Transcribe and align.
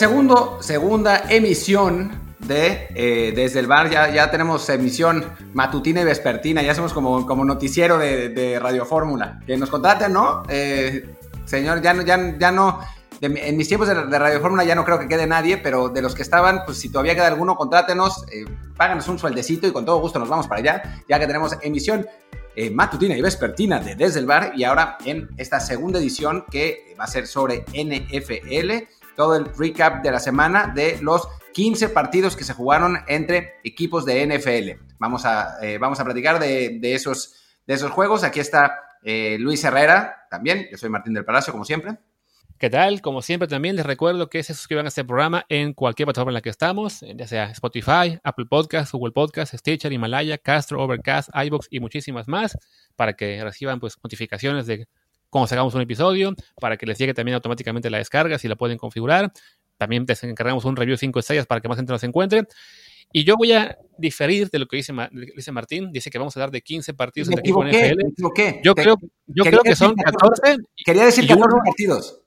Segundo, 0.00 0.56
segunda 0.62 1.24
emisión 1.28 2.32
de 2.38 2.88
eh, 2.94 3.34
Desde 3.36 3.60
el 3.60 3.66
Bar. 3.66 3.90
Ya, 3.90 4.08
ya 4.10 4.30
tenemos 4.30 4.66
emisión 4.70 5.22
matutina 5.52 6.00
y 6.00 6.04
vespertina. 6.04 6.62
Ya 6.62 6.74
somos 6.74 6.94
como, 6.94 7.26
como 7.26 7.44
noticiero 7.44 7.98
de, 7.98 8.58
Radio 8.58 8.86
Fórmula. 8.86 9.40
Que 9.46 9.58
nos 9.58 9.68
contraten, 9.68 10.14
¿no? 10.14 10.42
Eh, 10.48 11.04
señor, 11.44 11.82
ya 11.82 11.92
ya, 12.02 12.38
ya 12.38 12.50
no. 12.50 12.80
en 13.20 13.56
mis 13.58 13.68
tiempos 13.68 13.88
de, 13.88 14.18
Radio 14.18 14.40
Fórmula 14.40 14.64
ya 14.64 14.74
no 14.74 14.86
creo 14.86 14.98
que 14.98 15.06
quede 15.06 15.26
nadie, 15.26 15.58
pero 15.58 15.90
de 15.90 16.00
los 16.00 16.14
que 16.14 16.22
estaban, 16.22 16.62
pues 16.64 16.78
si 16.78 16.88
todavía 16.88 17.14
queda 17.14 17.26
alguno, 17.26 17.54
contrátenos, 17.54 18.24
eh, 18.32 18.46
páganos 18.78 19.06
un 19.06 19.18
sueldecito 19.18 19.66
y 19.66 19.72
con 19.72 19.84
todo 19.84 20.00
gusto 20.00 20.18
nos 20.18 20.30
vamos 20.30 20.48
para 20.48 20.60
allá, 20.60 21.02
ya 21.10 21.18
que 21.18 21.26
tenemos 21.26 21.58
emisión 21.60 22.06
matutina 22.72 23.16
y 23.16 23.20
vespertina 23.20 23.80
de 23.80 23.96
Desde 23.96 24.18
el 24.18 24.26
Bar 24.26 24.52
y 24.54 24.64
ahora 24.64 24.96
en 25.04 25.28
esta 25.36 25.60
segunda 25.60 25.98
edición 25.98 26.44
que 26.50 26.94
va 26.98 27.04
a 27.04 27.06
ser 27.06 27.26
sobre 27.26 27.64
NFL 27.74 28.99
todo 29.16 29.36
el 29.36 29.46
recap 29.56 30.02
de 30.02 30.10
la 30.10 30.20
semana 30.20 30.72
de 30.74 30.98
los 31.02 31.28
15 31.52 31.88
partidos 31.90 32.36
que 32.36 32.44
se 32.44 32.54
jugaron 32.54 32.98
entre 33.08 33.54
equipos 33.64 34.04
de 34.04 34.26
NFL. 34.26 34.82
Vamos 34.98 35.24
a, 35.24 35.56
eh, 35.62 35.78
vamos 35.78 36.00
a 36.00 36.04
platicar 36.04 36.38
de, 36.38 36.78
esos, 36.82 37.34
de 37.66 37.74
esos 37.74 37.90
juegos. 37.90 38.24
Aquí 38.24 38.40
está 38.40 38.80
eh, 39.02 39.36
Luis 39.38 39.62
Herrera 39.64 40.26
también. 40.30 40.68
Yo 40.70 40.78
soy 40.78 40.90
Martín 40.90 41.14
del 41.14 41.24
Palacio, 41.24 41.52
como 41.52 41.64
siempre. 41.64 41.98
¿Qué 42.60 42.68
tal? 42.68 43.00
Como 43.00 43.22
siempre 43.22 43.48
también 43.48 43.74
les 43.74 43.86
recuerdo 43.86 44.28
que 44.28 44.42
se 44.42 44.52
suscriban 44.52 44.84
a 44.84 44.88
este 44.88 45.02
programa 45.02 45.46
en 45.48 45.72
cualquier 45.72 46.04
plataforma 46.04 46.30
en 46.30 46.34
la 46.34 46.42
que 46.42 46.50
estamos, 46.50 47.00
ya 47.00 47.26
sea 47.26 47.44
Spotify, 47.52 48.20
Apple 48.22 48.44
Podcasts, 48.50 48.92
Google 48.92 49.12
Podcasts, 49.12 49.56
Stitcher, 49.58 49.90
Himalaya, 49.90 50.36
Castro, 50.36 50.82
Overcast, 50.82 51.30
iBox 51.32 51.68
y 51.70 51.80
muchísimas 51.80 52.28
más 52.28 52.58
para 52.96 53.14
que 53.14 53.42
reciban 53.42 53.80
pues 53.80 53.96
notificaciones 54.02 54.66
de 54.66 54.88
cuando 55.30 55.46
sacamos 55.46 55.74
un 55.74 55.80
episodio, 55.80 56.34
para 56.60 56.76
que 56.76 56.86
les 56.86 56.98
llegue 56.98 57.14
también 57.14 57.36
automáticamente 57.36 57.88
la 57.88 57.98
descarga 57.98 58.38
si 58.38 58.48
la 58.48 58.56
pueden 58.56 58.76
configurar. 58.76 59.32
También 59.78 60.04
les 60.06 60.22
encargamos 60.24 60.64
un 60.64 60.76
review 60.76 60.96
5 60.96 61.18
estrellas 61.20 61.46
para 61.46 61.60
que 61.60 61.68
más 61.68 61.78
gente 61.78 61.92
nos 61.92 62.04
encuentre. 62.04 62.46
Y 63.12 63.24
yo 63.24 63.36
voy 63.36 63.52
a 63.52 63.76
diferir 63.98 64.50
de 64.50 64.58
lo 64.58 64.66
que 64.66 64.76
dice, 64.76 64.92
dice 65.34 65.52
Martín. 65.52 65.90
Dice 65.92 66.10
que 66.10 66.18
vamos 66.18 66.36
a 66.36 66.40
dar 66.40 66.50
de 66.50 66.60
15 66.60 66.94
partidos 66.94 67.28
entre 67.28 67.40
equipos 67.40 67.66
NFL. 67.66 68.60
Yo, 68.62 68.74
creo, 68.74 68.96
yo 69.26 69.44
creo 69.44 69.62
que 69.62 69.74
son 69.74 69.94
14. 69.94 70.58
Quería 70.84 71.06
decir 71.06 71.26
14 71.26 71.56
partidos. 71.64 72.22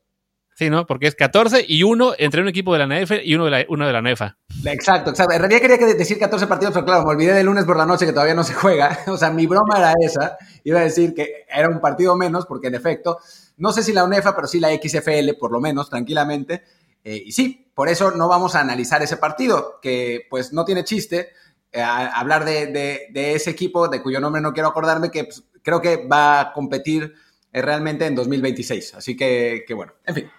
Sí, 0.55 0.69
¿no? 0.69 0.85
Porque 0.85 1.07
es 1.07 1.15
14 1.15 1.65
y 1.67 1.83
uno 1.83 2.13
entre 2.17 2.41
un 2.41 2.47
equipo 2.47 2.73
de 2.73 2.85
la 2.85 2.85
NF 2.85 3.11
y 3.23 3.33
uno 3.33 3.45
de 3.45 3.51
la, 3.51 3.65
uno 3.69 3.87
de 3.87 3.93
la 3.93 4.01
NEFA. 4.01 4.37
Exacto, 4.65 5.09
exacto. 5.09 5.33
En 5.33 5.39
realidad 5.39 5.61
quería 5.61 5.95
decir 5.95 6.19
14 6.19 6.45
partidos, 6.47 6.73
pero 6.73 6.85
claro, 6.85 7.03
me 7.03 7.11
olvidé 7.11 7.33
del 7.33 7.47
lunes 7.47 7.65
por 7.65 7.75
la 7.75 7.85
noche 7.85 8.05
que 8.05 8.13
todavía 8.13 8.35
no 8.35 8.43
se 8.43 8.53
juega. 8.53 8.99
O 9.07 9.17
sea, 9.17 9.31
mi 9.31 9.47
broma 9.47 9.77
era 9.77 9.93
esa. 9.99 10.37
Iba 10.63 10.79
a 10.79 10.83
decir 10.83 11.13
que 11.13 11.45
era 11.49 11.69
un 11.69 11.79
partido 11.79 12.15
menos, 12.15 12.45
porque 12.45 12.67
en 12.67 12.75
efecto, 12.75 13.19
no 13.57 13.71
sé 13.71 13.83
si 13.83 13.93
la 13.93 14.03
UNEFA, 14.03 14.35
pero 14.35 14.47
sí 14.47 14.59
la 14.59 14.69
XFL, 14.69 15.33
por 15.39 15.51
lo 15.51 15.59
menos, 15.59 15.89
tranquilamente. 15.89 16.63
Eh, 17.03 17.23
y 17.25 17.31
sí, 17.31 17.71
por 17.73 17.89
eso 17.89 18.11
no 18.11 18.27
vamos 18.27 18.55
a 18.55 18.61
analizar 18.61 19.01
ese 19.01 19.17
partido, 19.17 19.79
que 19.81 20.27
pues 20.29 20.53
no 20.53 20.65
tiene 20.65 20.83
chiste. 20.83 21.29
Eh, 21.71 21.81
hablar 21.81 22.45
de, 22.45 23.09
ese 23.13 23.49
equipo, 23.49 23.87
de 23.87 24.01
cuyo 24.01 24.19
nombre 24.19 24.41
no 24.41 24.53
quiero 24.53 24.69
acordarme, 24.69 25.09
que 25.09 25.25
pues, 25.25 25.43
creo 25.63 25.81
que 25.81 26.05
va 26.07 26.39
a 26.39 26.53
competir 26.53 27.13
eh, 27.51 27.61
realmente 27.61 28.05
en 28.05 28.15
2026. 28.15 28.93
Así 28.95 29.17
que, 29.17 29.63
que 29.67 29.73
bueno, 29.73 29.93
en 30.05 30.15
fin. 30.15 30.31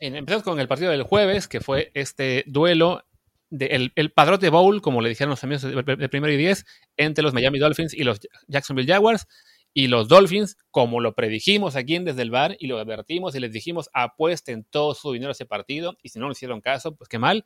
Empezamos 0.00 0.42
con 0.42 0.60
el 0.60 0.68
partido 0.68 0.90
del 0.90 1.02
jueves, 1.02 1.48
que 1.48 1.60
fue 1.60 1.90
este 1.94 2.44
duelo 2.46 3.04
del 3.50 3.92
el 3.94 4.10
Padrote 4.10 4.48
Bowl, 4.48 4.82
como 4.82 5.00
le 5.00 5.08
dijeron 5.08 5.30
los 5.30 5.44
amigos 5.44 5.62
de, 5.62 6.08
primero 6.08 6.32
y 6.32 6.36
diez, 6.36 6.64
entre 6.96 7.22
los 7.22 7.34
Miami 7.34 7.58
Dolphins 7.58 7.94
y 7.94 8.04
los 8.04 8.20
Jacksonville 8.48 8.92
Jaguars. 8.92 9.26
Y 9.76 9.88
los 9.88 10.06
Dolphins, 10.06 10.56
como 10.70 11.00
lo 11.00 11.16
predijimos 11.16 11.74
aquí 11.74 11.96
en 11.96 12.04
Desde 12.04 12.22
el 12.22 12.30
Bar 12.30 12.56
y 12.60 12.68
lo 12.68 12.78
advertimos 12.78 13.34
y 13.34 13.40
les 13.40 13.52
dijimos, 13.52 13.90
apuesten 13.92 14.64
todo 14.70 14.94
su 14.94 15.12
dinero 15.12 15.30
a 15.30 15.32
ese 15.32 15.46
partido. 15.46 15.96
Y 16.00 16.10
si 16.10 16.20
no 16.20 16.26
lo 16.26 16.32
hicieron 16.32 16.60
caso, 16.60 16.94
pues 16.94 17.08
qué 17.08 17.18
mal. 17.18 17.44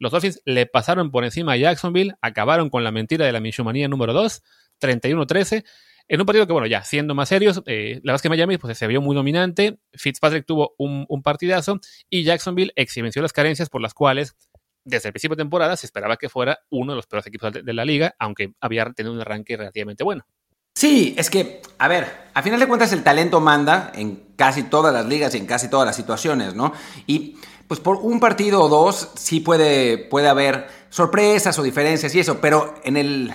Los 0.00 0.10
Dolphins 0.10 0.42
le 0.44 0.66
pasaron 0.66 1.12
por 1.12 1.24
encima 1.24 1.52
a 1.52 1.56
Jacksonville, 1.56 2.14
acabaron 2.20 2.68
con 2.68 2.82
la 2.82 2.90
mentira 2.90 3.26
de 3.26 3.32
la 3.32 3.40
Michumanía 3.40 3.86
número 3.86 4.12
2, 4.12 4.42
31-13. 4.80 5.64
En 6.08 6.20
un 6.20 6.26
partido 6.26 6.46
que, 6.46 6.54
bueno, 6.54 6.66
ya 6.66 6.82
siendo 6.84 7.14
más 7.14 7.28
serios, 7.28 7.62
eh, 7.66 7.96
la 7.96 8.12
verdad 8.12 8.16
es 8.16 8.22
que 8.22 8.28
Miami 8.30 8.56
pues, 8.56 8.78
se 8.78 8.86
vio 8.86 9.02
muy 9.02 9.14
dominante, 9.14 9.78
Fitzpatrick 9.92 10.46
tuvo 10.46 10.74
un, 10.78 11.06
partidazo 11.22 11.80
y 12.08 12.24
Jacksonville 12.24 12.72
exibenció 12.76 13.20
las 13.20 13.34
carencias 13.34 13.68
por 13.68 13.82
las 13.82 13.92
cuales 13.92 14.34
desde 14.84 15.08
el 15.08 15.12
principio 15.12 15.36
de 15.36 15.42
temporada 15.42 15.76
se 15.76 15.84
esperaba 15.84 16.16
que 16.16 16.30
fuera 16.30 16.60
uno 16.70 16.92
de 16.92 16.96
los 16.96 17.06
peores 17.06 17.26
equipos 17.26 17.52
de, 17.52 17.74
la 17.74 17.84
liga, 17.84 18.14
aunque 18.18 18.54
había 18.60 18.86
tenido 18.92 19.12
un 19.12 19.20
arranque 19.20 19.58
relativamente 19.58 20.02
bueno. 20.02 20.24
Sí, 20.74 21.14
es 21.18 21.28
que, 21.28 21.60
a 21.78 21.88
ver, 21.88 22.06
a 22.32 22.42
final 22.42 22.60
de 22.60 22.68
cuentas 22.68 22.92
el 22.92 23.02
talento 23.02 23.40
manda 23.40 23.92
en 23.94 24.28
casi 24.36 24.62
todas 24.62 24.94
las 24.94 25.04
ligas 25.04 25.34
y 25.34 25.38
en 25.38 25.46
casi 25.46 25.68
todas 25.68 25.84
las 25.84 25.96
situaciones, 25.96 26.54
¿no? 26.54 26.72
Y 27.06 27.36
pues 27.66 27.80
por 27.80 27.96
un 27.96 28.20
partido 28.20 28.62
o 28.62 28.68
dos 28.68 29.10
sí 29.16 29.40
puede, 29.40 29.98
puede 29.98 30.28
haber 30.28 30.68
sorpresas 30.88 31.58
o 31.58 31.62
diferencias 31.62 32.14
y 32.14 32.20
eso, 32.20 32.40
pero 32.40 32.76
en 32.84 32.96
el, 32.96 33.34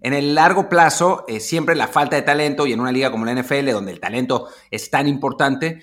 en 0.00 0.14
el 0.14 0.34
largo 0.34 0.68
plazo, 0.68 1.24
eh, 1.28 1.40
siempre 1.40 1.74
la 1.74 1.88
falta 1.88 2.16
de 2.16 2.22
talento 2.22 2.66
y 2.66 2.72
en 2.72 2.80
una 2.80 2.92
liga 2.92 3.10
como 3.10 3.24
la 3.24 3.32
NFL, 3.32 3.70
donde 3.70 3.92
el 3.92 4.00
talento 4.00 4.48
es 4.70 4.90
tan 4.90 5.08
importante, 5.08 5.82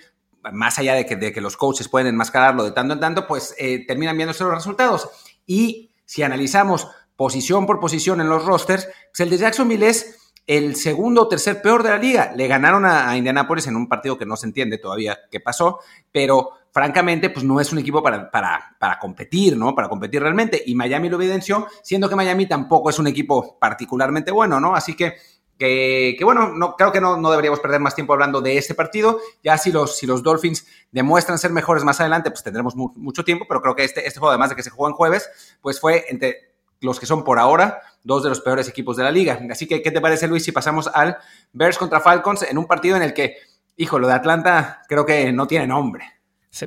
más 0.54 0.80
allá 0.80 0.94
de 0.94 1.06
que, 1.06 1.42
los 1.42 1.58
coaches 1.58 1.90
pueden 1.90 2.08
enmascararlo 2.08 2.64
de 2.64 2.72
tanto 2.72 2.94
en 2.94 3.00
tanto, 3.00 3.28
pues 3.28 3.56
eh, 3.58 3.86
terminan 3.86 4.16
viéndose 4.16 4.44
los 4.44 4.54
resultados. 4.54 5.10
Y 5.46 5.92
si 6.06 6.24
analizamos 6.24 6.88
posición 7.16 7.66
por 7.66 7.80
posición 7.80 8.22
en 8.22 8.30
los 8.30 8.46
rosters, 8.46 8.86
pues 8.86 9.20
el 9.20 9.30
de 9.30 9.38
Jacksonville 9.38 9.88
es 9.88 10.34
el 10.48 10.76
segundo 10.76 11.24
o 11.24 11.28
tercer 11.28 11.62
peor 11.62 11.82
de 11.82 11.90
la 11.90 11.98
liga. 11.98 12.32
Le 12.36 12.48
ganaron 12.48 12.86
a, 12.86 13.10
a 13.10 13.18
Indianapolis 13.18 13.68
en 13.68 13.76
un 13.76 13.90
partido 13.90 14.18
que 14.18 14.26
no 14.26 14.38
se 14.38 14.46
entiende 14.46 14.78
todavía 14.78 15.20
qué 15.32 15.40
pasó, 15.40 15.80
pero 16.12 16.52
francamente, 16.76 17.30
pues 17.30 17.46
no 17.46 17.62
es 17.62 17.72
un 17.72 17.80
equipo 17.80 18.04
para, 18.04 18.30
para, 18.30 18.76
para, 18.78 19.00
competir, 19.00 19.56
¿no? 19.56 19.74
Para 19.74 19.88
competir 19.88 20.22
realmente. 20.22 20.62
Y 20.66 20.76
Miami 20.76 21.08
lo 21.08 21.16
evidenció, 21.16 21.68
siendo 21.82 22.10
que 22.10 22.18
Miami 22.18 22.48
tampoco 22.48 22.90
es 22.90 23.00
un 23.00 23.08
equipo 23.08 23.58
particularmente 23.58 24.30
bueno, 24.30 24.60
¿no? 24.60 24.76
Así 24.76 24.94
que, 24.94 25.16
que, 25.58 26.20
bueno, 26.26 26.50
no, 26.50 26.76
creo 26.76 26.92
que 26.92 27.00
no, 27.00 27.16
no, 27.16 27.30
deberíamos 27.30 27.62
perder 27.62 27.80
más 27.80 27.96
tiempo 27.96 28.12
hablando 28.12 28.42
de 28.42 28.58
este 28.58 28.76
partido. 28.76 29.22
Ya 29.42 29.58
si 29.58 29.72
los, 29.72 29.98
si 29.98 30.06
los 30.06 30.22
Dolphins 30.22 30.68
demuestran 30.92 31.40
ser 31.40 31.52
mejores 31.52 31.86
más 31.86 32.02
adelante, 32.02 32.30
pues 32.30 32.44
tendremos 32.44 32.76
mucho 32.76 33.24
tiempo, 33.24 33.46
pero 33.48 33.62
creo 33.62 33.74
que 33.74 33.86
este, 33.86 34.06
este 34.06 34.20
juego, 34.20 34.32
además 34.32 34.50
de 34.50 34.58
que 34.58 34.64
se 34.64 34.70
jugó 34.70 34.90
en 34.90 34.96
jueves, 34.96 35.30
pues 35.62 35.80
fue 35.80 36.04
entre 36.10 36.56
los 36.82 37.00
que 37.00 37.06
son 37.06 37.24
por 37.24 37.40
ahora 37.40 37.84
dos 38.04 38.22
de 38.22 38.28
los 38.28 38.42
peores 38.42 38.68
equipos 38.68 38.98
de 38.98 39.04
la 39.04 39.12
liga. 39.12 39.40
Así 39.50 39.66
que, 39.66 39.82
¿qué 39.82 39.92
te 39.92 40.02
parece, 40.02 40.28
Luis, 40.28 40.44
si 40.44 40.52
pasamos 40.52 40.90
al 40.94 41.16
Bears 41.54 41.78
contra 41.78 42.02
Falcons 42.02 42.44
en 42.44 42.58
un 42.58 42.68
partido 42.68 42.98
en 42.98 43.04
el 43.04 43.14
que, 43.14 43.38
hijo, 43.78 43.98
lo 43.98 44.08
de 44.08 44.14
Atlanta 44.14 44.82
creo 44.90 45.06
que 45.06 45.32
no 45.32 45.48
tiene 45.48 45.68
nombre? 45.68 46.15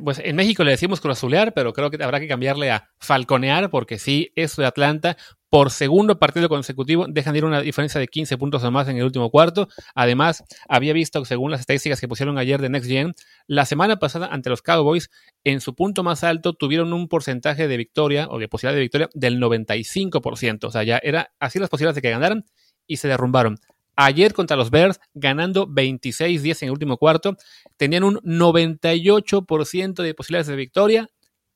Pues 0.05 0.21
en 0.23 0.37
México 0.37 0.65
le 0.65 0.73
decimos 0.73 1.01
cruzazulear, 1.01 1.55
pero 1.55 1.73
creo 1.73 1.91
que 1.91 2.03
habrá 2.03 2.21
que 2.21 2.29
cambiarle 2.29 2.71
a 2.71 2.91
falconear, 2.99 3.71
porque 3.71 3.99
sí, 3.99 4.33
eso 4.35 4.61
de 4.61 4.69
Atlanta, 4.69 5.17
por 5.49 5.71
segundo 5.71 6.19
partido 6.19 6.49
consecutivo, 6.51 7.07
dejan 7.09 7.33
de 7.33 7.39
ir 7.39 7.45
una 7.47 7.63
diferencia 7.63 7.99
de 7.99 8.07
15 8.07 8.37
puntos 8.37 8.63
o 8.63 8.71
más 8.71 8.87
en 8.89 8.99
el 8.99 9.05
último 9.05 9.31
cuarto. 9.31 9.69
Además, 9.95 10.45
había 10.69 10.93
visto, 10.93 11.25
según 11.25 11.51
las 11.51 11.61
estadísticas 11.61 12.01
que 12.01 12.09
pusieron 12.09 12.37
ayer 12.37 12.61
de 12.61 12.69
Next 12.69 12.89
Gen, 12.89 13.15
la 13.47 13.65
semana 13.65 13.99
pasada 13.99 14.27
ante 14.27 14.51
los 14.51 14.61
Cowboys, 14.61 15.11
en 15.45 15.61
su 15.63 15.75
punto 15.75 16.03
más 16.03 16.23
alto, 16.23 16.53
tuvieron 16.53 16.93
un 16.93 17.09
porcentaje 17.09 17.67
de 17.67 17.77
victoria 17.79 18.29
o 18.29 18.39
de 18.39 18.49
posibilidad 18.49 18.77
de 18.77 18.83
victoria 18.83 19.09
del 19.15 19.41
95%. 19.41 20.65
O 20.65 20.71
sea, 20.71 20.83
ya 20.83 20.99
era 21.03 21.33
así 21.41 21.59
las 21.59 21.71
posibilidades 21.71 21.97
de 21.97 22.03
que 22.03 22.11
ganaran 22.11 22.45
y 22.87 22.99
se 22.99 23.09
derrumbaron. 23.09 23.59
Ayer 24.01 24.33
contra 24.33 24.57
los 24.57 24.71
Bears, 24.71 25.01
ganando 25.13 25.67
26-10 25.67 26.63
en 26.63 26.69
el 26.69 26.71
último 26.71 26.99
cuarto, 26.99 27.37
tenían 27.77 28.05
un 28.05 28.21
98% 28.21 30.05
de 30.05 30.15
posibilidades 30.15 30.47
de 30.47 30.55
victoria 30.55 31.09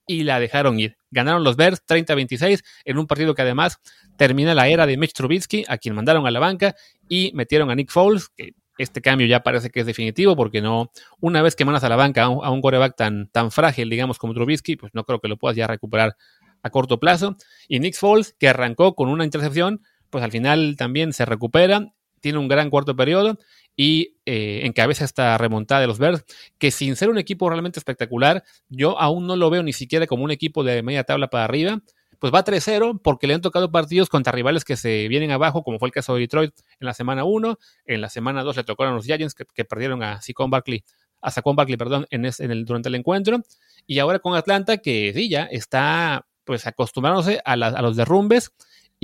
y 0.08 0.24
la 0.24 0.40
dejaron 0.40 0.80
ir. 0.80 0.96
Ganaron 1.12 1.44
los 1.44 1.54
Bears 1.54 1.86
30-26 1.86 2.64
en 2.84 2.98
un 2.98 3.06
partido 3.06 3.36
que 3.36 3.42
además 3.42 3.78
termina 4.16 4.56
la 4.56 4.66
era 4.66 4.88
de 4.88 4.96
Mitch 4.96 5.12
Trubisky, 5.12 5.64
a 5.68 5.78
quien 5.78 5.94
mandaron 5.94 6.26
a 6.26 6.32
la 6.32 6.40
banca 6.40 6.74
y 7.08 7.30
metieron 7.32 7.70
a 7.70 7.76
Nick 7.76 7.92
Foles, 7.92 8.28
que 8.30 8.54
este 8.76 9.00
cambio 9.00 9.28
ya 9.28 9.44
parece 9.44 9.70
que 9.70 9.78
es 9.78 9.86
definitivo 9.86 10.34
porque 10.34 10.60
no, 10.60 10.90
una 11.20 11.42
vez 11.42 11.54
que 11.54 11.64
mandas 11.64 11.84
a 11.84 11.88
la 11.88 11.94
banca 11.94 12.24
a 12.24 12.28
un, 12.28 12.44
a 12.44 12.60
coreback 12.60 12.96
tan, 12.96 13.28
tan 13.28 13.52
frágil, 13.52 13.88
digamos, 13.88 14.18
como 14.18 14.34
Trubisky, 14.34 14.74
pues 14.74 14.90
no 14.94 15.04
creo 15.04 15.20
que 15.20 15.28
lo 15.28 15.36
puedas 15.36 15.56
ya 15.56 15.68
recuperar 15.68 16.16
a 16.64 16.70
corto 16.70 16.98
plazo. 16.98 17.36
Y 17.68 17.78
Nick 17.78 17.94
Foles, 17.94 18.34
que 18.36 18.48
arrancó 18.48 18.96
con 18.96 19.08
una 19.10 19.24
intercepción, 19.24 19.80
pues 20.10 20.24
al 20.24 20.32
final 20.32 20.74
también 20.76 21.12
se 21.12 21.24
recupera 21.24 21.92
tiene 22.22 22.38
un 22.38 22.48
gran 22.48 22.70
cuarto 22.70 22.96
periodo 22.96 23.38
y 23.76 24.16
eh, 24.26 24.60
encabeza 24.64 25.04
esta 25.04 25.36
remontada 25.38 25.80
de 25.80 25.86
los 25.86 25.98
Bears, 25.98 26.24
que 26.58 26.70
sin 26.70 26.96
ser 26.96 27.10
un 27.10 27.18
equipo 27.18 27.48
realmente 27.48 27.78
espectacular, 27.78 28.44
yo 28.68 28.98
aún 28.98 29.26
no 29.26 29.36
lo 29.36 29.50
veo 29.50 29.62
ni 29.62 29.72
siquiera 29.72 30.06
como 30.06 30.24
un 30.24 30.30
equipo 30.30 30.64
de 30.64 30.82
media 30.82 31.04
tabla 31.04 31.28
para 31.28 31.44
arriba. 31.44 31.80
Pues 32.18 32.32
va 32.32 32.44
3-0 32.44 33.00
porque 33.02 33.26
le 33.26 33.34
han 33.34 33.40
tocado 33.40 33.72
partidos 33.72 34.08
contra 34.08 34.30
rivales 34.32 34.64
que 34.64 34.76
se 34.76 35.08
vienen 35.08 35.32
abajo, 35.32 35.64
como 35.64 35.80
fue 35.80 35.88
el 35.88 35.92
caso 35.92 36.14
de 36.14 36.20
Detroit 36.20 36.54
en 36.78 36.86
la 36.86 36.94
semana 36.94 37.24
1. 37.24 37.58
En 37.86 38.00
la 38.00 38.08
semana 38.08 38.44
2 38.44 38.58
le 38.58 38.64
tocaron 38.64 38.94
los 38.94 39.04
Giants 39.04 39.34
que, 39.34 39.64
perdieron 39.64 40.04
a 40.04 40.22
Saquon 40.22 40.48
Barkley, 40.48 40.84
a 41.20 41.32
Barkley 41.44 41.76
perdón, 41.76 42.06
en, 42.10 42.24
el, 42.24 42.64
durante 42.64 42.90
el 42.90 42.94
encuentro. 42.94 43.42
Y 43.88 43.98
ahora 43.98 44.20
con 44.20 44.36
Atlanta, 44.36 44.76
que 44.78 45.12
sí, 45.12 45.28
ya 45.28 45.44
está 45.46 46.24
pues 46.44 46.64
acostumbrándose 46.64 47.40
a, 47.44 47.54
a 47.54 47.82
los 47.82 47.96
derrumbes 47.96 48.52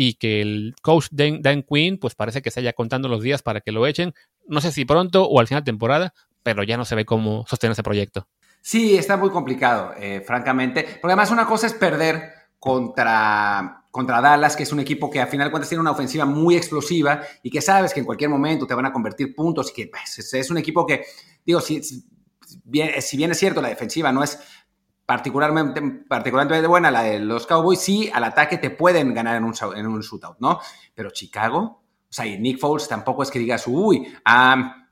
y 0.00 0.14
que 0.14 0.40
el 0.40 0.76
coach 0.80 1.08
Dan, 1.10 1.64
Quinn 1.64 1.98
pues 1.98 2.14
parece 2.14 2.40
que 2.40 2.52
se 2.52 2.60
haya 2.60 2.72
contando 2.72 3.08
los 3.08 3.20
días 3.20 3.42
para 3.42 3.60
que 3.60 3.72
lo 3.72 3.84
echen. 3.84 4.14
No 4.46 4.60
sé 4.60 4.70
si 4.70 4.84
pronto 4.84 5.24
o 5.24 5.40
al 5.40 5.48
final 5.48 5.64
de 5.64 5.72
temporada, 5.72 6.14
pero 6.44 6.62
ya 6.62 6.76
no 6.76 6.84
se 6.84 6.94
ve 6.94 7.04
cómo 7.04 7.44
sostener 7.48 7.72
ese 7.72 7.82
proyecto. 7.82 8.28
Sí, 8.62 8.96
está 8.96 9.16
muy 9.16 9.30
complicado, 9.30 9.94
eh, 9.98 10.22
francamente. 10.24 10.84
Porque 10.84 11.08
además 11.08 11.32
una 11.32 11.46
cosa 11.46 11.66
es 11.66 11.74
perder 11.74 12.30
contra, 12.60 13.86
contra 13.90 14.20
Dallas, 14.20 14.54
que 14.54 14.62
es 14.62 14.70
un 14.70 14.78
equipo 14.78 15.10
que 15.10 15.20
a 15.20 15.26
final 15.26 15.48
de 15.48 15.50
cuentas 15.50 15.68
tiene 15.68 15.82
una 15.82 15.90
ofensiva 15.90 16.24
muy 16.24 16.54
explosiva 16.54 17.20
y 17.42 17.50
que 17.50 17.60
sabes 17.60 17.92
que 17.92 17.98
en 17.98 18.06
cualquier 18.06 18.30
momento 18.30 18.68
te 18.68 18.74
van 18.74 18.86
a 18.86 18.92
convertir 18.92 19.34
puntos 19.34 19.70
y 19.70 19.74
que 19.74 19.88
pues, 19.88 20.32
es, 20.32 20.48
un 20.48 20.58
equipo 20.58 20.86
que, 20.86 21.06
digo, 21.44 21.60
si, 21.60 21.82
si 21.82 22.04
bien 23.16 23.32
es 23.32 23.38
cierto, 23.38 23.60
la 23.60 23.68
defensiva 23.68 24.12
no 24.12 24.22
es 24.22 24.38
particularmente, 25.08 25.80
particularmente 26.06 26.66
buena, 26.66 26.90
la 26.90 27.02
de 27.02 27.18
los 27.18 27.46
Cowboys, 27.46 27.80
sí, 27.80 28.10
al 28.12 28.24
ataque 28.24 28.58
te 28.58 28.68
pueden 28.68 29.14
ganar 29.14 29.36
en 29.36 29.44
un, 29.44 29.54
en 29.74 29.86
un 29.86 30.02
shootout, 30.02 30.38
¿no? 30.38 30.60
Pero 30.94 31.10
Chicago, 31.10 31.62
o 31.62 32.12
sea, 32.12 32.26
y 32.26 32.38
Nick 32.38 32.58
Foles 32.58 32.88
tampoco 32.88 33.22
es 33.22 33.30
que 33.30 33.38
digas, 33.38 33.66
uy, 33.66 34.06
ha 34.26 34.86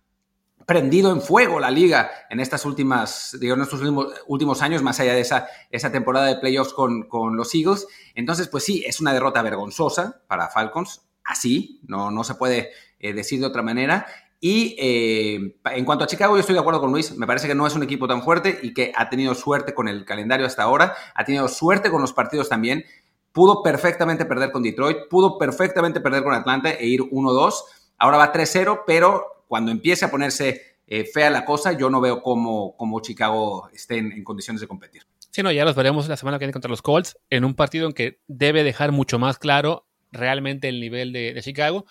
prendido 0.65 1.13
en 1.13 1.21
fuego 1.21 1.61
la 1.61 1.71
liga 1.71 2.11
en 2.31 2.41
estas 2.41 2.65
últimas, 2.65 3.37
digo, 3.39 3.57
en 3.57 3.61
estos 3.61 3.83
últimos, 4.27 4.63
años, 4.63 4.83
más 4.83 4.99
allá 5.01 5.13
de 5.13 5.21
esa, 5.21 5.49
esa 5.71 5.93
temporada 5.93 6.29
de 6.29 6.37
playoffs 6.37 6.73
con, 6.73 7.07
con 7.11 7.37
los 7.37 7.55
Eagles. 7.55 7.87
Entonces, 8.15 8.49
pues 8.49 8.65
sí, 8.65 8.83
es 8.87 9.03
una 9.03 9.13
derrota 9.13 9.43
vergonzosa 9.43 10.23
para 10.29 10.49
Falcons, 10.49 11.03
así, 11.25 11.83
no, 11.87 12.11
no 12.11 12.25
se 12.25 12.37
puede 12.37 12.71
eh, 13.01 13.13
decir 13.13 13.39
de 13.41 13.47
otra 13.47 13.61
manera. 13.61 14.07
Y 14.49 14.77
eh, 14.79 15.57
en 15.75 15.85
cuanto 15.85 16.05
a 16.05 16.07
Chicago, 16.07 16.37
yo 16.37 16.41
estoy 16.41 16.55
de 16.55 16.61
acuerdo 16.61 16.79
con 16.79 16.93
Luis. 16.93 17.17
Me 17.17 17.27
parece 17.27 17.49
que 17.49 17.55
no 17.57 17.67
es 17.67 17.75
un 17.75 17.83
equipo 17.83 18.07
tan 18.07 18.23
fuerte 18.23 18.61
y 18.63 18.73
que 18.73 18.93
ha 18.95 19.11
tenido 19.11 19.35
suerte 19.35 19.75
con 19.75 19.89
el 19.89 20.05
calendario 20.05 20.47
hasta 20.47 20.63
ahora. 20.63 20.95
Ha 21.17 21.25
tenido 21.25 21.49
suerte 21.49 21.91
con 21.91 22.01
los 22.01 22.13
partidos 22.13 22.49
también. 22.49 22.85
Pudo 23.33 23.65
perfectamente 23.65 24.25
perder 24.25 24.53
con 24.53 24.63
Detroit, 24.63 25.09
pudo 25.11 25.37
perfectamente 25.37 26.01
perder 26.01 26.23
con 26.23 26.33
Atlanta 26.33 26.71
e 26.71 26.87
ir 26.87 27.01
1-2. 27.01 27.55
Ahora 27.99 28.19
va 28.19 28.33
3-0, 28.33 28.83
pero 28.87 29.43
cuando 29.49 29.73
empiece 29.73 30.05
a 30.05 30.13
ponerse 30.13 30.79
eh, 30.87 31.05
fea 31.13 31.29
la 31.29 31.45
cosa, 31.45 31.73
yo 31.73 31.91
no 31.91 32.01
veo 32.01 32.23
cómo, 32.23 32.77
cómo 32.77 33.01
Chicago 33.01 33.69
esté 33.75 33.99
en, 33.99 34.23
condiciones 34.23 34.61
de 34.61 34.69
competir. 34.69 35.03
Sí, 35.33 35.43
no, 35.43 35.51
ya 35.51 35.65
los 35.65 35.75
veremos 35.75 36.07
la 36.07 36.17
semana 36.17 36.39
que 36.39 36.45
viene 36.45 36.53
contra 36.53 36.71
los 36.71 36.83
Colts, 36.83 37.19
en 37.31 37.45
un 37.45 37.57
partido 37.57 37.89
en 37.89 37.95
que 37.95 38.21
debe 38.29 38.63
dejar 38.63 38.93
mucho 38.93 39.19
más 39.19 39.41
claro 39.41 39.89
realmente 40.13 40.69
el 40.69 40.79
nivel 40.79 41.13
de, 41.13 41.35
de 41.35 41.43
Chicago. 41.43 41.85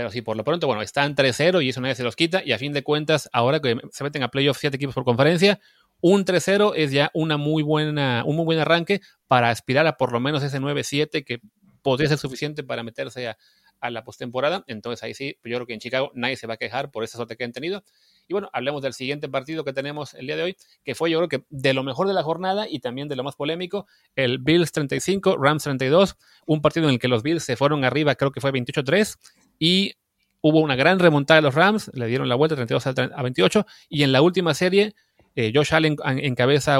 Pero 0.00 0.10
sí, 0.10 0.22
por 0.22 0.34
lo 0.34 0.44
pronto, 0.44 0.66
bueno, 0.66 0.80
están 0.80 1.14
3-0 1.14 1.62
y 1.62 1.68
eso 1.68 1.82
nadie 1.82 1.94
se 1.94 2.02
los 2.02 2.16
quita. 2.16 2.42
Y 2.42 2.52
a 2.52 2.58
fin 2.58 2.72
de 2.72 2.82
cuentas, 2.82 3.28
ahora 3.34 3.60
que 3.60 3.76
se 3.92 4.02
meten 4.02 4.22
a 4.22 4.28
playoffs 4.28 4.58
siete 4.58 4.76
equipos 4.76 4.94
por 4.94 5.04
conferencia, 5.04 5.60
un 6.00 6.24
3-0 6.24 6.72
es 6.74 6.90
ya 6.90 7.10
una 7.12 7.36
muy 7.36 7.62
buena, 7.62 8.22
un 8.24 8.34
muy 8.34 8.46
buen 8.46 8.58
arranque 8.58 9.02
para 9.26 9.50
aspirar 9.50 9.86
a 9.86 9.98
por 9.98 10.12
lo 10.12 10.18
menos 10.18 10.42
ese 10.42 10.58
9-7 10.58 11.22
que 11.22 11.40
podría 11.82 12.08
ser 12.08 12.16
suficiente 12.16 12.62
para 12.64 12.82
meterse 12.82 13.28
a, 13.28 13.36
a 13.80 13.90
la 13.90 14.04
postemporada. 14.04 14.64
Entonces 14.66 15.02
ahí 15.02 15.14
sí, 15.14 15.36
yo 15.44 15.56
creo 15.56 15.66
que 15.66 15.74
en 15.74 15.80
Chicago 15.80 16.12
nadie 16.14 16.36
se 16.36 16.46
va 16.46 16.54
a 16.54 16.56
quejar 16.56 16.90
por 16.90 17.04
esa 17.04 17.16
suerte 17.16 17.36
que 17.36 17.44
han 17.44 17.52
tenido. 17.52 17.82
Y 18.28 18.32
bueno, 18.32 18.48
hablemos 18.52 18.82
del 18.82 18.92
siguiente 18.92 19.28
partido 19.28 19.64
que 19.64 19.72
tenemos 19.72 20.14
el 20.14 20.26
día 20.26 20.36
de 20.36 20.42
hoy, 20.42 20.56
que 20.84 20.94
fue 20.94 21.10
yo 21.10 21.18
creo 21.18 21.28
que 21.28 21.44
de 21.50 21.74
lo 21.74 21.82
mejor 21.82 22.06
de 22.06 22.14
la 22.14 22.22
jornada 22.22 22.66
y 22.68 22.78
también 22.80 23.08
de 23.08 23.16
lo 23.16 23.24
más 23.24 23.36
polémico, 23.36 23.86
el 24.14 24.38
Bills 24.38 24.72
35, 24.72 25.36
Rams 25.36 25.64
32, 25.64 26.16
un 26.46 26.62
partido 26.62 26.86
en 26.86 26.94
el 26.94 26.98
que 27.00 27.08
los 27.08 27.22
Bills 27.22 27.42
se 27.42 27.56
fueron 27.56 27.84
arriba, 27.84 28.14
creo 28.14 28.30
que 28.30 28.40
fue 28.40 28.52
28-3, 28.52 29.18
y 29.60 29.92
hubo 30.40 30.58
una 30.58 30.74
gran 30.74 30.98
remontada 30.98 31.38
de 31.38 31.42
los 31.42 31.54
Rams, 31.54 31.92
le 31.94 32.06
dieron 32.06 32.28
la 32.28 32.34
vuelta 32.34 32.56
32 32.56 32.86
a 33.14 33.22
28, 33.22 33.66
y 33.88 34.02
en 34.02 34.10
la 34.10 34.22
última 34.22 34.54
serie, 34.54 34.94
eh, 35.36 35.52
Josh 35.54 35.72
Allen 35.74 35.96
encabeza 36.04 36.78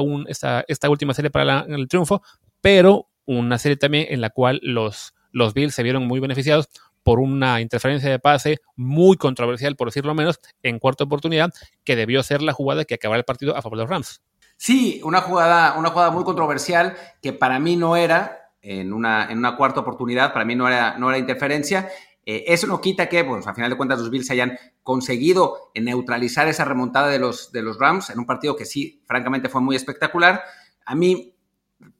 esta 0.67 0.91
última 0.91 1.15
serie 1.15 1.31
para 1.31 1.67
el 1.69 1.87
triunfo, 1.87 2.23
pero 2.61 3.09
una 3.27 3.59
serie 3.59 3.77
también 3.77 4.07
en 4.09 4.21
la 4.21 4.31
cual 4.31 4.59
los, 4.65 5.15
los 5.31 5.55
Bills 5.55 5.75
se 5.75 5.85
vieron 5.85 6.07
muy 6.07 6.19
beneficiados 6.19 6.69
por 7.03 7.21
una 7.21 7.61
interferencia 7.61 8.11
de 8.11 8.19
pase 8.19 8.59
muy 8.77 9.17
controversial, 9.17 9.77
por 9.77 9.89
decirlo 9.89 10.15
menos, 10.15 10.41
en 10.63 10.79
cuarta 10.79 11.05
oportunidad, 11.05 11.53
que 11.85 11.97
debió 11.97 12.23
ser 12.23 12.43
la 12.43 12.53
jugada 12.53 12.85
que 12.85 12.95
acabara 12.95 13.19
el 13.19 13.25
partido 13.25 13.57
a 13.57 13.63
favor 13.63 13.79
de 13.79 13.85
los 13.85 13.91
Rams. 13.91 14.23
Sí, 14.57 15.01
una 15.05 15.21
jugada, 15.23 15.79
una 15.79 15.91
jugada 15.91 16.11
muy 16.11 16.25
controversial 16.25 16.97
que 17.23 17.33
para 17.33 17.59
mí 17.59 17.77
no 17.77 17.97
era, 17.97 18.53
en 18.63 18.93
una, 18.93 19.31
en 19.31 19.39
una 19.39 19.57
cuarta 19.57 19.81
oportunidad, 19.81 20.33
para 20.33 20.45
mí 20.45 20.55
no 20.55 20.69
era, 20.69 20.99
no 20.99 21.09
era 21.09 21.19
interferencia. 21.19 21.89
Eh, 22.31 22.45
eso 22.47 22.69
no 22.69 22.81
quita 22.81 23.09
que, 23.09 23.25
pues, 23.25 23.45
a 23.49 23.55
final 23.55 23.71
de 23.71 23.77
cuentas, 23.77 23.99
los 23.99 24.09
Bills 24.09 24.31
hayan 24.31 24.57
conseguido 24.85 25.73
neutralizar 25.75 26.47
esa 26.47 26.65
remontada 26.65 27.09
de 27.09 27.19
los, 27.19 27.51
de 27.51 27.61
los 27.61 27.77
Rams 27.77 28.11
en 28.11 28.21
un 28.21 28.27
partido 28.27 28.55
que 28.55 28.67
sí, 28.67 29.03
francamente, 29.05 29.49
fue 29.49 29.61
muy 29.61 29.75
espectacular. 29.75 30.41
A 30.87 30.95
mí 30.95 31.35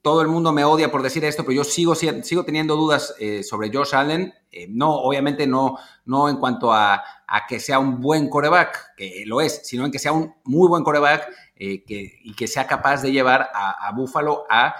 todo 0.01 0.21
el 0.21 0.29
mundo 0.29 0.53
me 0.53 0.63
odia 0.63 0.89
por 0.89 1.01
decir 1.01 1.25
esto, 1.25 1.43
pero 1.43 1.57
yo 1.57 1.63
sigo, 1.65 1.95
sigo 1.95 2.45
teniendo 2.45 2.77
dudas 2.77 3.13
eh, 3.19 3.43
sobre 3.43 3.69
Josh 3.73 3.93
Allen. 3.93 4.33
Eh, 4.53 4.67
no, 4.69 4.95
obviamente 4.95 5.45
no, 5.47 5.77
no 6.05 6.29
en 6.29 6.37
cuanto 6.37 6.71
a, 6.71 7.03
que 7.49 7.59
sea 7.59 7.79
un 7.79 7.99
buen 7.99 8.29
coreback, 8.29 8.95
que 8.95 9.23
lo 9.25 9.41
es, 9.41 9.61
sino 9.65 9.85
en 9.85 9.91
que 9.91 9.99
sea 9.99 10.13
un 10.13 10.33
muy 10.45 10.69
buen 10.69 10.83
coreback 10.85 11.27
eh, 11.57 11.83
que, 11.83 12.19
y 12.23 12.33
que 12.35 12.47
sea 12.47 12.67
capaz 12.67 13.01
de 13.01 13.11
llevar 13.11 13.49
a, 13.53 13.91
Buffalo 13.93 14.45
a 14.49 14.75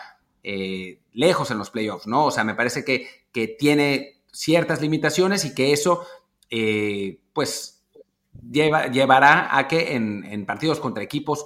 lejos 1.13 1.51
en 1.51 1.57
los 1.57 1.69
playoffs, 1.69 2.07
¿no? 2.07 2.25
O 2.25 2.31
sea, 2.31 2.43
me 2.43 2.55
parece 2.55 2.85
que, 2.85 3.27
que 3.33 3.47
tiene 3.47 4.20
ciertas 4.31 4.81
limitaciones 4.81 5.45
y 5.45 5.53
que 5.53 5.73
eso, 5.73 6.05
pues, 7.33 7.83
lleva, 8.49 8.87
llevará 8.87 9.57
a 9.57 9.67
que 9.67 9.95
en, 9.95 10.23
en 10.25 10.45
partidos 10.45 10.79
contra 10.79 11.03
equipos 11.03 11.45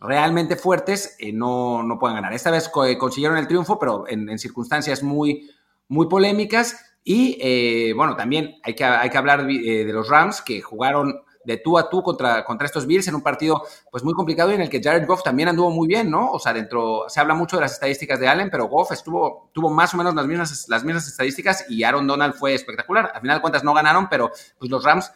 realmente 0.00 0.56
fuertes 0.56 1.16
eh, 1.18 1.32
no, 1.32 1.82
no 1.82 1.98
puedan 1.98 2.16
ganar. 2.16 2.32
Esta 2.32 2.50
vez 2.50 2.70
eh, 2.86 2.98
consiguieron 2.98 3.38
el 3.38 3.48
triunfo, 3.48 3.78
pero 3.78 4.04
en, 4.08 4.38
circunstancias 4.38 5.02
muy, 5.02 5.50
muy 5.88 6.08
polémicas. 6.08 6.96
Y 7.02 7.38
eh, 7.40 7.92
bueno, 7.94 8.16
también 8.16 8.56
hay 8.62 8.74
que, 8.74 8.84
hay 8.84 9.10
que 9.10 9.18
hablar 9.18 9.46
de 9.46 9.90
los 9.92 10.08
Rams 10.08 10.42
que 10.42 10.60
jugaron 10.62 11.20
de 11.44 11.58
tú 11.58 11.78
a 11.78 11.88
tú 11.88 12.02
contra, 12.02 12.44
contra 12.44 12.66
estos 12.66 12.86
Bills 12.86 13.06
en 13.08 13.14
un 13.14 13.22
partido 13.22 13.62
pues 13.90 14.02
muy 14.02 14.14
complicado 14.14 14.50
y 14.50 14.54
en 14.54 14.60
el 14.60 14.70
que 14.70 14.82
Jared 14.82 15.06
Goff 15.06 15.22
también 15.22 15.48
anduvo 15.48 15.70
muy 15.70 15.88
bien, 15.88 16.10
¿no? 16.10 16.30
O 16.30 16.38
sea, 16.38 16.52
dentro, 16.52 17.04
se 17.08 17.20
habla 17.20 17.34
mucho 17.34 17.56
de 17.56 17.62
las 17.62 17.72
estadísticas 17.72 18.20
de 18.20 18.28
Allen, 18.28 18.50
pero 18.50 18.66
Goff 18.66 18.92
estuvo, 18.92 19.50
tuvo 19.52 19.70
más 19.70 19.94
o 19.94 19.96
menos 19.96 20.14
las 20.14 20.26
mismas, 20.26 20.66
las 20.68 20.84
mismas 20.84 21.06
estadísticas 21.06 21.66
y 21.68 21.82
Aaron 21.82 22.06
Donald 22.06 22.34
fue 22.34 22.54
espectacular. 22.54 23.10
Al 23.14 23.20
final 23.20 23.38
de 23.38 23.42
cuentas 23.42 23.64
no 23.64 23.74
ganaron, 23.74 24.08
pero 24.08 24.30
pues 24.58 24.70
los 24.70 24.82
Rams 24.84 25.12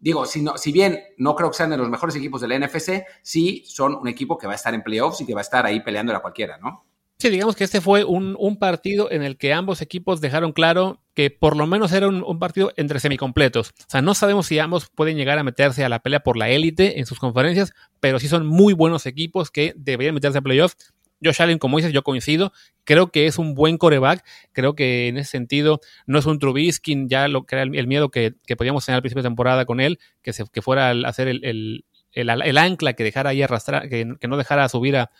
digo, 0.00 0.26
si, 0.26 0.42
no, 0.42 0.56
si 0.56 0.72
bien 0.72 1.00
no 1.16 1.34
creo 1.34 1.50
que 1.50 1.56
sean 1.56 1.70
de 1.70 1.76
los 1.76 1.88
mejores 1.88 2.14
equipos 2.16 2.40
del 2.40 2.60
NFC, 2.60 3.04
sí 3.22 3.64
son 3.66 3.94
un 3.94 4.08
equipo 4.08 4.38
que 4.38 4.46
va 4.46 4.52
a 4.52 4.56
estar 4.56 4.74
en 4.74 4.82
playoffs 4.82 5.20
y 5.20 5.26
que 5.26 5.34
va 5.34 5.40
a 5.40 5.42
estar 5.42 5.66
ahí 5.66 5.80
peleando 5.80 6.14
a 6.14 6.20
cualquiera, 6.20 6.58
¿no? 6.58 6.84
Sí, 7.18 7.30
digamos 7.30 7.56
que 7.56 7.64
este 7.64 7.80
fue 7.80 8.04
un, 8.04 8.58
partido 8.60 9.10
en 9.10 9.22
el 9.22 9.36
que 9.36 9.52
ambos 9.52 9.82
equipos 9.82 10.20
dejaron 10.20 10.52
claro 10.52 11.02
que 11.18 11.30
por 11.30 11.56
lo 11.56 11.66
menos 11.66 11.90
era 11.90 12.06
un, 12.06 12.38
partido 12.38 12.72
entre 12.76 13.00
semicompletos. 13.00 13.70
O 13.70 13.84
sea, 13.88 14.00
no 14.00 14.14
sabemos 14.14 14.46
si 14.46 14.60
ambos 14.60 14.88
pueden 14.88 15.16
llegar 15.16 15.36
a 15.36 15.42
meterse 15.42 15.84
a 15.84 15.88
la 15.88 15.98
pelea 15.98 16.20
por 16.20 16.36
la 16.36 16.48
élite 16.48 17.00
en 17.00 17.06
sus 17.06 17.18
conferencias, 17.18 17.72
pero 17.98 18.20
sí 18.20 18.28
son 18.28 18.46
muy 18.46 18.72
buenos 18.72 19.04
equipos 19.04 19.50
que 19.50 19.74
deberían 19.76 20.14
meterse 20.14 20.38
a 20.38 20.42
playoffs. 20.42 20.76
Josh 21.20 21.42
Allen, 21.42 21.58
como 21.58 21.76
dices, 21.78 21.92
yo 21.92 22.04
coincido. 22.04 22.52
Creo 22.84 23.10
que 23.10 23.26
es 23.26 23.36
un 23.36 23.54
buen 23.54 23.78
coreback. 23.78 24.24
Creo 24.52 24.76
que 24.76 25.08
en 25.08 25.16
ese 25.16 25.28
sentido 25.28 25.80
no 26.06 26.20
es 26.20 26.26
un 26.26 26.38
Trubisky, 26.38 27.06
ya 27.08 27.26
lo 27.26 27.46
que 27.46 27.56
era 27.56 27.64
el, 27.64 27.86
miedo 27.88 28.10
que, 28.12 28.36
podíamos 28.56 28.86
tener 28.86 28.94
al 28.94 29.02
principio 29.02 29.24
de 29.24 29.28
temporada 29.28 29.64
con 29.64 29.80
él, 29.80 29.98
que, 30.22 30.32
se, 30.32 30.44
que 30.44 30.62
fuera 30.62 30.90
a 30.90 31.08
hacer 31.08 31.26
el, 31.26 31.84
ancla 32.58 32.92
que 32.92 33.02
dejara 33.02 33.30
ahí 33.30 33.42
arrastrar, 33.42 33.88
que, 33.88 34.04
no 34.04 34.36
dejara 34.36 34.68
subir 34.68 34.96
a, 34.96 35.10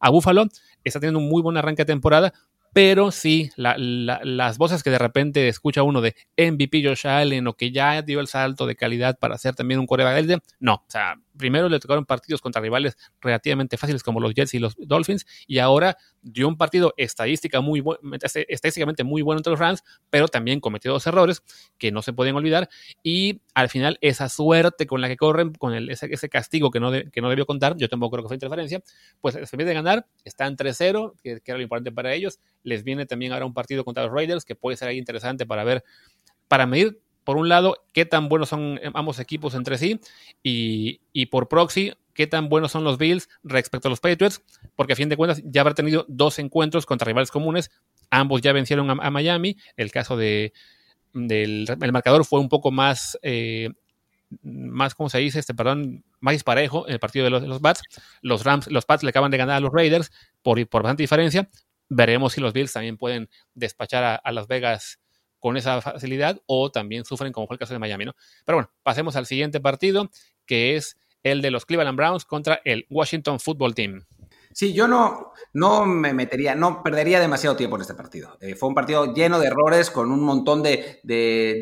a 0.00 0.10
Buffalo. 0.10 0.48
Está 0.84 1.00
teniendo 1.00 1.18
un 1.18 1.30
muy 1.30 1.40
buen 1.40 1.56
arranque 1.56 1.80
de 1.80 1.86
temporada, 1.86 2.34
pero 2.76 3.10
sí, 3.10 3.50
las 3.56 4.58
voces 4.58 4.82
que 4.82 4.90
de 4.90 4.98
repente 4.98 5.48
escucha 5.48 5.82
uno 5.82 6.02
de 6.02 6.14
MVP 6.36 6.84
Josh 6.84 7.06
Allen 7.06 7.46
o 7.46 7.54
que 7.54 7.72
ya 7.72 8.02
dio 8.02 8.20
el 8.20 8.26
salto 8.26 8.66
de 8.66 8.76
calidad 8.76 9.18
para 9.18 9.38
ser 9.38 9.54
también 9.54 9.80
un 9.80 9.86
coreback, 9.86 10.42
no, 10.60 10.74
o 10.74 10.84
sea, 10.86 11.14
primero 11.36 11.68
le 11.68 11.78
tocaron 11.78 12.04
partidos 12.04 12.40
contra 12.40 12.60
rivales 12.60 12.96
relativamente 13.20 13.76
fáciles 13.76 14.02
como 14.02 14.20
los 14.20 14.34
Jets 14.34 14.54
y 14.54 14.58
los 14.58 14.74
Dolphins, 14.78 15.26
y 15.46 15.58
ahora 15.58 15.96
dio 16.22 16.48
un 16.48 16.56
partido 16.56 16.94
estadística 16.96 17.60
muy 17.60 17.82
este, 18.22 18.52
estadísticamente 18.52 19.04
muy 19.04 19.22
bueno 19.22 19.38
entre 19.38 19.50
los 19.50 19.60
Rams, 19.60 19.84
pero 20.10 20.28
también 20.28 20.60
cometió 20.60 20.92
dos 20.92 21.06
errores 21.06 21.42
que 21.78 21.92
no 21.92 22.02
se 22.02 22.12
pueden 22.12 22.34
olvidar, 22.36 22.68
y 23.02 23.42
al 23.54 23.68
final 23.68 23.98
esa 24.00 24.28
suerte 24.28 24.86
con 24.86 25.00
la 25.00 25.08
que 25.08 25.16
corren, 25.16 25.52
con 25.52 25.74
el, 25.74 25.90
ese, 25.90 26.28
castigo 26.28 26.70
que 26.70 26.80
no, 26.80 26.90
que 26.90 27.20
no 27.20 27.28
debió 27.28 27.46
contar, 27.46 27.76
yo 27.76 27.88
tampoco 27.88 28.16
creo 28.16 28.24
que 28.24 28.28
fue 28.28 28.36
interferencia, 28.36 28.82
pues 29.20 29.34
se 29.34 29.46
permite 29.46 29.74
ganar, 29.74 30.06
están 30.24 30.56
3-0, 30.56 31.14
que, 31.22 31.40
que 31.40 31.50
era 31.50 31.58
lo 31.58 31.62
importante 31.62 31.92
para 31.92 32.12
ellos, 32.12 32.40
les 32.62 32.84
viene 32.84 33.06
también 33.06 33.32
ahora 33.32 33.46
un 33.46 33.54
partido 33.54 33.84
contra 33.84 34.04
los 34.04 34.12
Raiders, 34.12 34.44
que 34.44 34.54
puede 34.54 34.76
ser 34.76 34.88
ahí 34.88 34.98
interesante 34.98 35.46
para 35.46 35.64
ver, 35.64 35.84
para 36.48 36.66
medir 36.66 37.00
por 37.26 37.36
un 37.38 37.48
lado, 37.48 37.84
qué 37.92 38.06
tan 38.06 38.28
buenos 38.28 38.50
son 38.50 38.78
ambos 38.94 39.18
equipos 39.18 39.56
entre 39.56 39.78
sí 39.78 40.00
y, 40.44 41.26
por 41.26 41.48
proxy, 41.48 41.92
qué 42.14 42.28
tan 42.28 42.48
buenos 42.48 42.70
son 42.70 42.84
los 42.84 42.98
Bills 42.98 43.28
respecto 43.42 43.88
a 43.88 43.90
los 43.90 43.98
Patriots, 43.98 44.42
porque 44.76 44.92
a 44.92 44.96
fin 44.96 45.08
de 45.08 45.16
cuentas 45.16 45.42
ya 45.44 45.62
habrá 45.62 45.74
tenido 45.74 46.06
dos 46.06 46.38
encuentros 46.38 46.86
contra 46.86 47.04
rivales 47.04 47.32
comunes, 47.32 47.72
ambos 48.10 48.42
ya 48.42 48.52
vencieron 48.52 48.88
a, 48.90 49.10
Miami, 49.10 49.56
el 49.76 49.90
caso 49.90 50.16
de 50.16 50.52
del 51.14 51.66
el 51.80 51.92
marcador 51.92 52.24
fue 52.24 52.38
un 52.38 52.48
poco 52.48 52.70
más, 52.70 53.18
eh, 53.22 53.70
más, 54.42 54.94
¿cómo 54.94 55.08
se 55.08 55.18
dice? 55.18 55.40
Este, 55.40 55.52
perdón, 55.52 56.04
más 56.20 56.34
disparejo 56.34 56.86
en 56.86 56.92
el 56.92 57.00
partido 57.00 57.24
de 57.24 57.30
los, 57.30 57.42
los 57.42 57.60
Bats. 57.60 57.82
Los 58.22 58.44
Rams, 58.44 58.70
los 58.70 58.84
Pats 58.84 59.02
le 59.02 59.10
acaban 59.10 59.32
de 59.32 59.38
ganar 59.38 59.56
a 59.56 59.60
los 59.60 59.72
Raiders 59.72 60.12
por, 60.42 60.64
por 60.68 60.84
bastante 60.84 61.02
diferencia. 61.02 61.50
Veremos 61.88 62.34
si 62.34 62.40
los 62.40 62.52
Bills 62.52 62.72
también 62.72 62.96
pueden 62.96 63.28
despachar 63.54 64.20
a 64.22 64.32
Las 64.32 64.46
Vegas 64.46 65.00
con 65.46 65.56
esa 65.56 65.80
facilidad 65.80 66.42
o 66.46 66.72
también 66.72 67.04
sufren 67.04 67.32
como 67.32 67.46
fue 67.46 67.54
el 67.54 67.60
caso 67.60 67.72
de 67.72 67.78
Miami, 67.78 68.04
¿no? 68.04 68.16
Pero 68.44 68.56
bueno, 68.56 68.72
pasemos 68.82 69.14
al 69.14 69.26
siguiente 69.26 69.60
partido, 69.60 70.10
que 70.44 70.74
es 70.74 70.98
el 71.22 71.40
de 71.40 71.52
los 71.52 71.64
Cleveland 71.64 71.96
Browns 71.96 72.24
contra 72.24 72.60
el 72.64 72.84
Washington 72.90 73.38
Football 73.38 73.76
Team. 73.76 74.06
Sí, 74.56 74.72
yo 74.72 74.88
no, 74.88 75.34
no 75.52 75.84
me 75.84 76.14
metería, 76.14 76.54
no 76.54 76.82
perdería 76.82 77.20
demasiado 77.20 77.56
tiempo 77.56 77.76
en 77.76 77.82
este 77.82 77.92
partido. 77.92 78.38
Eh, 78.40 78.54
fue 78.54 78.70
un 78.70 78.74
partido 78.74 79.12
lleno 79.12 79.38
de 79.38 79.48
errores, 79.48 79.90
con 79.90 80.10
un 80.10 80.24
montón 80.24 80.62
de, 80.62 81.02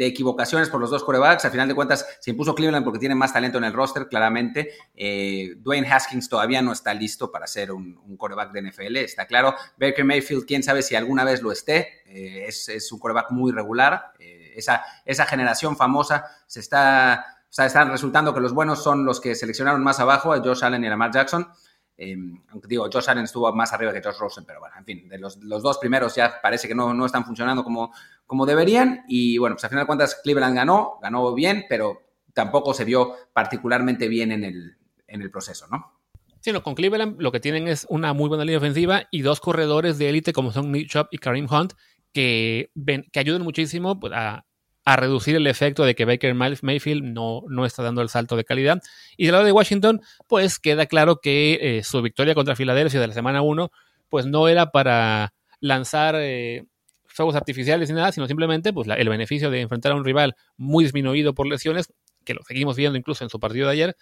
equivocaciones 0.01 0.69
por 0.69 0.81
los 0.81 0.91
dos 0.91 1.03
corebacks. 1.03 1.45
Al 1.45 1.51
final 1.51 1.67
de 1.67 1.75
cuentas, 1.75 2.07
se 2.21 2.31
impuso 2.31 2.55
Cleveland 2.55 2.85
porque 2.85 3.01
tiene 3.01 3.17
más 3.17 3.33
talento 3.33 3.59
en 3.59 3.65
el 3.65 3.73
roster, 3.73 4.07
claramente. 4.07 4.75
Eh, 4.95 5.55
Dwayne 5.57 5.89
Haskins 5.91 6.29
todavía 6.29 6.63
no 6.63 6.71
está 6.71 6.95
listo 6.95 7.33
para 7.33 7.49
ser 7.49 7.73
un, 7.73 8.01
un, 8.07 8.17
coreback 8.17 8.53
de 8.53 8.63
NFL, 8.63 8.97
está 8.99 9.27
claro. 9.27 9.57
Baker 9.77 10.05
Mayfield, 10.05 10.47
quién 10.47 10.63
sabe 10.63 10.81
si 10.81 10.95
alguna 10.95 11.25
vez 11.25 11.43
lo 11.43 11.51
esté. 11.51 12.05
Eh, 12.07 12.45
es, 12.47 12.93
un 12.93 13.01
coreback 13.01 13.33
muy 13.33 13.51
regular. 13.51 14.13
esa, 14.55 14.85
esa 15.05 15.27
generación 15.27 15.77
famosa 15.77 16.27
se 16.47 16.61
está, 16.61 17.27
están 17.51 17.91
resultando 17.91 18.33
que 18.33 18.41
los 18.41 18.53
buenos 18.53 18.85
son 18.85 19.05
los 19.05 19.21
que 19.21 19.35
seleccionaron 19.35 19.83
más 19.83 19.99
abajo, 19.99 20.33
a 20.33 20.39
Josh 20.39 20.63
Allen 20.63 20.85
y 20.85 20.87
a 20.87 20.91
Lamar 20.91 21.11
Jackson. 21.11 21.49
Em, 21.97 22.43
aunque 22.49 22.67
digo, 22.67 22.89
Josh 22.93 23.09
Allen 23.09 23.25
estuvo 23.25 23.53
más 23.53 23.73
arriba 23.73 23.93
que 23.93 24.03
Josh 24.03 24.19
Rosen, 24.19 24.45
pero 24.45 24.61
bueno, 24.61 24.75
en 24.79 24.85
fin, 24.85 25.09
de 25.09 25.19
los, 25.19 25.39
dos 25.41 25.79
primeros 25.79 26.15
ya 26.15 26.41
parece 26.43 26.67
que 26.67 26.75
no, 26.75 26.93
no, 26.93 27.07
están 27.07 27.25
funcionando 27.25 27.63
como, 27.63 27.93
como 28.27 28.47
deberían. 28.47 29.05
Y 29.09 29.39
bueno, 29.39 29.57
pues 29.57 29.65
al 29.65 29.71
final 29.71 29.85
de 29.85 29.87
cuentas 29.87 30.21
Cleveland 30.23 30.57
ganó, 30.57 30.99
ganó 31.01 31.33
bien, 31.35 31.67
pero 31.69 32.03
tampoco 32.33 32.75
se 32.75 32.85
vio 32.85 33.15
particularmente 33.33 34.09
bien 34.09 34.33
en 34.33 34.45
el, 34.45 34.77
en 35.07 35.23
el 35.23 35.31
proceso, 35.31 35.67
¿no? 35.71 35.93
Sí, 36.41 36.53
no, 36.53 36.63
con 36.63 36.75
Cleveland 36.75 37.21
lo 37.21 37.33
que 37.33 37.41
tienen 37.41 37.69
es 37.69 37.87
una 37.89 38.13
muy 38.13 38.29
buena 38.29 38.45
línea 38.45 38.59
ofensiva 38.59 39.05
y 39.11 39.23
dos 39.23 39.41
corredores 39.41 39.97
de 39.97 40.11
élite 40.11 40.35
como 40.35 40.53
son 40.53 40.73
Nick 40.73 40.91
Chubb 40.91 41.07
y 41.11 41.17
Kareem 41.17 41.47
Hunt 41.51 41.73
que, 42.13 42.71
que 43.13 43.19
ayudan 43.19 43.43
muchísimo 43.43 43.99
pues, 43.99 44.13
a, 44.15 44.45
a 44.85 44.97
reducir 44.97 45.37
el 45.37 45.47
efecto 45.47 45.85
de 45.85 45.95
que 45.95 46.05
Baker 46.05 46.35
Mayfield 46.35 47.05
no, 47.05 47.43
no 47.49 47.65
está 47.65 47.83
dando 47.83 48.03
el 48.03 48.09
salto 48.09 48.37
de 48.37 48.45
calidad. 48.45 48.83
Y 49.17 49.25
del 49.27 49.33
lado 49.33 49.45
de 49.45 49.53
Washington, 49.53 50.03
pues 50.29 50.59
queda 50.59 50.87
claro 50.87 51.21
que 51.21 51.59
eh, 51.79 51.85
su 51.85 52.03
victoria 52.03 52.35
contra 52.35 52.57
Filadelfia 52.57 53.01
de 53.01 53.07
la 53.07 53.15
semana 53.15 53.43
1, 53.43 53.71
pues 54.11 54.27
no 54.27 54.49
era 54.49 54.71
para 54.71 55.33
lanzar 55.61 56.17
eh, 56.19 56.65
fuegos 57.07 57.35
artificiales 57.35 57.89
ni 57.89 57.97
nada, 57.97 58.13
sino 58.13 58.27
simplemente 58.27 58.73
pues, 58.73 58.89
el 58.89 59.09
beneficio 59.09 59.51
de 59.51 59.63
enfrentar 59.63 59.93
a 59.93 59.95
un 59.95 60.05
rival 60.05 60.37
muy 60.57 60.85
disminuido 60.85 61.35
por 61.35 61.47
lesiones, 61.47 61.93
que 62.25 62.35
lo 62.35 62.43
seguimos 62.43 62.77
viendo 62.77 62.99
incluso 62.99 63.25
en 63.25 63.31
su 63.31 63.41
partido 63.41 63.67
de 63.67 63.73
ayer, 63.73 63.97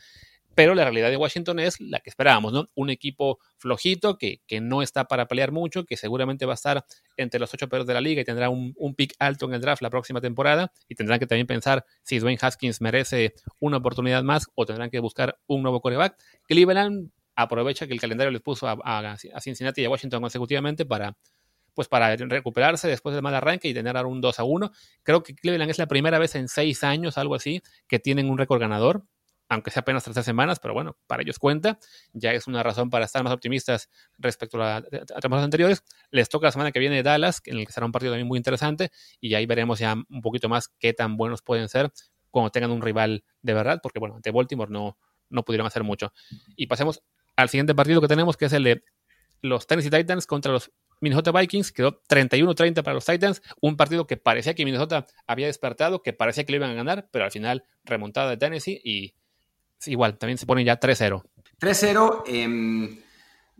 pero 0.54 0.74
la 0.74 0.84
realidad 0.84 1.10
de 1.10 1.16
Washington 1.16 1.58
es 1.58 1.80
la 1.80 2.00
que 2.00 2.10
esperábamos, 2.10 2.52
¿no? 2.52 2.66
Un 2.74 2.90
equipo 2.90 3.38
flojito 3.58 4.18
que, 4.18 4.42
que, 4.46 4.60
no 4.60 4.82
está 4.82 5.04
para 5.04 5.26
pelear 5.26 5.52
mucho, 5.52 5.84
que 5.84 5.96
seguramente 5.96 6.46
va 6.46 6.52
a 6.52 6.54
estar 6.54 6.84
entre 7.16 7.40
los 7.40 7.52
ocho 7.54 7.68
peores 7.68 7.86
de 7.86 7.94
la 7.94 8.00
liga 8.00 8.22
y 8.22 8.24
tendrá 8.24 8.50
un, 8.50 8.74
un 8.76 8.94
pick 8.94 9.14
alto 9.18 9.46
en 9.46 9.54
el 9.54 9.60
draft 9.60 9.82
la 9.82 9.90
próxima 9.90 10.20
temporada 10.20 10.72
y 10.88 10.94
tendrán 10.94 11.18
que 11.18 11.26
también 11.26 11.46
pensar 11.46 11.84
si 12.02 12.18
Dwayne 12.18 12.38
Haskins 12.40 12.80
merece 12.80 13.34
una 13.60 13.78
oportunidad 13.78 14.22
más 14.22 14.46
o 14.54 14.66
tendrán 14.66 14.90
que 14.90 15.00
buscar 15.00 15.38
un 15.46 15.62
nuevo 15.62 15.80
coreback. 15.80 16.16
Cleveland 16.46 17.10
aprovecha 17.34 17.86
que 17.86 17.94
el 17.94 18.00
calendario 18.00 18.30
les 18.30 18.42
puso 18.42 18.68
a, 18.68 18.78
a, 18.84 19.40
Cincinnati 19.40 19.82
y 19.82 19.84
a 19.86 19.90
Washington 19.90 20.20
consecutivamente 20.20 20.84
para 20.84 21.16
pues 21.74 21.88
para 21.88 22.14
recuperarse 22.16 22.86
después 22.86 23.14
del 23.14 23.22
mal 23.22 23.34
arranque 23.34 23.66
y 23.66 23.72
tener 23.72 23.96
ahora 23.96 24.06
un 24.06 24.20
2 24.20 24.38
a 24.38 24.44
1. 24.44 24.70
Creo 25.02 25.22
que 25.22 25.34
Cleveland 25.34 25.70
es 25.70 25.78
la 25.78 25.86
primera 25.86 26.18
vez 26.18 26.34
en 26.34 26.48
seis 26.48 26.84
años, 26.84 27.16
algo 27.16 27.34
así, 27.34 27.62
que 27.88 27.98
tienen 27.98 28.28
un 28.28 28.36
récord 28.36 28.60
ganador 28.60 29.04
aunque 29.52 29.70
sea 29.70 29.80
apenas 29.80 30.02
13 30.02 30.22
semanas, 30.22 30.58
pero 30.60 30.72
bueno, 30.72 30.96
para 31.06 31.22
ellos 31.22 31.38
cuenta. 31.38 31.78
Ya 32.14 32.32
es 32.32 32.46
una 32.46 32.62
razón 32.62 32.88
para 32.88 33.04
estar 33.04 33.22
más 33.22 33.34
optimistas 33.34 33.90
respecto 34.18 34.62
a, 34.62 34.80
temporadas 34.80 35.44
anteriores. 35.44 35.84
Les 36.10 36.30
toca 36.30 36.46
la 36.46 36.52
semana 36.52 36.72
que 36.72 36.78
viene 36.78 37.02
Dallas, 37.02 37.42
en 37.44 37.58
el 37.58 37.66
que 37.66 37.72
será 37.72 37.84
un 37.84 37.92
partido 37.92 38.12
también 38.12 38.26
muy 38.26 38.38
interesante, 38.38 38.90
y 39.20 39.34
ahí 39.34 39.44
veremos 39.44 39.78
ya 39.78 39.94
un 39.94 40.22
poquito 40.22 40.48
más 40.48 40.68
qué 40.78 40.94
tan 40.94 41.18
buenos 41.18 41.42
pueden 41.42 41.68
ser 41.68 41.92
cuando 42.30 42.50
tengan 42.50 42.70
un 42.70 42.80
rival 42.80 43.24
de 43.42 43.52
verdad, 43.52 43.80
porque 43.82 43.98
bueno, 43.98 44.16
ante 44.16 44.30
Baltimore 44.30 44.70
no, 44.70 44.96
no 45.28 45.44
pudieron 45.44 45.66
hacer 45.66 45.84
mucho. 45.84 46.14
Y 46.56 46.66
pasemos 46.66 47.02
al 47.36 47.50
siguiente 47.50 47.74
partido 47.74 48.00
que 48.00 48.08
tenemos, 48.08 48.38
que 48.38 48.46
es 48.46 48.54
el 48.54 48.64
de 48.64 48.84
los 49.42 49.66
Tennessee 49.66 49.90
Titans 49.90 50.26
contra 50.26 50.50
los 50.50 50.72
Minnesota 51.00 51.30
Vikings. 51.30 51.72
Quedó 51.72 52.02
31-30 52.08 52.82
para 52.82 52.94
los 52.94 53.04
Titans, 53.04 53.42
un 53.60 53.76
partido 53.76 54.06
que 54.06 54.16
parecía 54.16 54.54
que 54.54 54.64
Minnesota 54.64 55.04
había 55.26 55.46
despertado, 55.46 56.02
que 56.02 56.14
parecía 56.14 56.44
que 56.44 56.52
le 56.52 56.56
iban 56.56 56.70
a 56.70 56.74
ganar, 56.74 57.10
pero 57.12 57.26
al 57.26 57.30
final 57.30 57.64
remontada 57.84 58.30
de 58.30 58.38
Tennessee 58.38 58.80
y 58.82 59.14
igual, 59.86 60.18
también 60.18 60.38
se 60.38 60.46
pone 60.46 60.64
ya 60.64 60.78
3-0. 60.78 61.22
3-0. 61.58 62.22
Em, 62.26 62.98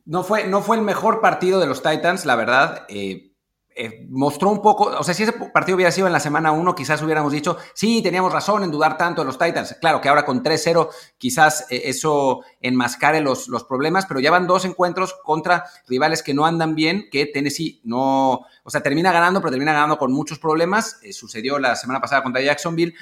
no, 0.04 0.24
fue, 0.24 0.46
no 0.46 0.62
fue 0.62 0.76
el 0.76 0.82
mejor 0.82 1.20
partido 1.20 1.60
de 1.60 1.66
los 1.66 1.82
Titans, 1.82 2.26
la 2.26 2.36
verdad. 2.36 2.84
Eh, 2.88 3.28
eh, 3.74 4.06
mostró 4.10 4.50
un 4.50 4.60
poco, 4.60 4.84
o 4.84 5.02
sea, 5.02 5.14
si 5.14 5.22
ese 5.22 5.32
partido 5.32 5.76
hubiera 5.76 5.90
sido 5.90 6.06
en 6.06 6.12
la 6.12 6.20
semana 6.20 6.52
1, 6.52 6.74
quizás 6.74 7.00
hubiéramos 7.00 7.32
dicho, 7.32 7.56
sí, 7.74 8.02
teníamos 8.02 8.30
razón 8.30 8.64
en 8.64 8.70
dudar 8.70 8.98
tanto 8.98 9.22
de 9.22 9.26
los 9.26 9.38
Titans. 9.38 9.76
Claro 9.80 10.00
que 10.00 10.10
ahora 10.10 10.26
con 10.26 10.42
3-0 10.42 10.90
quizás 11.16 11.66
eh, 11.70 11.82
eso 11.84 12.42
enmascare 12.60 13.20
los, 13.20 13.48
los 13.48 13.64
problemas, 13.64 14.04
pero 14.04 14.20
ya 14.20 14.30
van 14.30 14.46
dos 14.46 14.66
encuentros 14.66 15.14
contra 15.22 15.64
rivales 15.88 16.22
que 16.22 16.34
no 16.34 16.44
andan 16.44 16.74
bien, 16.74 17.08
que 17.10 17.26
Tennessee 17.26 17.80
no, 17.84 18.46
o 18.62 18.70
sea, 18.70 18.82
termina 18.82 19.10
ganando, 19.10 19.40
pero 19.40 19.52
termina 19.52 19.72
ganando 19.72 19.96
con 19.96 20.12
muchos 20.12 20.38
problemas. 20.38 21.00
sucedió 21.12 21.58
la 21.58 21.74
semana 21.76 22.00
pasada 22.00 22.22
contra 22.22 22.42
Jacksonville, 22.42 22.94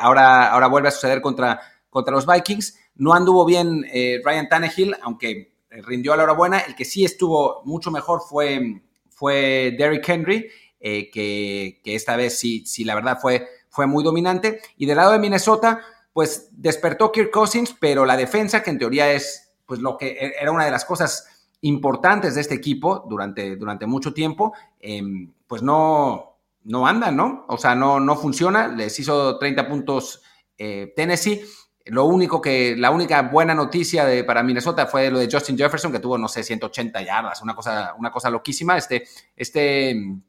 ahora, 0.00 0.50
ahora 0.50 0.68
vuelve 0.68 0.88
a 0.88 0.92
suceder 0.92 1.20
contra 1.20 1.60
contra 1.94 2.12
los 2.12 2.26
Vikings. 2.26 2.76
No 2.96 3.14
anduvo 3.14 3.44
bien 3.44 3.86
eh, 3.92 4.20
Ryan 4.24 4.48
Tannehill, 4.48 4.96
aunque 5.00 5.54
eh, 5.70 5.80
rindió 5.82 6.12
a 6.12 6.16
la 6.16 6.24
hora 6.24 6.32
buena. 6.32 6.58
El 6.58 6.74
que 6.74 6.84
sí 6.84 7.04
estuvo 7.04 7.62
mucho 7.64 7.92
mejor 7.92 8.20
fue, 8.28 8.82
fue 9.10 9.76
Derrick 9.78 10.06
Henry, 10.08 10.48
eh, 10.80 11.08
que, 11.08 11.80
esta 11.84 12.16
vez 12.16 12.36
sí, 12.36 12.66
sí, 12.66 12.82
la 12.82 12.96
verdad 12.96 13.18
fue, 13.22 13.46
fue 13.68 13.86
muy 13.86 14.02
dominante. 14.02 14.60
Y 14.76 14.86
del 14.86 14.96
lado 14.96 15.12
de 15.12 15.20
Minnesota, 15.20 15.82
pues 16.12 16.48
despertó 16.50 17.12
Kirk 17.12 17.30
Cousins, 17.30 17.76
pero 17.78 18.04
la 18.04 18.16
defensa, 18.16 18.60
que 18.60 18.70
en 18.70 18.78
teoría 18.80 19.12
es 19.12 19.52
pues 19.64 19.78
lo 19.78 19.96
que 19.96 20.08
e-, 20.08 20.34
era 20.40 20.50
una 20.50 20.64
de 20.64 20.72
las 20.72 20.84
cosas 20.84 21.46
importantes 21.60 22.34
de 22.34 22.40
este 22.40 22.56
equipo 22.56 23.06
durante, 23.08 23.54
durante 23.54 23.86
mucho 23.86 24.12
tiempo, 24.12 24.52
em, 24.80 25.32
pues 25.46 25.62
no, 25.62 26.38
no 26.64 26.88
anda, 26.88 27.12
¿no? 27.12 27.44
O 27.48 27.56
sea, 27.56 27.76
no, 27.76 28.00
no 28.00 28.16
funciona. 28.16 28.66
Les 28.66 28.98
hizo 28.98 29.38
30 29.38 29.68
puntos 29.68 30.22
Tennessee 30.56 31.42
lo 31.86 32.06
único 32.06 32.40
que, 32.40 32.76
la 32.76 32.90
única 32.90 33.22
buena 33.22 33.54
noticia 33.54 34.06
de, 34.06 34.24
para 34.24 34.42
Minnesota 34.42 34.86
fue 34.86 35.10
lo 35.10 35.18
de 35.18 35.28
Justin 35.30 35.58
Jefferson, 35.58 35.92
que 35.92 35.98
tuvo, 35.98 36.16
no 36.16 36.28
sé, 36.28 36.42
180 36.42 37.02
yardas, 37.02 37.42
una 37.42 37.54
cosa, 37.54 37.94
una 37.98 38.10
cosa 38.10 38.30
loquísima. 38.30 38.78
Este, 38.78 39.04
este 39.36 39.94
mm, 39.94 40.22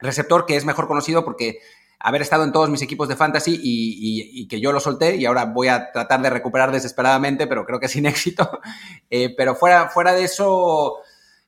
receptor 0.00 0.44
que 0.44 0.56
es 0.56 0.66
mejor 0.66 0.86
conocido 0.86 1.24
porque 1.24 1.60
haber 1.98 2.22
estado 2.22 2.44
en 2.44 2.52
todos 2.52 2.68
mis 2.68 2.82
equipos 2.82 3.08
de 3.08 3.16
fantasy 3.16 3.58
y, 3.60 4.46
que 4.48 4.60
yo 4.60 4.70
lo 4.70 4.80
solté 4.80 5.16
y 5.16 5.24
ahora 5.24 5.46
voy 5.46 5.68
a 5.68 5.90
tratar 5.90 6.20
de 6.22 6.30
recuperar 6.30 6.70
desesperadamente, 6.70 7.46
pero 7.46 7.64
creo 7.64 7.80
que 7.80 7.88
sin 7.88 8.06
éxito. 8.06 8.60
Eh, 9.08 9.34
pero 9.34 9.54
fuera, 9.54 9.88
fuera 9.88 10.12
de 10.12 10.24
eso, 10.24 10.98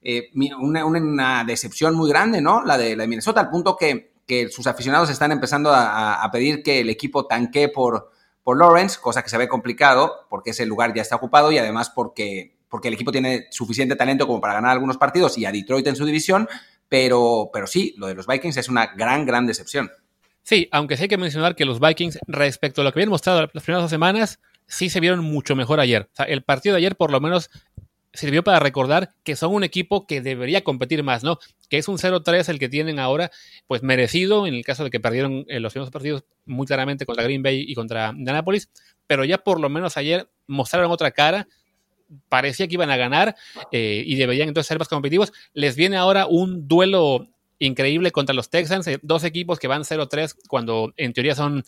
eh, 0.00 0.30
una, 0.58 1.44
decepción 1.44 1.94
muy 1.94 2.08
grande, 2.08 2.40
¿no? 2.40 2.64
La 2.64 2.78
de, 2.78 2.96
la 2.96 3.02
de 3.02 3.08
Minnesota, 3.08 3.40
al 3.40 3.50
punto 3.50 3.76
que, 3.76 4.14
que 4.26 4.48
sus 4.48 4.66
aficionados 4.66 5.10
están 5.10 5.32
empezando 5.32 5.70
a, 5.70 6.22
a 6.22 6.30
pedir 6.30 6.62
que 6.62 6.80
el 6.80 6.88
equipo 6.88 7.26
tanque 7.26 7.68
por 7.68 8.10
por 8.42 8.58
Lawrence, 8.58 8.98
cosa 9.00 9.22
que 9.22 9.30
se 9.30 9.38
ve 9.38 9.48
complicado 9.48 10.26
porque 10.28 10.50
ese 10.50 10.66
lugar 10.66 10.94
ya 10.94 11.02
está 11.02 11.16
ocupado 11.16 11.52
y 11.52 11.58
además 11.58 11.90
porque, 11.90 12.56
porque 12.68 12.88
el 12.88 12.94
equipo 12.94 13.12
tiene 13.12 13.46
suficiente 13.50 13.96
talento 13.96 14.26
como 14.26 14.40
para 14.40 14.54
ganar 14.54 14.72
algunos 14.72 14.96
partidos 14.96 15.36
y 15.38 15.44
a 15.44 15.52
Detroit 15.52 15.86
en 15.86 15.96
su 15.96 16.04
división, 16.04 16.48
pero, 16.88 17.50
pero 17.52 17.66
sí, 17.66 17.94
lo 17.96 18.06
de 18.06 18.14
los 18.14 18.26
Vikings 18.26 18.56
es 18.56 18.68
una 18.68 18.86
gran, 18.94 19.26
gran 19.26 19.46
decepción. 19.46 19.90
Sí, 20.42 20.68
aunque 20.72 20.96
sí 20.96 21.04
hay 21.04 21.08
que 21.08 21.18
mencionar 21.18 21.54
que 21.54 21.64
los 21.64 21.80
Vikings, 21.80 22.18
respecto 22.26 22.80
a 22.80 22.84
lo 22.84 22.92
que 22.92 22.98
habían 22.98 23.10
mostrado 23.10 23.48
las 23.52 23.62
primeras 23.62 23.84
dos 23.84 23.90
semanas, 23.90 24.40
sí 24.66 24.88
se 24.88 25.00
vieron 25.00 25.24
mucho 25.24 25.54
mejor 25.54 25.80
ayer. 25.80 26.08
O 26.12 26.16
sea, 26.16 26.26
el 26.26 26.42
partido 26.42 26.74
de 26.74 26.78
ayer 26.78 26.96
por 26.96 27.10
lo 27.10 27.20
menos 27.20 27.50
sirvió 28.12 28.42
para 28.42 28.58
recordar 28.58 29.14
que 29.22 29.36
son 29.36 29.54
un 29.54 29.64
equipo 29.64 30.06
que 30.06 30.20
debería 30.20 30.64
competir 30.64 31.02
más, 31.02 31.22
¿no? 31.22 31.38
Que 31.68 31.78
es 31.78 31.88
un 31.88 31.98
0-3 31.98 32.48
el 32.48 32.58
que 32.58 32.68
tienen 32.68 32.98
ahora, 32.98 33.30
pues 33.66 33.82
merecido 33.82 34.46
en 34.46 34.54
el 34.54 34.64
caso 34.64 34.84
de 34.84 34.90
que 34.90 35.00
perdieron 35.00 35.44
eh, 35.48 35.60
los 35.60 35.72
primeros 35.72 35.90
partidos 35.90 36.24
muy 36.44 36.66
claramente 36.66 37.06
contra 37.06 37.24
Green 37.24 37.42
Bay 37.42 37.64
y 37.66 37.74
contra 37.74 38.10
Indianapolis, 38.10 38.68
pero 39.06 39.24
ya 39.24 39.38
por 39.38 39.60
lo 39.60 39.68
menos 39.68 39.96
ayer 39.96 40.28
mostraron 40.46 40.90
otra 40.90 41.12
cara, 41.12 41.46
parecía 42.28 42.66
que 42.66 42.74
iban 42.74 42.90
a 42.90 42.96
ganar 42.96 43.36
eh, 43.70 44.02
y 44.04 44.16
deberían 44.16 44.48
entonces 44.48 44.66
ser 44.66 44.78
más 44.78 44.88
competitivos. 44.88 45.32
Les 45.52 45.76
viene 45.76 45.96
ahora 45.96 46.26
un 46.26 46.66
duelo 46.66 47.28
increíble 47.60 48.10
contra 48.10 48.34
los 48.34 48.50
Texans, 48.50 48.88
eh, 48.88 48.98
dos 49.02 49.22
equipos 49.22 49.60
que 49.60 49.68
van 49.68 49.82
0-3 49.82 50.34
cuando 50.48 50.92
en 50.96 51.12
teoría 51.12 51.34
son 51.34 51.64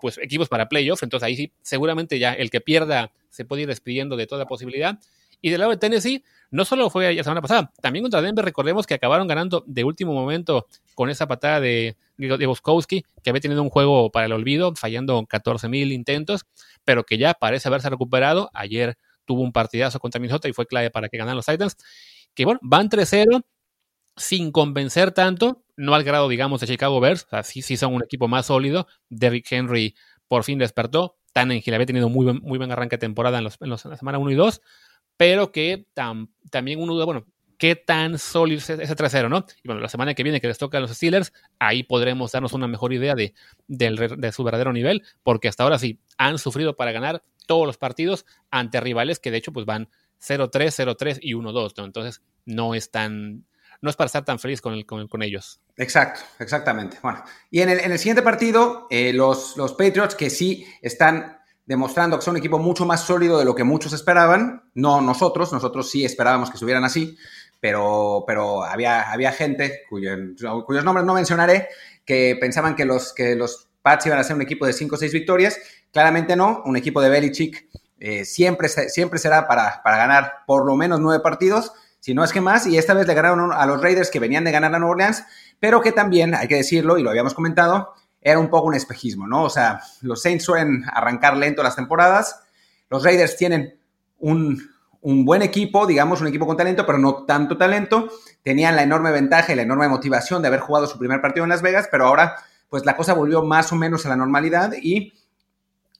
pues 0.00 0.18
equipos 0.18 0.48
para 0.48 0.70
playoff, 0.70 1.02
entonces 1.02 1.26
ahí 1.26 1.36
sí 1.36 1.52
seguramente 1.60 2.18
ya 2.18 2.32
el 2.32 2.50
que 2.50 2.62
pierda 2.62 3.12
se 3.28 3.44
puede 3.44 3.62
ir 3.62 3.68
despidiendo 3.68 4.16
de 4.16 4.26
toda 4.26 4.46
posibilidad. 4.46 4.98
Y 5.44 5.50
del 5.50 5.60
lado 5.60 5.72
de 5.72 5.76
Tennessee, 5.76 6.24
no 6.50 6.64
solo 6.64 6.88
fue 6.88 7.12
la 7.12 7.22
semana 7.22 7.42
pasada, 7.42 7.70
también 7.82 8.02
contra 8.02 8.22
Denver, 8.22 8.42
recordemos 8.42 8.86
que 8.86 8.94
acabaron 8.94 9.28
ganando 9.28 9.62
de 9.66 9.84
último 9.84 10.14
momento 10.14 10.66
con 10.94 11.10
esa 11.10 11.28
patada 11.28 11.60
de, 11.60 11.98
de 12.16 12.46
Boskowski, 12.46 13.04
que 13.22 13.28
había 13.28 13.42
tenido 13.42 13.62
un 13.62 13.68
juego 13.68 14.10
para 14.10 14.24
el 14.24 14.32
olvido, 14.32 14.74
fallando 14.74 15.26
14 15.28 15.68
mil 15.68 15.92
intentos, 15.92 16.46
pero 16.82 17.04
que 17.04 17.18
ya 17.18 17.34
parece 17.34 17.68
haberse 17.68 17.90
recuperado. 17.90 18.48
Ayer 18.54 18.96
tuvo 19.26 19.42
un 19.42 19.52
partidazo 19.52 20.00
contra 20.00 20.18
Minnesota 20.18 20.48
y 20.48 20.54
fue 20.54 20.64
clave 20.64 20.90
para 20.90 21.10
que 21.10 21.18
ganaran 21.18 21.36
los 21.36 21.44
Titans. 21.44 21.76
Que 22.32 22.46
bueno, 22.46 22.58
van 22.62 22.88
3-0 22.88 23.42
sin 24.16 24.50
convencer 24.50 25.12
tanto, 25.12 25.62
no 25.76 25.94
al 25.94 26.04
grado, 26.04 26.30
digamos, 26.30 26.62
de 26.62 26.68
Chicago 26.68 27.00
Bears, 27.00 27.24
o 27.24 27.28
sea, 27.28 27.42
sí, 27.42 27.60
son 27.76 27.92
un 27.92 28.02
equipo 28.02 28.28
más 28.28 28.46
sólido. 28.46 28.86
Derrick 29.10 29.52
Henry 29.52 29.94
por 30.26 30.42
fin 30.42 30.58
despertó. 30.58 31.18
Tannehill 31.34 31.74
había 31.74 31.84
tenido 31.84 32.08
muy 32.08 32.32
muy 32.40 32.56
buen 32.56 32.72
arranque 32.72 32.94
de 32.96 33.00
temporada 33.00 33.38
en, 33.38 33.44
los, 33.44 33.58
en, 33.60 33.64
en 33.66 33.90
la 33.90 33.96
semana 33.98 34.18
1 34.18 34.30
y 34.30 34.34
2 34.36 34.62
pero 35.16 35.52
que 35.52 35.86
también 36.50 36.80
uno 36.80 36.94
duda, 36.94 37.04
bueno, 37.04 37.26
qué 37.58 37.76
tan 37.76 38.18
sólido 38.18 38.58
es 38.58 38.68
ese 38.68 38.96
trasero, 38.96 39.28
¿no? 39.28 39.46
Y 39.62 39.68
bueno, 39.68 39.80
la 39.80 39.88
semana 39.88 40.14
que 40.14 40.22
viene 40.22 40.40
que 40.40 40.48
les 40.48 40.58
toca 40.58 40.78
a 40.78 40.80
los 40.80 40.90
Steelers, 40.90 41.32
ahí 41.58 41.82
podremos 41.82 42.32
darnos 42.32 42.52
una 42.52 42.66
mejor 42.66 42.92
idea 42.92 43.14
de, 43.14 43.32
su 44.32 44.44
verdadero 44.44 44.72
nivel, 44.72 45.02
porque 45.22 45.48
hasta 45.48 45.62
ahora 45.62 45.78
sí 45.78 46.00
han 46.18 46.38
sufrido 46.38 46.76
para 46.76 46.92
ganar 46.92 47.22
todos 47.46 47.66
los 47.66 47.76
partidos 47.76 48.26
ante 48.50 48.80
rivales 48.80 49.18
que 49.18 49.30
de 49.30 49.38
hecho 49.38 49.52
pues 49.52 49.66
van 49.66 49.88
0-3, 50.20 50.50
0-3 50.50 51.18
y 51.20 51.34
1-2, 51.34 51.74
¿no? 51.76 51.84
Entonces 51.84 52.22
no 52.46 52.74
es 52.74 52.90
tan, 52.90 53.44
no 53.80 53.90
es 53.90 53.96
para 53.96 54.06
estar 54.06 54.24
tan 54.24 54.38
feliz 54.38 54.60
con, 54.60 54.74
el, 54.74 54.86
con, 54.86 55.22
ellos. 55.22 55.60
Exacto, 55.76 56.20
exactamente. 56.38 56.98
Bueno, 57.02 57.22
y 57.50 57.60
en 57.60 57.68
el, 57.68 57.80
en 57.80 57.92
el 57.92 57.98
siguiente 57.98 58.22
partido, 58.22 58.86
eh, 58.90 59.12
los, 59.12 59.56
los 59.56 59.72
Patriots 59.72 60.14
que 60.14 60.30
sí 60.30 60.66
están 60.82 61.38
demostrando 61.66 62.18
que 62.18 62.24
son 62.24 62.32
un 62.32 62.38
equipo 62.38 62.58
mucho 62.58 62.84
más 62.84 63.02
sólido 63.02 63.38
de 63.38 63.44
lo 63.44 63.54
que 63.54 63.64
muchos 63.64 63.92
esperaban, 63.92 64.64
no 64.74 65.00
nosotros, 65.00 65.52
nosotros 65.52 65.90
sí 65.90 66.04
esperábamos 66.04 66.50
que 66.50 66.54
estuvieran 66.54 66.84
así, 66.84 67.16
pero, 67.60 68.24
pero 68.26 68.64
había, 68.64 69.10
había 69.10 69.32
gente 69.32 69.82
cuyos 69.88 70.84
nombres 70.84 71.06
no 71.06 71.14
mencionaré 71.14 71.68
que 72.04 72.36
pensaban 72.38 72.76
que 72.76 72.84
los, 72.84 73.14
que 73.14 73.34
los 73.34 73.68
Pats 73.80 74.06
iban 74.06 74.18
a 74.18 74.24
ser 74.24 74.36
un 74.36 74.42
equipo 74.42 74.66
de 74.66 74.72
5 74.72 74.94
o 74.94 74.98
6 74.98 75.12
victorias. 75.12 75.58
Claramente 75.92 76.36
no, 76.36 76.62
un 76.64 76.76
equipo 76.76 77.02
de 77.02 77.10
Belichick 77.10 77.66
eh, 78.00 78.24
siempre, 78.24 78.68
siempre 78.68 79.18
será 79.18 79.46
para, 79.46 79.82
para 79.82 79.96
ganar 79.96 80.32
por 80.46 80.66
lo 80.66 80.74
menos 80.76 81.00
9 81.00 81.22
partidos, 81.22 81.72
si 82.00 82.12
no 82.12 82.22
es 82.22 82.32
que 82.32 82.40
más, 82.42 82.66
y 82.66 82.76
esta 82.76 82.92
vez 82.92 83.06
le 83.06 83.14
ganaron 83.14 83.50
a 83.52 83.64
los 83.64 83.80
Raiders 83.80 84.10
que 84.10 84.20
venían 84.20 84.44
de 84.44 84.52
ganar 84.52 84.74
a 84.74 84.78
Nueva 84.78 84.92
Orleans, 84.92 85.24
pero 85.58 85.80
que 85.80 85.92
también, 85.92 86.34
hay 86.34 86.48
que 86.48 86.56
decirlo, 86.56 86.98
y 86.98 87.02
lo 87.02 87.08
habíamos 87.08 87.32
comentado, 87.32 87.94
era 88.24 88.40
un 88.40 88.48
poco 88.48 88.66
un 88.66 88.74
espejismo, 88.74 89.28
¿no? 89.28 89.44
O 89.44 89.50
sea, 89.50 89.80
los 90.00 90.22
Saints 90.22 90.44
suelen 90.44 90.84
arrancar 90.92 91.36
lento 91.36 91.62
las 91.62 91.76
temporadas, 91.76 92.40
los 92.88 93.04
Raiders 93.04 93.36
tienen 93.36 93.78
un, 94.18 94.70
un 95.04 95.26
buen 95.26 95.42
equipo, 95.42 95.86
digamos, 95.86 96.22
un 96.22 96.28
equipo 96.28 96.46
con 96.46 96.56
talento, 96.56 96.86
pero 96.86 96.96
no 96.96 97.24
tanto 97.26 97.58
talento. 97.58 98.08
Tenían 98.42 98.74
la 98.74 98.82
enorme 98.82 99.12
ventaja 99.12 99.52
y 99.52 99.56
la 99.56 99.62
enorme 99.62 99.86
motivación 99.86 100.40
de 100.40 100.48
haber 100.48 100.60
jugado 100.60 100.86
su 100.86 100.98
primer 100.98 101.20
partido 101.20 101.44
en 101.44 101.50
Las 101.50 101.60
Vegas, 101.60 101.88
pero 101.90 102.06
ahora, 102.06 102.36
pues 102.70 102.86
la 102.86 102.96
cosa 102.96 103.12
volvió 103.12 103.42
más 103.42 103.70
o 103.70 103.76
menos 103.76 104.06
a 104.06 104.08
la 104.08 104.16
normalidad 104.16 104.72
y 104.80 105.12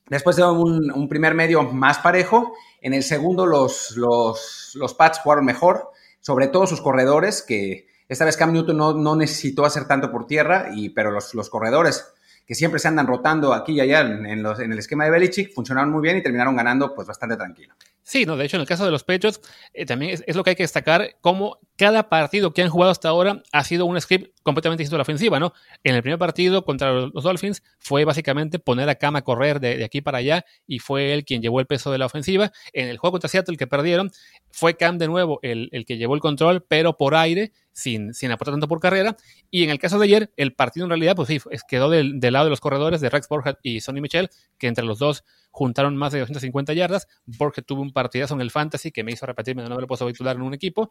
después 0.09 0.37
de 0.37 0.45
un, 0.45 1.07
primer 1.11 1.35
medio 1.35 1.63
más 1.65 1.99
parejo, 1.99 2.55
en 2.81 2.95
el 2.95 3.03
segundo 3.03 3.45
los, 3.45 3.95
los, 3.99 4.73
los 4.75 4.95
Pats 4.95 5.19
jugaron 5.19 5.45
mejor, 5.45 5.91
sobre 6.21 6.49
todo 6.49 6.67
sus 6.67 6.81
corredores, 6.81 7.43
que 7.43 7.87
esta 8.09 8.25
vez 8.25 8.39
Cam 8.39 8.55
Newton 8.55 8.77
no, 8.79 8.95
no 8.95 9.17
necesitó 9.17 9.67
hacer 9.67 9.87
tanto 9.87 10.11
por 10.11 10.27
tierra, 10.27 10.69
y, 10.75 10.89
pero 10.89 11.11
los, 11.11 11.35
los 11.35 11.51
corredores 11.51 12.14
que 12.47 12.55
siempre 12.55 12.79
se 12.79 12.89
andan 12.89 13.07
rotando 13.07 13.55
aquí 13.55 13.73
y 13.73 13.81
allá 13.81 14.01
en, 14.01 14.43
los, 14.43 14.61
en 14.61 14.73
el 14.73 14.79
esquema 14.79 15.05
de 15.05 15.11
Belichick, 15.11 15.55
funcionaron 15.55 15.91
muy 15.91 16.03
bien 16.03 16.19
y 16.19 16.23
terminaron 16.23 16.57
ganando 16.57 16.95
pues 16.95 17.09
bastante 17.09 17.37
tranquilo. 17.37 17.75
Sí, 18.07 18.27
no, 18.27 18.37
de 18.37 18.45
hecho, 18.45 18.59
en 18.59 18.61
el 18.61 18.67
caso 18.69 18.85
de 18.85 18.91
los 18.91 19.03
pechos, 19.03 19.41
eh, 19.73 19.87
también 19.87 20.23
es, 20.27 20.37
lo 20.37 20.45
que 20.45 20.51
hay 20.51 20.57
que 20.57 20.63
destacar, 20.63 21.17
cómo 21.23 21.59
cada 21.79 22.11
partido 22.11 22.53
que 22.53 22.61
han 22.61 22.69
jugado 22.69 22.93
hasta 22.93 23.09
ahora 23.09 23.43
ha 23.51 23.65
sido 23.65 23.87
un 23.87 23.99
script 23.99 24.39
completamente 24.43 24.83
distinto 24.83 24.97
a 24.97 24.99
la 24.99 25.03
ofensiva, 25.05 25.41
¿no? 25.41 25.55
En 25.83 25.95
el 25.95 26.03
primer 26.03 26.19
partido 26.19 26.67
contra 26.67 26.93
los 26.93 27.25
Dolphins 27.25 27.63
fue 27.79 28.05
básicamente 28.05 28.59
poner 28.59 28.91
a 28.91 28.97
Cama 28.97 29.21
a 29.21 29.23
correr 29.23 29.59
de, 29.59 29.83
aquí 29.83 30.03
para 30.03 30.19
allá 30.19 30.45
y 30.67 30.81
fue 30.81 31.15
él 31.15 31.25
quien 31.25 31.41
llevó 31.41 31.61
el 31.61 31.67
peso 31.67 31.91
de 31.91 31.97
la 31.97 32.05
ofensiva. 32.05 32.53
En 32.75 32.89
el 32.89 32.99
juego 32.99 33.13
contra 33.13 33.31
Seattle 33.31 33.57
que 33.57 33.67
perdieron, 33.67 34.11
fue 34.51 34.77
Cam 34.77 34.99
de 34.99 35.09
nuevo 35.09 35.41
el, 35.43 35.71
el 35.73 35.87
que 35.87 35.97
llevó 35.97 36.15
el 36.15 36.21
control, 36.21 36.63
pero 36.69 36.99
por 36.99 37.15
aire, 37.15 37.53
sin, 37.73 38.13
sin 38.13 38.31
aportar 38.31 38.53
tanto 38.53 38.69
por 38.69 38.81
carrera. 38.81 39.17
Y 39.51 39.65
en 39.65 39.71
el 39.71 39.79
caso 39.79 39.99
de 39.99 40.05
ayer, 40.05 40.33
el 40.37 40.53
partido 40.55 40.85
en 40.85 40.91
realidad, 40.91 41.17
pues 41.17 41.29
sí, 41.29 41.41
quedó 41.69 41.89
del, 41.89 42.21
del 42.21 42.35
lado 42.35 42.45
de 42.45 42.51
los 42.51 42.61
corredores 42.61 43.01
de 43.01 43.09
Rex 43.09 43.29
Borja 43.29 43.59
y 43.63 43.81
Sonny 43.81 44.03
Michel, 44.03 44.29
que 44.59 44.67
entre 44.67 44.85
los 44.85 44.99
dos 44.99 45.25
juntaron 45.55 45.97
más 45.97 46.13
de 46.13 46.19
250 46.19 46.73
yardas. 46.73 47.07
porque 47.39 47.63
tuvo 47.63 47.81
un 47.81 47.93
partidazo 47.93 48.35
en 48.35 48.41
el 48.41 48.51
fantasy 48.51 48.91
que 48.91 49.05
me 49.05 49.13
hizo 49.13 49.25
repetirme 49.25 49.63
de 49.63 49.69
no 49.69 49.77
haber 49.77 49.87
puesto 49.87 50.07
titular 50.09 50.35
en 50.35 50.43
un 50.43 50.53
equipo. 50.53 50.91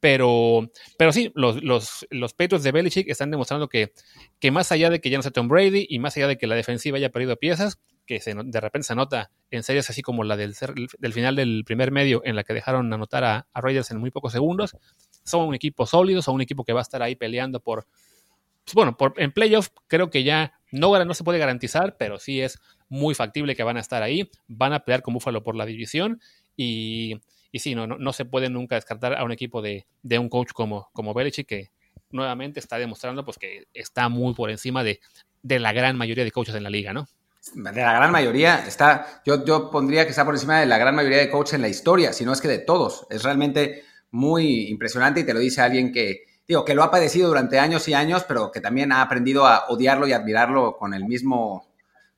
Pero, 0.00 0.68
pero 0.98 1.12
sí, 1.12 1.30
los, 1.36 1.62
los, 1.62 2.04
los 2.10 2.34
Patriots 2.34 2.64
de 2.64 2.72
Belichick 2.72 3.08
están 3.08 3.30
demostrando 3.30 3.68
que, 3.68 3.92
que 4.40 4.50
más 4.50 4.72
allá 4.72 4.90
de 4.90 5.00
que 5.00 5.08
ya 5.08 5.18
no 5.18 5.22
sea 5.22 5.30
Tom 5.30 5.46
Brady 5.46 5.86
y 5.88 6.00
más 6.00 6.16
allá 6.16 6.26
de 6.26 6.36
que 6.36 6.48
la 6.48 6.56
defensiva 6.56 6.96
haya 6.96 7.12
perdido 7.12 7.36
piezas, 7.36 7.78
que 8.04 8.18
de 8.18 8.60
repente 8.60 8.88
se 8.88 8.96
nota 8.96 9.30
en 9.52 9.62
series 9.62 9.88
así 9.88 10.02
como 10.02 10.24
la 10.24 10.36
del, 10.36 10.56
del, 10.98 11.12
final 11.12 11.36
del 11.36 11.62
primer 11.64 11.92
medio 11.92 12.22
en 12.24 12.34
la 12.34 12.42
que 12.42 12.54
dejaron 12.54 12.92
anotar 12.92 13.22
a, 13.22 13.46
a 13.52 13.60
Raiders 13.60 13.92
en 13.92 13.98
muy 13.98 14.10
pocos 14.10 14.32
segundos, 14.32 14.76
son 15.22 15.46
un 15.46 15.54
equipo 15.54 15.86
sólido, 15.86 16.20
son 16.20 16.34
un 16.34 16.40
equipo 16.40 16.64
que 16.64 16.72
va 16.72 16.80
a 16.80 16.82
estar 16.82 17.00
ahí 17.00 17.14
peleando 17.14 17.60
por, 17.60 17.86
pues 18.64 18.74
bueno, 18.74 18.96
por, 18.96 19.14
en 19.18 19.30
playoff 19.30 19.68
creo 19.86 20.10
que 20.10 20.24
ya 20.24 20.54
no, 20.72 21.04
no 21.04 21.14
se 21.14 21.24
puede 21.24 21.38
garantizar, 21.38 21.96
pero 21.96 22.18
sí 22.18 22.40
es 22.40 22.58
muy 22.92 23.14
factible 23.14 23.56
que 23.56 23.62
van 23.62 23.78
a 23.78 23.80
estar 23.80 24.02
ahí, 24.02 24.30
van 24.48 24.74
a 24.74 24.80
pelear 24.80 25.00
con 25.00 25.14
Búfalo 25.14 25.42
por 25.42 25.56
la 25.56 25.64
división 25.64 26.20
y, 26.58 27.22
y 27.50 27.58
sí, 27.60 27.74
no, 27.74 27.86
no, 27.86 28.12
se 28.12 28.26
puede 28.26 28.50
nunca 28.50 28.74
descartar 28.74 29.14
a 29.14 29.24
un 29.24 29.32
equipo 29.32 29.62
de, 29.62 29.86
de 30.02 30.18
un 30.18 30.28
coach 30.28 30.52
como, 30.52 30.90
como 30.92 31.14
Belichick 31.14 31.48
que 31.48 31.70
nuevamente 32.10 32.60
está 32.60 32.76
demostrando 32.76 33.24
pues 33.24 33.38
que 33.38 33.66
está 33.72 34.10
muy 34.10 34.34
por 34.34 34.50
encima 34.50 34.84
de, 34.84 35.00
de 35.42 35.58
la 35.58 35.72
gran 35.72 35.96
mayoría 35.96 36.22
de 36.22 36.30
coaches 36.30 36.54
en 36.54 36.64
la 36.64 36.68
liga, 36.68 36.92
¿no? 36.92 37.08
De 37.54 37.80
la 37.80 37.94
gran 37.94 38.12
mayoría, 38.12 38.62
está, 38.66 39.22
yo, 39.24 39.42
yo 39.42 39.70
pondría 39.70 40.04
que 40.04 40.10
está 40.10 40.26
por 40.26 40.34
encima 40.34 40.60
de 40.60 40.66
la 40.66 40.76
gran 40.76 40.94
mayoría 40.94 41.18
de 41.18 41.30
coaches 41.30 41.54
en 41.54 41.62
la 41.62 41.68
historia, 41.68 42.12
si 42.12 42.26
no 42.26 42.34
es 42.34 42.42
que 42.42 42.48
de 42.48 42.58
todos. 42.58 43.06
Es 43.08 43.22
realmente 43.22 43.84
muy 44.10 44.68
impresionante 44.68 45.20
y 45.20 45.24
te 45.24 45.32
lo 45.32 45.40
dice 45.40 45.62
alguien 45.62 45.92
que, 45.92 46.26
digo, 46.46 46.66
que 46.66 46.74
lo 46.74 46.82
ha 46.82 46.90
padecido 46.90 47.28
durante 47.28 47.58
años 47.58 47.88
y 47.88 47.94
años, 47.94 48.26
pero 48.28 48.52
que 48.52 48.60
también 48.60 48.92
ha 48.92 49.00
aprendido 49.00 49.46
a 49.46 49.64
odiarlo 49.70 50.06
y 50.06 50.12
admirarlo 50.12 50.76
con 50.76 50.92
el 50.92 51.06
mismo 51.06 51.71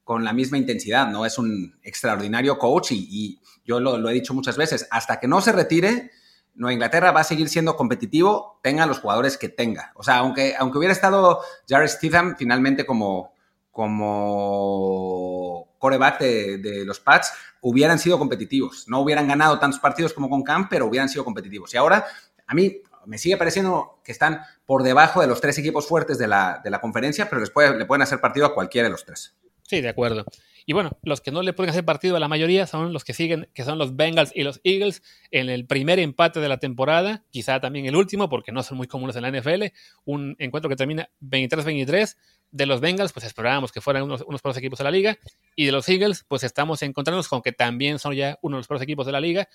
con 0.04 0.22
la 0.22 0.32
misma 0.32 0.58
intensidad, 0.58 1.08
¿no? 1.08 1.26
Es 1.26 1.38
un 1.38 1.76
extraordinario 1.82 2.58
coach 2.58 2.92
y, 2.92 3.40
yo 3.64 3.80
lo, 3.80 4.10
he 4.10 4.12
dicho 4.12 4.34
muchas 4.34 4.58
veces, 4.58 4.86
hasta 4.90 5.18
que 5.18 5.26
no 5.26 5.40
se 5.40 5.50
retire, 5.50 6.10
Nueva 6.54 6.74
Inglaterra 6.74 7.12
va 7.12 7.20
a 7.20 7.24
seguir 7.24 7.48
siendo 7.48 7.76
competitivo, 7.76 8.60
tenga 8.62 8.84
los 8.84 9.00
jugadores 9.00 9.38
que 9.38 9.48
tenga. 9.48 9.92
O 9.96 10.02
sea, 10.02 10.18
aunque, 10.18 10.54
aunque 10.58 10.76
hubiera 10.76 10.92
estado 10.92 11.40
Jared 11.66 11.88
Stephen 11.88 12.36
finalmente 12.36 12.84
como, 12.84 13.32
como 13.70 15.70
coreback 15.78 16.20
de, 16.20 16.58
de, 16.58 16.84
los 16.84 17.00
Pats, 17.00 17.32
hubieran 17.62 17.98
sido 17.98 18.18
competitivos. 18.18 18.86
No 18.86 19.00
hubieran 19.00 19.26
ganado 19.26 19.58
tantos 19.58 19.80
partidos 19.80 20.12
como 20.12 20.28
con 20.28 20.42
Camp, 20.42 20.66
pero 20.68 20.84
hubieran 20.84 21.08
sido 21.08 21.24
competitivos. 21.24 21.72
Y 21.72 21.78
ahora, 21.78 22.04
a 22.46 22.54
mí 22.54 22.82
me 23.06 23.16
sigue 23.16 23.38
pareciendo 23.38 24.00
que 24.04 24.12
están 24.12 24.42
por 24.66 24.82
debajo 24.82 25.22
de 25.22 25.26
los 25.26 25.40
tres 25.40 25.56
equipos 25.58 25.88
fuertes 25.88 26.18
de 26.18 26.28
la, 26.28 26.60
de 26.62 26.70
la 26.70 26.82
conferencia, 26.82 27.30
pero 27.30 27.40
les 27.40 27.50
le 27.78 27.86
pueden 27.86 28.02
hacer 28.02 28.20
partido 28.20 28.46
a 28.46 28.54
cualquiera 28.54 28.88
de 28.88 28.92
los 28.92 29.06
tres. 29.06 29.34
Sí, 29.66 29.80
de 29.80 29.88
acuerdo. 29.88 30.26
Y 30.66 30.74
bueno, 30.74 30.98
los 31.02 31.22
que 31.22 31.30
no 31.30 31.42
le 31.42 31.54
pueden 31.54 31.70
hacer 31.70 31.84
partido 31.84 32.16
a 32.16 32.20
la 32.20 32.28
mayoría 32.28 32.66
son 32.66 32.92
los 32.92 33.02
que 33.02 33.14
siguen, 33.14 33.48
que 33.54 33.64
son 33.64 33.78
los 33.78 33.96
Bengals 33.96 34.30
y 34.34 34.42
los 34.42 34.60
Eagles 34.62 35.02
en 35.30 35.48
el 35.48 35.66
primer 35.66 35.98
empate 35.98 36.38
de 36.40 36.48
la 36.48 36.58
temporada, 36.58 37.24
quizá 37.30 37.60
también 37.60 37.86
el 37.86 37.96
último, 37.96 38.28
porque 38.28 38.52
no 38.52 38.62
son 38.62 38.76
muy 38.76 38.86
comunes 38.86 39.16
en 39.16 39.22
la 39.22 39.30
NFL. 39.30 39.64
Un 40.04 40.36
encuentro 40.38 40.68
que 40.68 40.76
termina 40.76 41.08
23-23. 41.22 42.16
De 42.50 42.66
los 42.66 42.80
Bengals, 42.80 43.12
pues 43.12 43.26
esperábamos 43.26 43.72
que 43.72 43.80
fueran 43.80 44.04
unos, 44.04 44.22
unos 44.22 44.56
equipos 44.56 44.78
de 44.78 44.84
la 44.84 44.90
liga. 44.90 45.18
Y 45.56 45.66
de 45.66 45.72
los 45.72 45.88
Eagles, 45.88 46.24
pues 46.28 46.44
estamos 46.44 46.82
encontrándonos 46.82 47.28
con 47.28 47.42
que 47.42 47.50
también 47.50 47.98
son 47.98 48.14
ya 48.14 48.38
uno 48.42 48.56
de 48.56 48.60
los 48.60 48.68
peores 48.68 48.82
equipos 48.82 49.06
de 49.06 49.12
la 49.12 49.20
liga. 49.20 49.48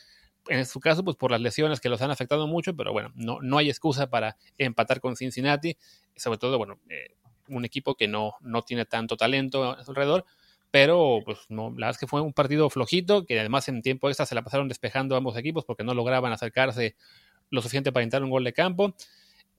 En 0.47 0.65
su 0.65 0.79
caso, 0.79 1.03
pues 1.03 1.15
por 1.15 1.31
las 1.31 1.39
lesiones 1.39 1.79
que 1.79 1.87
los 1.87 2.01
han 2.01 2.11
afectado 2.11 2.47
mucho, 2.47 2.75
pero 2.75 2.91
bueno, 2.91 3.11
no, 3.15 3.39
no 3.41 3.57
hay 3.57 3.69
excusa 3.69 4.09
para 4.09 4.35
empatar 4.57 4.99
con 4.99 5.15
Cincinnati. 5.15 5.77
Sobre 6.15 6.37
todo, 6.39 6.57
bueno, 6.57 6.79
eh, 6.89 7.15
un 7.49 7.65
equipo 7.65 7.95
que 7.95 8.07
no, 8.07 8.35
no 8.41 8.61
tiene 8.61 8.85
tanto 8.85 9.17
talento 9.17 9.75
alrededor, 9.87 10.25
pero 10.71 11.21
pues 11.25 11.39
no, 11.49 11.69
la 11.71 11.87
verdad 11.87 11.89
es 11.91 11.97
que 11.97 12.07
fue 12.07 12.21
un 12.21 12.33
partido 12.33 12.69
flojito, 12.69 13.25
que 13.25 13.39
además 13.39 13.67
en 13.67 13.81
tiempo 13.81 14.07
extra 14.09 14.25
se 14.25 14.35
la 14.35 14.43
pasaron 14.43 14.67
despejando 14.67 15.15
ambos 15.15 15.35
equipos 15.37 15.65
porque 15.65 15.83
no 15.83 15.93
lograban 15.93 16.31
acercarse 16.31 16.95
lo 17.49 17.61
suficiente 17.61 17.91
para 17.91 18.03
entrar 18.03 18.23
un 18.23 18.29
gol 18.29 18.43
de 18.43 18.53
campo. 18.53 18.95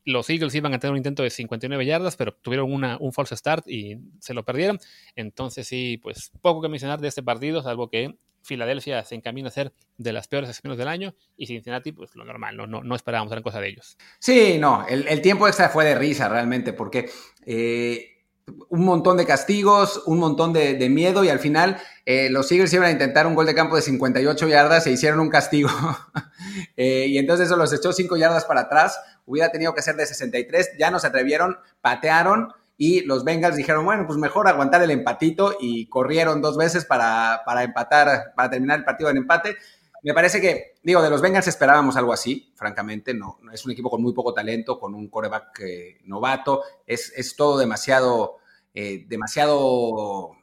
Los 0.04 0.30
Eagles 0.30 0.54
iban 0.54 0.72
a 0.72 0.78
tener 0.78 0.92
un 0.92 0.98
intento 0.98 1.22
de 1.22 1.30
59 1.30 1.84
yardas, 1.84 2.16
pero 2.16 2.32
tuvieron 2.32 2.72
una, 2.72 2.96
un 3.00 3.12
false 3.12 3.36
start 3.36 3.68
y 3.68 3.98
se 4.20 4.34
lo 4.34 4.44
perdieron. 4.44 4.78
Entonces 5.14 5.66
sí, 5.66 5.98
pues 6.02 6.30
poco 6.40 6.62
que 6.62 6.68
mencionar 6.68 7.00
de 7.00 7.08
este 7.08 7.22
partido, 7.22 7.62
salvo 7.62 7.90
que 7.90 8.16
Filadelfia 8.42 9.04
se 9.04 9.14
encamina 9.14 9.48
a 9.48 9.52
ser 9.52 9.72
de 9.98 10.12
las 10.12 10.28
peores 10.28 10.48
sesiones 10.48 10.78
del 10.78 10.88
año 10.88 11.14
y 11.36 11.46
Cincinnati, 11.46 11.92
pues 11.92 12.14
lo 12.16 12.24
normal, 12.24 12.56
no, 12.56 12.66
no, 12.66 12.82
no 12.82 12.94
esperábamos 12.94 13.30
gran 13.30 13.42
cosa 13.42 13.60
de 13.60 13.68
ellos. 13.68 13.96
Sí, 14.18 14.58
no, 14.58 14.86
el, 14.88 15.06
el 15.08 15.20
tiempo 15.20 15.46
extra 15.46 15.68
fue 15.68 15.84
de 15.84 15.94
risa 15.94 16.28
realmente, 16.28 16.72
porque 16.72 17.10
eh, 17.44 18.20
un 18.68 18.84
montón 18.84 19.16
de 19.16 19.26
castigos, 19.26 20.02
un 20.06 20.18
montón 20.18 20.52
de, 20.52 20.74
de 20.74 20.88
miedo 20.88 21.24
y 21.24 21.28
al 21.28 21.38
final 21.38 21.78
eh, 22.06 22.28
los 22.30 22.50
Eagles 22.50 22.72
iban 22.72 22.88
a 22.88 22.90
intentar 22.90 23.26
un 23.26 23.34
gol 23.34 23.46
de 23.46 23.54
campo 23.54 23.76
de 23.76 23.82
58 23.82 24.48
yardas 24.48 24.86
e 24.86 24.92
hicieron 24.92 25.20
un 25.20 25.28
castigo. 25.28 25.70
eh, 26.76 27.06
y 27.08 27.18
entonces 27.18 27.46
eso 27.46 27.56
los 27.56 27.72
echó 27.72 27.92
5 27.92 28.16
yardas 28.16 28.44
para 28.44 28.62
atrás, 28.62 28.98
hubiera 29.26 29.50
tenido 29.50 29.74
que 29.74 29.82
ser 29.82 29.96
de 29.96 30.06
63, 30.06 30.70
ya 30.78 30.90
no 30.90 30.98
se 30.98 31.06
atrevieron, 31.06 31.58
patearon 31.80 32.52
y 32.82 33.02
los 33.02 33.24
Bengals 33.24 33.56
dijeron, 33.56 33.84
bueno, 33.84 34.06
pues 34.06 34.18
mejor 34.18 34.48
aguantar 34.48 34.82
el 34.82 34.90
empatito 34.90 35.54
y 35.60 35.86
corrieron 35.90 36.40
dos 36.40 36.56
veces 36.56 36.86
para, 36.86 37.42
para 37.44 37.62
empatar, 37.62 38.32
para 38.34 38.48
terminar 38.48 38.78
el 38.78 38.86
partido 38.86 39.10
en 39.10 39.18
empate. 39.18 39.58
Me 40.02 40.14
parece 40.14 40.40
que, 40.40 40.76
digo, 40.82 41.02
de 41.02 41.10
los 41.10 41.20
Bengals 41.20 41.46
esperábamos 41.46 41.96
algo 41.96 42.14
así, 42.14 42.54
francamente, 42.56 43.12
no, 43.12 43.38
es 43.52 43.66
un 43.66 43.72
equipo 43.72 43.90
con 43.90 44.00
muy 44.00 44.14
poco 44.14 44.32
talento, 44.32 44.80
con 44.80 44.94
un 44.94 45.10
coreback 45.10 45.60
eh, 45.60 45.98
novato, 46.04 46.62
es, 46.86 47.12
es, 47.14 47.36
todo 47.36 47.58
demasiado, 47.58 48.38
eh, 48.72 49.04
demasiado 49.06 50.38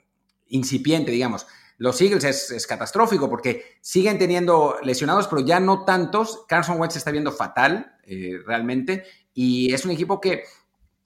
incipiente, 0.49 1.11
digamos. 1.11 1.47
los 1.79 1.99
Eagles 1.99 2.51
es, 2.51 2.67
catastrófico 2.67 3.31
porque 3.31 3.77
siguen 3.81 4.19
teniendo 4.19 4.75
lesionados, 4.83 5.27
pero 5.27 5.41
ya 5.41 5.59
no 5.59 5.85
tantos. 5.85 6.45
Carson 6.47 6.79
Wentz 6.79 6.97
está 6.97 7.09
viendo 7.09 7.31
fatal 7.31 7.97
eh, 8.03 8.37
realmente 8.45 9.05
y 9.33 9.73
es 9.73 9.85
un 9.85 9.91
equipo 9.91 10.21
que 10.21 10.43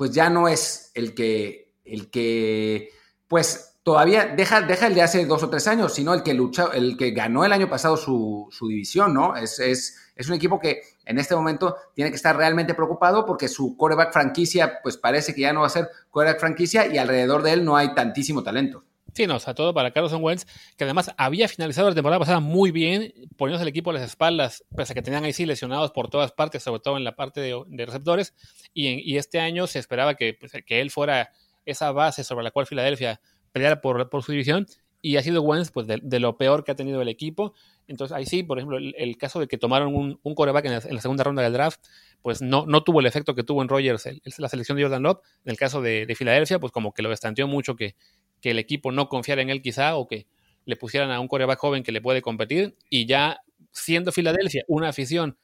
pues 0.02 0.10
ya 0.10 0.32
no 0.32 0.48
es 0.48 0.90
el 0.96 1.14
que, 1.14 1.76
el 1.86 2.10
que 2.10 2.90
pues 3.28 3.78
todavía 3.84 4.26
deja, 4.26 4.64
deja 4.64 4.88
el 4.88 4.96
de 4.96 5.04
hace 5.04 5.28
dos 5.28 5.44
o 5.44 5.50
tres 5.52 5.68
años, 5.68 5.94
sino 5.94 6.16
el 6.16 6.24
que 6.24 6.34
luchó, 6.34 6.72
el 6.72 6.98
que 6.98 7.12
ganó 7.12 7.46
el 7.46 7.54
año 7.54 7.70
pasado 7.70 7.98
su, 7.98 8.50
división, 8.68 9.14
¿no? 9.14 9.36
Es, 9.36 9.60
es, 9.60 9.96
es, 10.16 10.28
un 10.28 10.34
equipo 10.34 10.60
que 10.60 10.82
en 11.06 11.20
este 11.20 11.36
momento 11.36 11.76
tiene 11.94 12.10
que 12.10 12.16
estar 12.16 12.36
realmente 12.36 12.74
preocupado 12.74 13.28
porque 13.28 13.48
su 13.48 13.78
coreback 13.78 14.12
franquicia, 14.12 14.80
pues 14.82 14.98
parece 14.98 15.36
que 15.36 15.42
ya 15.42 15.54
no 15.54 15.60
va 15.60 15.68
a 15.68 15.70
ser 15.70 15.88
coreback 16.10 16.40
franquicia 16.40 16.88
y 16.88 16.98
alrededor 16.98 17.44
de 17.44 17.54
él 17.54 17.64
no 17.64 17.78
hay 17.78 17.94
tantísimo 17.94 18.42
talento. 18.42 18.84
Sí, 19.13 19.28
no, 19.28 19.36
o 19.36 19.39
sea, 19.39 19.54
todo 19.54 19.74
para 19.74 19.91
Carlos 19.91 20.13
Wentz, 20.13 20.45
que 20.78 20.86
además 20.86 21.12
había 21.17 21.47
finalizado 21.47 21.89
la 21.89 21.95
temporada 21.95 22.19
pasada 22.19 22.39
muy 22.39 22.71
bien, 22.71 23.13
poniéndose 23.38 23.63
el 23.63 23.69
equipo 23.69 23.89
a 23.89 23.93
las 23.93 24.04
espaldas, 24.04 24.63
pese 24.76 24.93
a 24.93 24.95
que 24.95 25.02
tenían 25.02 25.26
ahí 25.26 25.34
sí 25.34 25.45
lesionados 25.45 25.91
por 25.91 26.10
todas 26.10 26.32
partes, 26.32 26.63
sobre 26.63 26.80
todo 26.80 26.97
en 26.97 27.04
la 27.04 27.15
parte 27.15 27.41
de, 27.41 27.86
receptores, 27.86 28.34
y, 28.74 28.88
y, 29.12 29.17
este 29.17 29.39
año 29.39 29.67
se 29.67 29.80
esperaba 29.80 30.15
que, 30.15 30.34
pues, 30.34 30.54
que 30.65 30.80
él 30.80 30.91
fuera 30.91 31.32
esa 31.65 31.91
base 31.91 32.24
sobre 32.24 32.43
la 32.43 32.52
cual 32.52 32.65
Filadelfia 32.65 33.21
pelear 33.52 33.82
por, 33.82 34.24
su 34.24 34.32
división 34.32 34.65
y 35.02 35.17
ha 35.17 35.24
sido 35.24 35.41
Wentz 35.41 35.71
pues, 35.71 35.88
de, 35.88 36.19
lo 36.19 36.38
peor 36.38 36.63
que 36.63 36.71
ha 36.71 36.76
tenido 36.76 37.02
el 37.02 37.08
equipo. 37.08 37.54
Entonces 37.88 38.15
ahí 38.15 38.26
sí, 38.26 38.43
por 38.43 38.60
ejemplo, 38.60 38.78
el, 38.78 39.17
caso 39.17 39.39
de 39.39 39.47
que 39.47 39.58
tomaron 39.58 39.95
un, 39.95 40.19
un 40.21 40.36
coreback 40.36 40.65
en 40.65 40.74
la, 40.74 41.02
segunda 41.02 41.24
ronda 41.24 41.41
del 41.41 41.54
draft, 41.54 41.82
pues 42.21 42.41
no, 42.41 42.65
no 42.67 42.84
tuvo 42.84 43.00
el 43.00 43.08
efecto 43.08 43.34
que 43.34 43.43
tuvo 43.43 43.62
en 43.62 43.67
Rogers 43.67 44.08
la 44.38 44.47
selección 44.47 44.78
de 44.78 44.84
Jordan 44.84 45.04
Love. 45.04 45.19
En 45.43 45.52
el 45.52 45.58
caso 45.58 45.82
de, 45.82 46.06
de 46.06 46.15
Filadelfia, 46.15 46.60
pues 46.60 46.71
como 46.71 46.93
que 46.93 47.02
lo 47.02 47.12
estanteó 47.12 47.47
mucho 47.47 47.76
que, 47.76 47.95
que 48.41 48.51
el 48.51 48.60
equipo 48.60 48.91
no 48.91 49.08
confiara 49.08 49.41
en 49.41 49.49
él 49.49 49.62
quizá 49.62 49.95
o 49.95 50.08
que 50.08 50.27
le 50.65 50.75
pusieran 50.75 51.12
a 51.12 51.19
un 51.19 51.27
coreback 51.27 51.60
joven 51.60 51.84
que 51.84 51.91
le 51.91 52.01
puede 52.01 52.21
competir 52.21 52.75
y 52.89 53.06
ya 53.06 53.41
siendo 53.71 54.12
Filadelfia 54.12 54.63
una 54.67 54.89
afición 54.89 55.38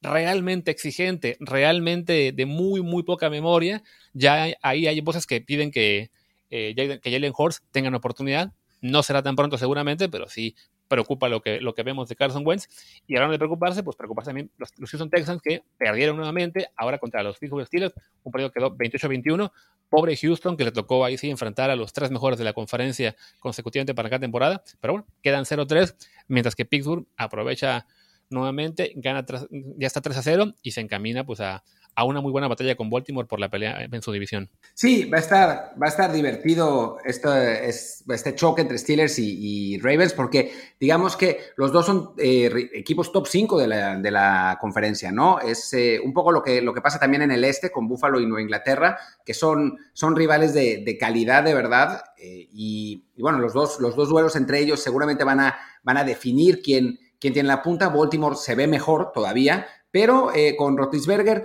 realmente 0.00 0.70
exigente, 0.70 1.36
realmente 1.40 2.32
de 2.32 2.46
muy, 2.46 2.82
muy 2.82 3.02
poca 3.02 3.30
memoria, 3.30 3.82
ya 4.12 4.48
ahí 4.62 4.86
hay 4.86 5.00
voces 5.00 5.26
que 5.26 5.40
piden 5.40 5.70
que, 5.70 6.10
eh, 6.50 6.74
que 7.02 7.10
Jalen 7.10 7.32
Horst 7.34 7.64
tengan 7.70 7.94
oportunidad. 7.94 8.52
No 8.80 9.02
será 9.02 9.22
tan 9.22 9.34
pronto 9.34 9.56
seguramente, 9.56 10.10
pero 10.10 10.28
sí 10.28 10.54
preocupa 10.88 11.28
lo 11.28 11.40
que, 11.42 11.60
lo 11.60 11.74
que 11.74 11.82
vemos 11.82 12.08
de 12.08 12.16
Carson 12.16 12.46
Wentz. 12.46 12.68
Y 13.06 13.16
ahora 13.16 13.30
de 13.30 13.38
preocuparse, 13.38 13.82
pues 13.82 13.96
preocuparse 13.96 14.28
también 14.28 14.50
los, 14.56 14.72
Houston 14.72 15.10
Texans 15.10 15.42
que 15.42 15.62
perdieron 15.76 16.16
nuevamente 16.16 16.68
ahora 16.76 16.98
contra 16.98 17.22
los 17.22 17.38
Pittsburgh 17.38 17.66
Steelers. 17.66 17.94
Un 18.22 18.32
partido 18.32 18.52
quedó 18.52 18.76
28-21. 18.76 19.50
Pobre 19.88 20.16
Houston 20.16 20.56
que 20.56 20.64
le 20.64 20.72
tocó 20.72 21.04
ahí 21.04 21.16
sí 21.18 21.30
enfrentar 21.30 21.70
a 21.70 21.76
los 21.76 21.92
tres 21.92 22.10
mejores 22.10 22.38
de 22.38 22.44
la 22.44 22.52
conferencia 22.52 23.16
consecutivamente 23.38 23.94
para 23.94 24.08
cada 24.08 24.20
temporada. 24.20 24.62
Pero 24.80 24.94
bueno, 24.94 25.06
quedan 25.22 25.44
0-3, 25.44 25.94
mientras 26.28 26.54
que 26.54 26.64
Pittsburgh 26.64 27.06
aprovecha 27.16 27.86
nuevamente, 28.30 28.92
gana 28.96 29.24
ya 29.50 29.86
está 29.86 30.02
3-0 30.02 30.54
y 30.62 30.70
se 30.72 30.80
encamina 30.80 31.24
pues 31.24 31.40
a, 31.40 31.64
a 31.96 32.04
una 32.04 32.20
muy 32.20 32.32
buena 32.32 32.48
batalla 32.48 32.74
con 32.76 32.90
Baltimore 32.90 33.26
por 33.28 33.40
la 33.40 33.48
pelea 33.48 33.86
en 33.90 34.02
su 34.02 34.12
división. 34.12 34.50
Sí, 34.74 35.04
va 35.04 35.18
a 35.18 35.20
estar, 35.20 35.74
va 35.80 35.86
a 35.86 35.88
estar 35.88 36.12
divertido 36.12 36.98
este, 37.04 37.68
este 37.68 38.34
choque 38.34 38.62
entre 38.62 38.78
Steelers 38.78 39.18
y, 39.18 39.78
Ravens 39.78 40.12
porque 40.12 40.52
digamos 40.80 41.16
que 41.16 41.38
los 41.56 41.72
dos 41.72 41.86
son 41.86 42.12
eh, 42.18 42.50
equipos 42.72 43.12
top 43.12 43.26
5 43.26 43.58
de 43.58 44.10
la, 44.10 44.58
conferencia, 44.60 45.12
¿no? 45.12 45.40
Es 45.40 45.72
eh, 45.74 46.00
un 46.02 46.12
poco 46.12 46.32
lo 46.32 46.42
que, 46.42 46.62
lo 46.62 46.72
que 46.72 46.80
pasa 46.80 46.98
también 46.98 47.22
en 47.22 47.30
el 47.30 47.44
este 47.44 47.70
con 47.70 47.88
Buffalo 47.88 48.20
y 48.20 48.26
Nueva 48.26 48.42
Inglaterra, 48.42 48.98
que 49.24 49.34
son, 49.34 49.78
son 49.92 50.16
rivales 50.16 50.54
de, 50.54 50.96
calidad 50.98 51.42
de 51.42 51.54
verdad 51.54 52.02
eh, 52.16 52.48
y, 52.52 53.04
bueno, 53.18 53.38
los 53.38 53.52
dos, 53.52 53.80
los 53.80 53.96
dos 53.96 54.08
duelos 54.08 54.36
entre 54.36 54.60
ellos 54.60 54.80
seguramente 54.80 55.24
van 55.24 55.40
a, 55.40 55.58
van 55.82 55.96
a 55.96 56.04
definir 56.04 56.62
quién, 56.62 56.98
quién 57.24 57.32
tiene 57.32 57.48
la 57.48 57.62
punta. 57.62 57.88
Baltimore 57.88 58.36
se 58.36 58.54
ve 58.54 58.66
mejor 58.66 59.12
todavía, 59.14 59.66
pero 59.90 60.30
con 60.58 60.76
Rotisberger 60.76 61.44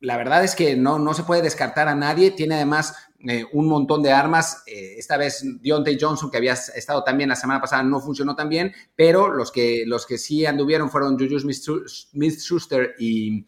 la 0.00 0.16
verdad 0.16 0.44
es 0.44 0.54
que 0.54 0.76
no, 0.76 0.98
no 0.98 1.14
se 1.14 1.24
puede 1.24 1.42
descartar 1.42 1.88
a 1.88 1.94
nadie. 1.94 2.30
Tiene 2.30 2.54
además 2.54 2.94
eh, 3.20 3.44
un 3.52 3.66
montón 3.66 4.02
de 4.02 4.12
armas. 4.12 4.62
Eh, 4.66 4.94
esta 4.96 5.16
vez 5.16 5.44
Deontay 5.60 5.98
Johnson, 6.00 6.30
que 6.30 6.36
había 6.36 6.52
estado 6.52 7.02
también 7.02 7.28
la 7.28 7.36
semana 7.36 7.60
pasada, 7.60 7.82
no 7.82 8.00
funcionó 8.00 8.36
tan 8.36 8.48
bien, 8.48 8.72
pero 8.94 9.28
los 9.28 9.50
que, 9.50 9.84
los 9.86 10.06
que 10.06 10.18
sí 10.18 10.46
anduvieron 10.46 10.90
fueron 10.90 11.18
Juju 11.18 11.38
Smith-Schuster 11.40 12.94
y, 12.98 13.44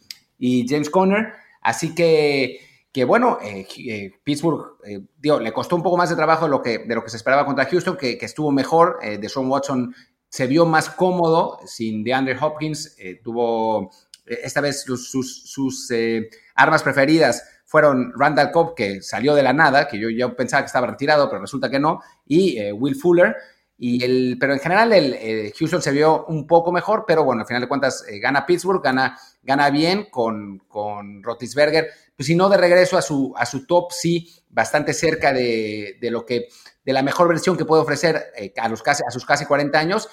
James 0.69 0.91
Conner. 0.91 1.35
Así 1.63 1.95
que, 1.95 2.59
que 2.91 3.05
bueno, 3.05 3.39
eh, 3.43 4.11
Pittsburgh 4.25 4.79
le 5.23 5.53
costó 5.53 5.77
un 5.77 5.83
poco 5.83 5.99
más 5.99 6.11
de 6.11 6.17
trabajo 6.17 6.47
de 6.47 6.51
lo 6.51 6.63
que, 6.63 6.79
de 6.79 6.95
lo 6.95 7.05
que 7.05 7.11
se 7.11 7.19
esperaba 7.19 7.45
contra 7.45 7.67
Houston, 7.67 7.97
que, 7.97 8.19
que 8.19 8.27
estuvo 8.27 8.51
mejor. 8.51 8.99
de 9.03 9.29
Sean 9.29 9.49
Watson 9.49 9.95
se 10.31 10.47
vio 10.47 10.65
más 10.65 10.89
cómodo 10.89 11.59
sin 11.67 12.03
DeAndre 12.03 12.39
Hopkins. 12.41 12.97
tuvo 13.23 13.91
esta 14.31 14.61
vez 14.61 14.83
sus, 14.83 15.91
eh, 15.91 16.29
armas 16.55 16.83
preferidas 16.83 17.45
fueron 17.65 18.13
Randall 18.17 18.51
Cobb, 18.51 18.75
que 18.75 19.01
salió 19.01 19.35
de 19.35 19.43
la 19.43 19.53
nada, 19.53 19.87
que 19.87 19.99
yo, 19.99 20.11
yo 20.11 20.35
pensaba 20.35 20.63
que 20.63 20.67
estaba 20.67 20.89
retirado, 20.89 21.29
pero 21.29 21.43
resulta 21.43 21.71
que 21.71 21.79
no, 21.79 22.01
y 22.27 22.59
eh, 22.59 22.73
Will 22.73 22.97
Fuller. 22.97 23.37
Y 23.83 24.05
el, 24.05 24.37
pero 24.39 24.53
en 24.53 24.59
general 24.59 24.93
el, 24.93 25.15
eh, 25.15 25.55
Houston 25.59 25.81
se 25.81 25.91
vio 25.91 26.27
un 26.27 26.47
poco 26.47 26.71
mejor, 26.71 27.05
pero 27.07 27.25
bueno, 27.25 27.41
al 27.41 27.47
final 27.47 27.63
de 27.63 27.69
cuentas 27.69 28.05
gana 28.21 28.45
Pittsburgh, 28.45 28.83
gana, 28.83 29.19
gana 29.43 29.71
bien 29.71 30.09
con, 30.11 30.59
con 30.69 31.23
Rotisberger, 31.23 31.89
pues 32.15 32.27
si 32.27 32.35
no 32.35 32.51
de 32.51 32.59
regreso 32.59 32.99
a 32.99 33.03
su, 33.03 33.33
a 33.35 33.47
su 33.47 33.65
top, 33.65 33.91
sí, 33.93 34.31
bastante 34.51 34.93
cerca 34.93 35.33
de, 35.33 35.97
lo 36.03 36.27
que, 36.27 36.49
de 36.85 36.93
la 36.93 37.03
mejor 37.03 37.29
versión 37.29 37.57
que 37.57 37.65
puede 37.65 37.81
ofrecer 37.81 38.33
a, 38.59 38.69
los 38.69 38.83
casi, 38.83 39.03
a 39.09 39.11
sus 39.11 39.25
casi 39.25 39.47
40 39.47 39.79
años 39.79 40.11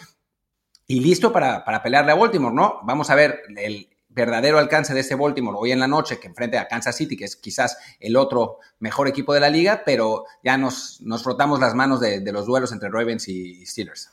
y 0.87 1.01
listo 1.01 1.33
para, 1.33 1.65
para 1.65 1.83
pelearle 1.83 2.13
a 2.13 2.15
Baltimore, 2.15 2.55
¿no? 2.55 2.79
Vamos 2.83 3.09
a 3.09 3.15
ver 3.15 3.41
el, 3.57 3.89
verdadero 4.17 4.57
alcance 4.57 4.93
de 4.93 4.99
este 4.99 5.15
Baltimore 5.15 5.57
hoy 5.59 5.71
en 5.71 5.79
la 5.79 5.87
noche 5.87 6.19
que 6.19 6.27
enfrente 6.27 6.57
a 6.57 6.67
Kansas 6.67 6.97
City, 6.97 7.15
que 7.15 7.25
es 7.25 7.35
quizás 7.35 7.77
el 7.99 8.17
otro 8.17 8.57
mejor 8.79 9.07
equipo 9.07 9.33
de 9.33 9.39
la 9.39 9.49
liga, 9.49 9.83
pero 9.85 10.25
ya 10.43 10.57
nos, 10.57 10.99
nos 11.01 11.23
frotamos 11.23 11.59
las 11.59 11.75
manos 11.75 12.01
de, 12.01 12.21
los 12.31 12.47
duelos 12.47 12.71
entre 12.71 12.89
Ravens 12.89 13.27
y 13.27 13.65
Steelers. 13.65 14.09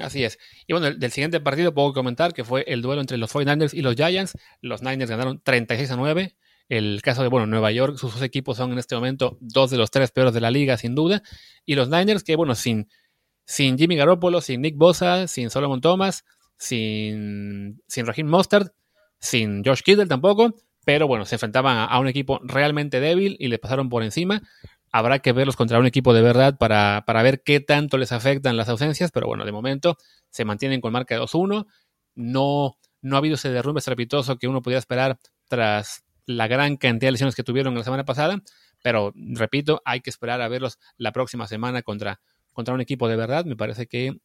Así 0.00 0.24
es. 0.24 0.38
Y 0.66 0.72
bueno, 0.72 0.90
del 0.92 1.12
siguiente 1.12 1.40
partido 1.40 1.72
puedo 1.72 1.92
comentar 1.92 2.34
que 2.34 2.42
fue 2.42 2.64
el 2.66 2.82
duelo 2.82 3.00
entre 3.00 3.16
los 3.16 3.32
49ers 3.32 3.72
y 3.72 3.82
los 3.82 3.94
Giants. 3.94 4.36
Los 4.60 4.82
Niners 4.82 5.08
ganaron 5.08 5.40
36 5.40 5.90
a 5.92 5.96
9. 5.96 6.36
El 6.68 7.00
caso 7.02 7.22
de, 7.22 7.28
bueno, 7.28 7.46
Nueva 7.46 7.70
York, 7.70 7.96
sus 7.96 8.14
dos 8.14 8.22
equipos 8.22 8.56
son 8.56 8.72
en 8.72 8.78
este 8.78 8.96
momento 8.96 9.38
dos 9.40 9.70
de 9.70 9.76
los 9.76 9.90
tres 9.92 10.10
peores 10.10 10.34
de 10.34 10.40
la 10.40 10.50
liga, 10.50 10.76
sin 10.78 10.96
duda. 10.96 11.22
Y 11.64 11.76
los 11.76 11.90
Niners, 11.90 12.24
que 12.24 12.34
bueno, 12.34 12.56
sin, 12.56 12.88
sin 13.44 13.78
Jimmy 13.78 13.94
Garoppolo, 13.94 14.40
sin 14.40 14.62
Nick 14.62 14.76
Bosa, 14.76 15.28
sin 15.28 15.50
Solomon 15.50 15.80
Thomas, 15.80 16.24
sin, 16.56 17.82
sin 17.86 18.06
Raheem 18.06 18.26
Mostert, 18.26 18.72
sin 19.24 19.64
Josh 19.64 19.80
Kittle 19.82 20.06
tampoco, 20.06 20.54
pero 20.84 21.08
bueno, 21.08 21.24
se 21.24 21.36
enfrentaban 21.36 21.88
a, 21.90 21.98
un 21.98 22.08
equipo 22.08 22.40
realmente 22.42 23.00
débil 23.00 23.36
y 23.40 23.48
le 23.48 23.58
pasaron 23.58 23.88
por 23.88 24.02
encima. 24.02 24.42
Habrá 24.92 25.18
que 25.18 25.32
verlos 25.32 25.56
contra 25.56 25.78
un 25.78 25.86
equipo 25.86 26.14
de 26.14 26.22
verdad 26.22 26.56
para, 26.56 27.02
ver 27.22 27.42
qué 27.42 27.60
tanto 27.60 27.98
les 27.98 28.12
afectan 28.12 28.56
las 28.56 28.68
ausencias, 28.68 29.10
pero 29.10 29.26
bueno, 29.26 29.44
de 29.44 29.50
momento 29.52 29.96
se 30.30 30.44
mantienen 30.44 30.80
con 30.80 30.92
marca 30.92 31.14
de 31.14 31.22
2-1. 31.22 31.66
No, 32.14 32.78
no 33.00 33.16
ha 33.16 33.18
habido 33.18 33.34
ese 33.34 33.50
derrumbe 33.50 33.80
estrepitoso 33.80 34.36
que 34.36 34.46
uno 34.46 34.62
podía 34.62 34.78
esperar 34.78 35.18
tras 35.48 36.04
la 36.26 36.46
gran 36.46 36.76
cantidad 36.76 37.08
de 37.08 37.12
lesiones 37.12 37.34
que 37.34 37.42
tuvieron 37.42 37.74
la 37.74 37.82
semana 37.82 38.04
pasada, 38.04 38.40
pero 38.82 39.12
repito, 39.14 39.82
hay 39.84 40.00
que 40.00 40.10
esperar 40.10 40.40
a 40.42 40.48
verlos 40.48 40.78
la 40.96 41.12
próxima 41.12 41.46
semana 41.46 41.82
contra, 41.82 42.20
contra 42.52 42.74
un 42.74 42.80
equipo 42.80 43.08
de 43.08 43.16
verdad. 43.16 43.44
Me 43.46 43.56
parece 43.56 43.86
que 43.86 44.18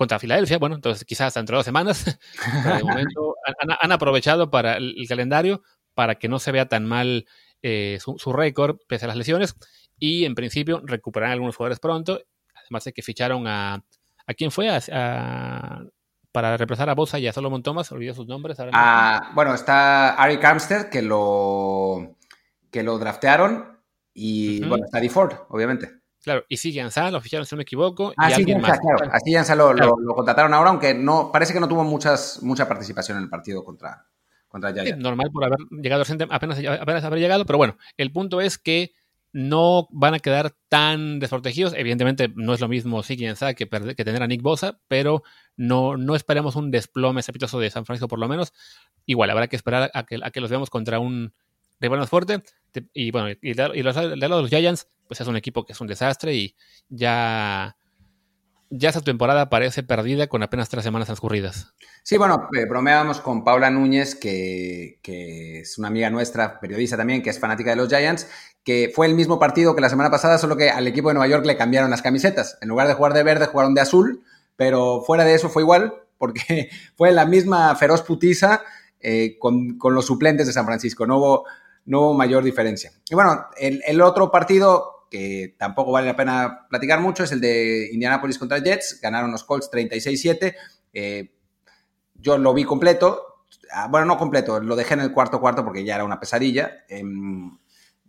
contra 0.00 0.18
Filadelfia, 0.18 0.56
bueno, 0.56 0.76
entonces 0.76 1.04
quizás 1.04 1.34
dentro 1.34 1.56
de 1.56 1.58
dos 1.58 1.66
semanas, 1.66 2.18
pero 2.64 2.76
de 2.76 2.84
momento 2.84 3.36
han, 3.82 3.92
aprovechado 3.92 4.50
para 4.50 4.78
el, 4.78 4.94
calendario 5.06 5.62
para 5.92 6.14
que 6.14 6.26
no 6.26 6.38
se 6.38 6.52
vea 6.52 6.66
tan 6.68 6.86
mal 6.86 7.26
eh, 7.60 7.98
su, 8.00 8.32
récord 8.32 8.78
pese 8.88 9.04
a 9.04 9.08
las 9.08 9.18
lesiones 9.18 9.56
y 9.98 10.24
en 10.24 10.34
principio 10.34 10.80
recuperarán 10.86 11.34
algunos 11.34 11.54
jugadores 11.54 11.80
pronto, 11.80 12.18
además 12.54 12.84
de 12.84 12.94
que 12.94 13.02
ficharon 13.02 13.46
a, 13.46 13.74
¿a 14.26 14.34
quién 14.34 14.50
fue? 14.50 14.70
para 16.32 16.56
reemplazar 16.56 16.88
a 16.88 16.94
Bosa 16.94 17.18
y 17.18 17.26
a 17.26 17.34
Solomon 17.34 17.62
Thomas, 17.62 17.92
olvidé 17.92 18.14
sus 18.14 18.26
nombres. 18.26 18.56
ah, 18.72 19.32
bueno, 19.34 19.52
está 19.52 20.14
Ari 20.14 20.38
Armstead, 20.42 20.88
que 20.88 21.02
lo, 21.02 22.16
que 22.70 22.82
lo 22.82 22.98
draftearon, 22.98 23.78
y 24.14 24.64
bueno, 24.66 24.86
está 24.86 25.06
Ford, 25.10 25.34
obviamente. 25.50 25.99
Claro, 26.22 26.44
y 26.48 26.58
sí, 26.58 26.72
lo 26.72 27.20
ficharon, 27.20 27.46
si 27.46 27.54
no 27.54 27.58
me 27.58 27.62
equivoco. 27.62 28.12
Ah, 28.16 28.30
y 28.30 28.34
sí, 28.34 28.54
más. 28.54 28.78
claro. 28.78 29.10
Así 29.12 29.34
lo, 29.54 29.72
lo, 29.72 30.14
contrataron 30.14 30.52
ahora, 30.52 30.70
aunque 30.70 30.92
no 30.92 31.32
parece 31.32 31.52
que 31.54 31.60
no 31.60 31.68
tuvo 31.68 31.82
muchas, 31.82 32.42
mucha 32.42 32.68
participación 32.68 33.16
en 33.16 33.24
el 33.24 33.30
partido 33.30 33.64
contra, 33.64 34.06
contra 34.46 34.70
Yaya. 34.70 34.96
normal 34.96 35.30
por 35.32 35.44
haber 35.44 35.58
llegado 35.70 36.02
apenas, 36.30 36.58
apenas 36.58 37.04
haber 37.04 37.18
llegado, 37.20 37.46
pero 37.46 37.56
bueno, 37.56 37.76
el 37.96 38.12
punto 38.12 38.40
es 38.42 38.58
que 38.58 38.92
no 39.32 39.88
van 39.90 40.14
a 40.14 40.18
quedar 40.18 40.54
tan 40.68 41.20
desprotegidos. 41.20 41.72
Evidentemente 41.74 42.30
no 42.34 42.52
es 42.52 42.60
lo 42.60 42.68
mismo 42.68 43.02
Siki 43.02 43.26
que, 43.56 43.68
que 43.68 44.04
tener 44.04 44.22
a 44.22 44.26
Nick 44.26 44.42
Bosa, 44.42 44.80
pero 44.88 45.22
no, 45.56 45.96
no 45.96 46.16
esperemos 46.16 46.56
un 46.56 46.70
desplome 46.70 47.20
estrepitoso 47.20 47.60
de 47.60 47.70
San 47.70 47.86
Francisco 47.86 48.08
por 48.08 48.18
lo 48.18 48.28
menos. 48.28 48.52
Igual, 49.06 49.30
habrá 49.30 49.46
que 49.46 49.56
esperar 49.56 49.90
a 49.94 50.04
que, 50.04 50.18
a 50.22 50.30
que 50.30 50.40
los 50.40 50.50
veamos 50.50 50.68
contra 50.68 50.98
un 50.98 51.32
rival 51.80 52.00
más 52.00 52.10
fuerte. 52.10 52.42
Y 52.92 53.10
bueno, 53.10 53.30
y, 53.40 53.54
de, 53.54 53.70
y 53.74 53.82
los, 53.82 53.96
de 53.96 54.28
los 54.28 54.48
Giants, 54.48 54.88
pues 55.08 55.20
es 55.20 55.26
un 55.26 55.36
equipo 55.36 55.64
que 55.64 55.72
es 55.72 55.80
un 55.80 55.86
desastre 55.86 56.34
y 56.34 56.54
ya 56.88 57.76
ya 58.70 58.90
esa 58.90 59.00
temporada 59.00 59.50
parece 59.50 59.82
perdida 59.82 60.28
con 60.28 60.44
apenas 60.44 60.68
tres 60.68 60.84
semanas 60.84 61.06
transcurridas. 61.06 61.74
Sí, 62.04 62.16
bueno, 62.16 62.48
eh, 62.56 62.66
bromeábamos 62.66 63.20
con 63.20 63.42
Paula 63.42 63.68
Núñez, 63.68 64.14
que, 64.14 65.00
que, 65.02 65.60
es 65.60 65.76
una 65.76 65.88
amiga 65.88 66.08
nuestra, 66.08 66.60
periodista 66.60 66.96
también, 66.96 67.20
que 67.22 67.30
es 67.30 67.40
fanática 67.40 67.70
de 67.70 67.76
los 67.76 67.88
Giants, 67.88 68.28
que 68.62 68.92
fue 68.94 69.08
el 69.08 69.14
mismo 69.14 69.40
partido 69.40 69.74
que 69.74 69.80
la 69.80 69.90
semana 69.90 70.10
pasada, 70.10 70.38
solo 70.38 70.56
que 70.56 70.70
al 70.70 70.86
equipo 70.86 71.08
de 71.08 71.14
Nueva 71.14 71.28
York 71.28 71.44
le 71.44 71.56
cambiaron 71.56 71.90
las 71.90 72.00
camisetas. 72.00 72.58
En 72.60 72.68
lugar 72.68 72.86
de 72.86 72.94
jugar 72.94 73.12
de 73.12 73.24
verde, 73.24 73.46
jugaron 73.46 73.74
de 73.74 73.80
azul, 73.80 74.22
pero 74.54 75.02
fuera 75.04 75.24
de 75.24 75.34
eso 75.34 75.48
fue 75.48 75.62
igual, 75.62 75.94
porque 76.16 76.70
fue 76.96 77.10
la 77.10 77.26
misma 77.26 77.74
feroz 77.74 78.02
putiza 78.02 78.62
eh, 79.00 79.36
con, 79.40 79.78
con, 79.78 79.94
los 79.94 80.06
suplentes 80.06 80.46
de 80.46 80.52
San 80.52 80.66
Francisco. 80.66 81.06
No 81.06 81.18
hubo, 81.18 81.44
no 81.86 82.00
hubo 82.02 82.14
mayor 82.14 82.44
diferencia. 82.44 82.92
Y 83.08 83.14
bueno, 83.14 83.46
el, 83.56 84.00
otro 84.00 84.30
partido 84.30 85.06
que 85.10 85.56
tampoco 85.58 85.92
vale 85.92 86.06
la 86.06 86.16
pena 86.16 86.66
platicar 86.68 87.00
mucho, 87.00 87.24
es 87.24 87.32
el 87.32 87.40
de 87.40 87.90
Indianapolis 87.92 88.38
contra 88.38 88.58
Jets. 88.58 89.00
Ganaron 89.02 89.32
los 89.32 89.44
Colts 89.44 89.70
36-7. 89.70 90.54
Eh, 90.92 91.32
yo 92.14 92.38
lo 92.38 92.54
vi 92.54 92.64
completo. 92.64 93.44
Ah, 93.72 93.88
bueno, 93.88 94.06
no 94.06 94.18
completo, 94.18 94.60
lo 94.60 94.76
dejé 94.76 94.94
en 94.94 95.00
el 95.00 95.12
cuarto 95.12 95.40
cuarto 95.40 95.64
porque 95.64 95.84
ya 95.84 95.96
era 95.96 96.04
una 96.04 96.20
pesadilla. 96.20 96.84
Eh, 96.88 97.02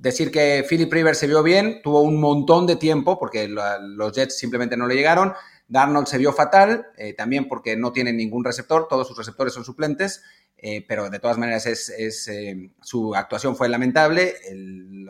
decir 0.01 0.31
que 0.31 0.65
Philip 0.67 0.91
Rivers 0.91 1.19
se 1.19 1.27
vio 1.27 1.43
bien, 1.43 1.81
tuvo 1.84 2.01
un 2.01 2.19
montón 2.19 2.65
de 2.65 2.75
tiempo 2.75 3.19
porque 3.19 3.47
los 3.47 4.12
Jets 4.13 4.38
simplemente 4.38 4.75
no 4.75 4.88
le 4.88 4.95
llegaron. 4.95 5.34
Darnold 5.67 6.07
se 6.07 6.17
vio 6.17 6.34
fatal, 6.34 6.88
eh, 6.97 7.13
también 7.13 7.47
porque 7.47 7.77
no 7.77 7.93
tiene 7.93 8.12
ningún 8.12 8.43
receptor, 8.43 8.88
todos 8.89 9.07
sus 9.07 9.17
receptores 9.17 9.53
son 9.53 9.63
suplentes. 9.63 10.23
Eh, 10.63 10.86
pero 10.88 11.10
de 11.10 11.17
todas 11.17 11.39
maneras 11.39 11.65
es, 11.65 12.28
eh, 12.28 12.69
su 12.84 13.15
actuación 13.15 13.56
fue 13.56 13.67
lamentable, 13.67 14.36
el, 14.47 15.08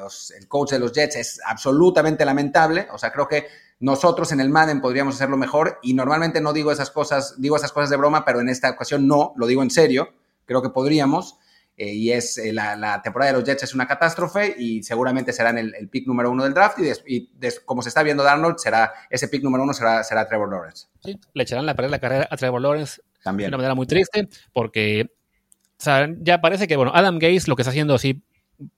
coach 0.48 0.72
de 0.72 0.80
los 0.80 0.94
Jets 0.94 1.18
es 1.18 1.42
absolutamente 1.46 2.24
lamentable, 2.24 2.88
o 2.94 2.98
sea, 2.98 3.12
creo 3.12 3.28
que 3.28 3.48
nosotros 3.82 4.32
en 4.32 4.40
el 4.40 4.50
Madden 4.50 4.80
podríamos 4.80 5.16
hacerlo 5.16 5.36
mejor 5.36 5.78
y 5.84 5.94
normalmente 5.94 6.40
no 6.40 6.54
digo 6.54 6.72
esas 6.72 6.90
cosas, 6.90 7.36
digo 7.38 7.58
esas 7.58 7.74
cosas 7.74 7.90
de 7.90 7.98
broma, 7.98 8.24
pero 8.24 8.40
en 8.40 8.48
esta 8.48 8.70
ocasión 8.70 9.08
no, 9.08 9.34
lo 9.36 9.46
digo 9.46 9.62
en 9.62 9.72
serio, 9.72 10.14
creo 10.46 10.62
que 10.62 10.70
podríamos. 10.70 11.38
Eh, 11.76 11.94
y 11.94 12.12
es 12.12 12.40
la, 12.54 13.02
temporada 13.02 13.32
de 13.32 13.38
los 13.38 13.46
Jets 13.46 13.64
es 13.64 13.74
una 13.74 13.88
catástrofe 13.88 14.56
y 14.58 14.84
seguramente 14.84 15.34
serán 15.34 15.58
el, 15.58 15.74
el 15.76 15.90
pick 15.90 16.06
número 16.06 16.30
uno 16.30 16.44
del 16.44 16.54
draft 16.54 16.78
y, 17.08 17.30
como 17.66 17.82
se 17.82 17.90
está 17.90 18.04
viendo 18.04 18.24
Darnold, 18.24 18.58
será 18.58 18.94
ese 19.10 19.28
pick 19.28 19.44
número 19.44 19.64
uno 19.64 19.74
será, 19.74 20.04
será 20.04 20.28
Trevor 20.28 20.50
Lawrence. 20.50 20.88
Sí, 21.04 21.20
le 21.34 21.44
echarán 21.44 21.66
la, 21.66 21.74
la 21.74 22.00
carrera 22.00 22.28
a 22.30 22.38
Trevor 22.38 22.62
Lawrence 22.62 23.02
También. 23.24 23.48
de 23.48 23.56
una 23.56 23.58
manera 23.58 23.76
muy 23.76 23.88
triste 23.88 24.30
porque 24.54 25.10
sea, 25.84 26.10
ya 26.20 26.41
parece 26.41 26.67
que, 26.67 26.76
bueno, 26.76 26.91
Adam 26.94 27.20
Gaze 27.20 27.48
lo 27.48 27.56
que 27.56 27.63
está 27.63 27.72
haciendo 27.72 27.96
así 27.96 28.22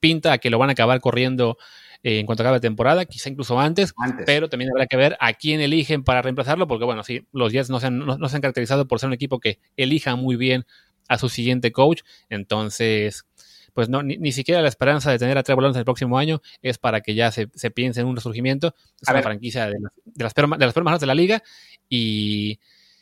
pinta 0.00 0.32
a 0.32 0.38
que 0.38 0.50
lo 0.50 0.58
van 0.58 0.70
a 0.70 0.72
acabar 0.72 1.00
corriendo 1.00 1.58
eh, 2.02 2.18
en 2.18 2.26
cuanto 2.26 2.42
acabe 2.42 2.58
la 2.58 2.60
temporada, 2.60 3.06
quizá 3.06 3.30
incluso 3.30 3.58
antes, 3.58 3.94
pero 4.26 4.50
también 4.50 4.70
habrá 4.70 4.86
que 4.86 4.96
ver 4.96 5.16
a 5.20 5.32
quién 5.32 5.60
eligen 5.60 6.04
para 6.04 6.20
reemplazarlo, 6.20 6.66
porque 6.66 6.84
bueno, 6.84 7.02
sí, 7.02 7.26
los 7.32 7.50
Jets 7.50 7.70
no 7.70 7.80
se, 7.80 7.86
han, 7.86 7.98
no, 7.98 8.28
se 8.28 8.36
han 8.36 8.42
caracterizado 8.42 8.86
por 8.86 9.00
ser 9.00 9.06
un 9.06 9.14
equipo 9.14 9.40
que 9.40 9.58
elija 9.78 10.14
muy 10.14 10.36
bien 10.36 10.66
a 11.08 11.16
su 11.16 11.30
siguiente 11.30 11.72
coach, 11.72 12.02
entonces, 12.28 13.24
pues 13.72 13.88
no, 13.88 14.02
ni, 14.02 14.32
siquiera 14.32 14.60
la 14.60 14.68
esperanza 14.68 15.10
de 15.10 15.18
tener 15.18 15.38
a 15.38 15.42
Trevor 15.42 15.62
Lawrence 15.62 15.78
el 15.78 15.86
próximo 15.86 16.18
año 16.18 16.42
es 16.60 16.76
para 16.76 17.00
que 17.00 17.14
ya 17.14 17.32
se, 17.32 17.48
se 17.54 17.70
piense 17.70 18.02
en 18.02 18.06
un 18.06 18.16
resurgimiento, 18.16 18.74
es 19.00 19.08
una 19.08 19.22
franquicia 19.22 19.66
de, 19.66 19.76
de, 20.04 20.24
las 20.24 20.34
peores, 20.34 20.58
de 20.58 20.66
las 20.66 21.00
de 21.00 21.06
la 21.06 21.14
liga, 21.14 21.42
y, 21.88 22.58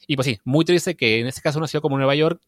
y 0.07 0.15
pues 0.15 0.27
sí, 0.27 0.39
muy 0.45 0.65
triste 0.65 0.95
que 0.95 1.19
en 1.19 1.27
este 1.27 1.41
caso 1.41 1.59
una 1.59 1.67
ciudad 1.67 1.83
como 1.83 1.97
Nueva 1.97 2.15
York 2.15 2.41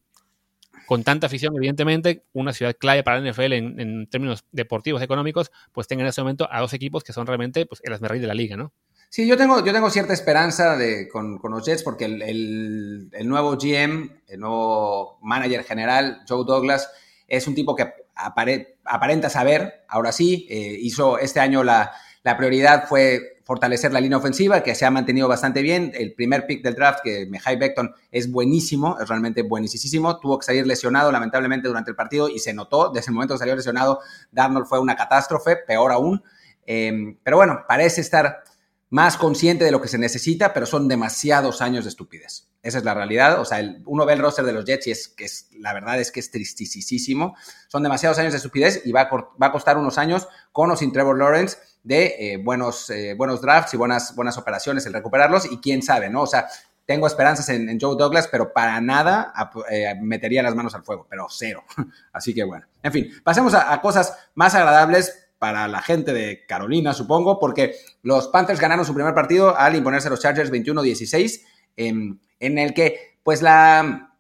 con 0.87 1.05
tanta 1.05 1.27
afición, 1.27 1.57
evidentemente, 1.57 2.23
una 2.33 2.53
ciudad 2.53 2.75
clave 2.79 3.03
para 3.03 3.20
la 3.20 3.31
NFL 3.31 3.53
en, 3.53 4.07
términos 4.09 4.44
deportivos, 4.53 5.03
económicos, 5.03 5.51
pues 5.73 5.87
tenga 5.87 6.03
en 6.03 6.09
ese 6.09 6.20
momento 6.20 6.49
a 6.51 6.61
dos 6.61 6.73
equipos 6.73 7.05
que 7.05 7.12
son 7.12 7.27
realmente 7.27 7.66
pues, 7.66 7.81
el 7.85 7.99
de 7.99 8.27
la 8.27 8.35
liga, 8.35 8.57
¿no? 8.57 8.73
Sí, 9.09 9.29
yo 9.29 9.37
tengo, 9.37 9.64
yo 9.64 9.73
tengo 9.73 9.90
cierta 9.90 10.12
esperanza 10.12 10.77
de, 10.77 11.09
con, 11.09 11.40
los 11.42 11.64
Jets 11.64 11.85
porque 11.85 12.07
el, 12.07 13.29
nuevo 13.29 13.57
GM, 13.57 14.11
el 14.27 14.40
nuevo 14.40 15.18
manager 15.23 15.62
general, 15.62 16.23
Joe 16.29 16.44
Douglas, 16.44 16.90
es 17.29 17.47
un 17.47 17.55
tipo 17.55 17.77
que 17.77 17.92
aparenta 18.14 19.31
saber, 19.31 19.85
ahora 19.88 20.11
sí, 20.11 20.47
eh, 20.51 20.77
hizo 20.81 21.18
este 21.18 21.38
año 21.38 21.62
la, 21.62 21.92
la 22.25 22.37
prioridad 22.37 22.88
fue 22.88 23.34
fortalecer 23.44 23.92
la 23.92 24.00
línea 24.00 24.18
ofensiva, 24.18 24.62
que 24.62 24.74
se 24.74 24.87
ha 24.87 24.90
mantenido 24.90 25.28
bastante 25.28 25.62
bien. 25.62 25.92
El 25.94 26.14
primer 26.14 26.46
pick 26.46 26.62
del 26.62 26.74
draft, 26.74 27.00
que 27.04 27.26
Mejai 27.26 27.57
Beckton 27.57 27.94
es 28.11 28.30
buenísimo, 28.30 28.98
es 29.00 29.09
realmente 29.09 29.42
buenísimo. 29.42 30.18
Tuvo 30.18 30.38
que 30.38 30.46
salir 30.46 30.66
lesionado, 30.66 31.12
lamentablemente, 31.12 31.68
durante 31.68 31.90
el 31.90 31.96
partido 31.96 32.28
y 32.28 32.38
se 32.38 32.54
notó. 32.54 32.90
Desde 32.90 33.11
el 33.11 33.14
momento 33.14 33.35
que 33.35 33.38
salió 33.38 33.54
lesionado, 33.54 34.00
Darnold 34.33 34.66
fue 34.66 34.80
una 34.80 34.96
catástrofe, 34.96 35.57
peor 35.57 35.92
aún. 35.92 36.22
Em, 36.66 37.18
pero 37.22 37.37
bueno, 37.37 37.64
parece 37.68 38.00
estar 38.00 38.42
más 38.88 39.16
consciente 39.16 39.64
de 39.64 39.70
lo 39.70 39.80
que 39.80 39.88
se 39.88 39.98
necesita, 39.98 40.54
pero 40.54 40.66
son 40.66 40.88
demasiados 40.88 41.61
años 41.61 41.85
de 41.85 41.90
estupidez. 41.90 42.48
Esa 42.64 42.79
es 42.79 42.85
la 42.85 42.94
realidad. 42.94 43.40
O 43.40 43.44
sea, 43.44 43.61
uno 43.85 44.05
ve 44.05 44.14
el 44.14 44.18
roster 44.18 44.44
de 44.44 44.53
los 44.53 44.64
Jets 44.64 44.88
y 44.88 44.90
es 44.90 45.09
que 45.09 45.27
es, 45.27 45.50
la 45.59 45.72
verdad 45.72 46.00
es 46.00 46.11
que 46.11 46.18
es 46.18 46.33
tristísimo. 46.33 47.37
Son 47.68 47.85
demasiados 47.85 48.18
años 48.18 48.33
de 48.33 48.38
estupidez 48.38 48.83
y 48.85 48.90
va 48.90 49.03
a, 49.03 49.46
a 49.46 49.53
costar 49.53 49.79
unos 49.79 49.98
años 49.98 50.27
con 50.50 50.70
o 50.72 50.77
sin 50.77 50.90
Trevor 50.90 51.16
Lawrence 51.16 51.59
de 51.85 52.16
eh, 52.18 52.37
buenos, 52.38 52.90
eh, 52.90 53.14
buenos 53.14 53.40
drafts 53.40 53.74
y 53.74 53.77
buenas, 53.77 54.16
buenas 54.16 54.37
operaciones, 54.38 54.87
el 54.87 54.94
recuperarlos 54.94 55.50
y 55.50 55.59
quién 55.59 55.83
sabe, 55.83 56.09
¿no? 56.09 56.22
O 56.22 56.27
sea, 56.27 56.48
tengo 56.87 57.07
esperanzas 57.07 57.48
en, 57.50 57.79
Joe 57.81 57.96
Douglas, 57.96 58.29
pero 58.31 58.53
para 58.53 58.81
nada 58.81 59.33
eh, 59.70 59.94
metería 60.00 60.42
las 60.42 60.55
manos 60.55 60.74
al 60.74 60.83
fuego, 60.83 61.07
pero 61.09 61.27
cero. 61.31 61.64
Así 62.12 62.35
que 62.35 62.44
bueno, 62.44 62.66
en 62.83 62.92
fin, 62.92 63.11
pasemos 63.22 63.55
a, 63.55 63.81
cosas 63.81 64.16
más 64.35 64.55
agradables 64.55 65.29
para 65.38 65.68
la 65.68 65.83
gente 65.83 66.12
de 66.12 66.46
Carolina, 66.46 66.94
supongo, 66.94 67.38
porque 67.38 67.74
los 68.03 68.29
Panthers 68.29 68.61
ganaron 68.61 68.87
su 68.87 68.94
primer 68.94 69.14
partido 69.14 69.57
al 69.57 69.77
imponerse 69.77 70.09
a 70.09 70.11
los 70.11 70.20
Chargers 70.20 70.50
21-16, 70.50 71.42
em, 71.42 71.44
en 71.77 72.21
el 72.41 72.75
que, 72.75 73.19
pues, 73.23 73.43
la, 73.43 74.15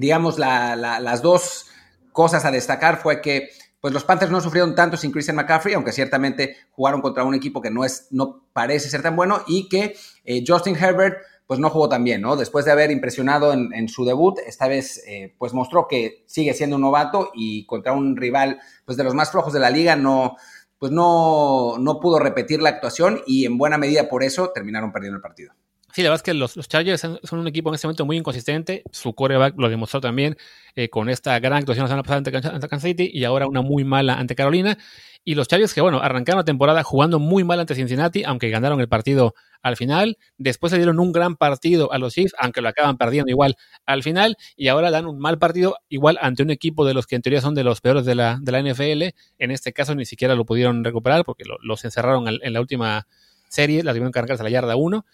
digamos, 0.00 0.38
las 0.38 1.22
dos 1.22 1.66
cosas 2.12 2.44
a 2.44 2.50
destacar 2.50 2.96
fue 2.96 3.20
que 3.20 3.50
pues 3.80 3.94
los 3.94 4.04
Panthers 4.04 4.30
no 4.30 4.40
sufrieron 4.40 4.74
tanto 4.74 4.96
sin 4.96 5.10
Christian 5.10 5.36
McCaffrey, 5.36 5.74
aunque 5.74 5.92
ciertamente 5.92 6.56
jugaron 6.72 7.00
contra 7.00 7.24
un 7.24 7.34
equipo 7.34 7.62
que 7.62 7.70
no, 7.70 7.84
es, 7.84 8.08
no 8.10 8.44
parece 8.52 8.90
ser 8.90 9.02
tan 9.02 9.16
bueno 9.16 9.42
y 9.46 9.68
que 9.68 9.94
eh, 10.24 10.44
Justin 10.46 10.76
Herbert 10.76 11.18
pues 11.46 11.58
no 11.58 11.70
jugó 11.70 11.88
tan 11.88 12.04
bien, 12.04 12.20
¿no? 12.20 12.36
Después 12.36 12.64
de 12.64 12.70
haber 12.70 12.90
impresionado 12.90 13.52
en, 13.52 13.88
su 13.88 14.04
debut, 14.04 14.38
esta 14.46 14.68
vez 14.68 15.02
eh, 15.08 15.34
pues 15.36 15.52
mostró 15.52 15.88
que 15.88 16.22
sigue 16.26 16.54
siendo 16.54 16.76
un 16.76 16.82
novato 16.82 17.30
y 17.34 17.66
contra 17.66 17.92
un 17.92 18.16
rival 18.16 18.60
pues 18.84 18.96
de 18.96 19.02
los 19.02 19.14
más 19.14 19.32
flojos 19.32 19.52
de 19.52 19.58
la 19.58 19.70
liga 19.70 19.96
no, 19.96 20.36
pues 20.78 20.92
no, 20.92 21.76
no 21.78 21.98
pudo 21.98 22.20
repetir 22.20 22.62
la 22.62 22.68
actuación 22.68 23.22
y 23.26 23.46
en 23.46 23.58
buena 23.58 23.78
medida 23.78 24.08
por 24.08 24.22
eso 24.22 24.50
terminaron 24.50 24.92
perdiendo 24.92 25.16
el 25.16 25.22
partido. 25.22 25.52
Sí, 25.92 26.02
la 26.02 26.10
verdad 26.10 26.16
es 26.16 26.22
que 26.22 26.34
los, 26.34 26.54
Chargers 26.68 27.00
son 27.00 27.38
un 27.38 27.48
equipo 27.48 27.68
en 27.70 27.74
este 27.74 27.86
momento 27.86 28.06
muy 28.06 28.16
inconsistente. 28.16 28.84
Su 28.92 29.12
coreback 29.14 29.54
lo 29.58 29.68
demostró 29.68 30.00
también 30.00 30.36
eh, 30.76 30.88
con 30.88 31.08
esta 31.08 31.38
gran 31.40 31.58
actuación 31.58 31.84
la 31.84 31.88
semana 31.88 32.02
pasada 32.02 32.18
ante, 32.18 32.68
Kansas 32.68 32.82
City 32.82 33.10
y 33.12 33.24
ahora 33.24 33.48
una 33.48 33.60
muy 33.62 33.82
mala 33.82 34.14
ante 34.14 34.36
Carolina. 34.36 34.78
Y 35.24 35.34
los 35.34 35.48
Chargers 35.48 35.74
que, 35.74 35.80
bueno, 35.80 36.00
arrancaron 36.00 36.38
la 36.38 36.44
temporada 36.44 36.82
jugando 36.84 37.18
muy 37.18 37.44
mal 37.44 37.58
ante 37.60 37.74
Cincinnati, 37.74 38.22
aunque 38.24 38.50
ganaron 38.50 38.80
el 38.80 38.88
partido 38.88 39.34
al 39.62 39.76
final. 39.76 40.16
Después 40.38 40.70
se 40.70 40.76
dieron 40.76 41.00
un 41.00 41.12
gran 41.12 41.36
partido 41.36 41.92
a 41.92 41.98
los 41.98 42.14
Chiefs, 42.14 42.34
aunque 42.38 42.60
lo 42.62 42.68
acaban 42.68 42.96
perdiendo 42.96 43.30
igual 43.30 43.56
al 43.84 44.02
final. 44.02 44.36
Y 44.56 44.68
ahora 44.68 44.90
dan 44.90 45.06
un 45.06 45.18
mal 45.18 45.38
partido 45.38 45.76
igual 45.88 46.18
ante 46.22 46.42
un 46.42 46.50
equipo 46.50 46.86
de 46.86 46.94
los 46.94 47.06
que 47.06 47.16
en 47.16 47.22
teoría 47.22 47.40
son 47.40 47.54
de 47.54 47.64
los 47.64 47.80
peores 47.80 48.04
de 48.04 48.14
la, 48.14 48.38
de 48.40 48.52
la 48.52 48.62
NFL. 48.62 49.02
En 49.38 49.50
este 49.50 49.72
caso 49.72 49.94
ni 49.94 50.04
siquiera 50.04 50.36
lo 50.36 50.44
pudieron 50.44 50.84
recuperar 50.84 51.24
porque 51.24 51.44
los 51.62 51.84
encerraron 51.84 52.26
en 52.28 52.52
la 52.52 52.60
última 52.60 53.06
serie, 53.48 53.82
la 53.82 53.92
tuvieron 53.92 54.12
que 54.12 54.20
a 54.20 54.42
la 54.42 54.50
yarda 54.50 54.76
1. 54.76 55.04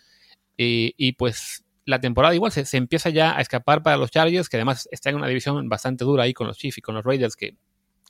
Y, 0.57 1.13
pues 1.13 1.65
la 1.85 2.01
temporada 2.01 2.35
igual 2.35 2.51
se, 2.51 2.77
empieza 2.77 3.11
ya 3.11 3.37
a 3.37 3.41
escapar 3.41 3.83
para 3.83 3.97
los 3.97 4.11
Chargers, 4.11 4.49
que 4.49 4.57
además 4.57 4.89
está 4.91 5.11
en 5.11 5.17
una 5.17 5.29
división 5.29 5.69
bastante 5.69 6.05
dura 6.05 6.25
ahí 6.25 6.33
con 6.33 6.47
los 6.47 6.59
Chiefs 6.59 6.79
y 6.79 6.81
con 6.81 6.95
los 6.95 7.05
Raiders, 7.05 7.37
que 7.37 7.57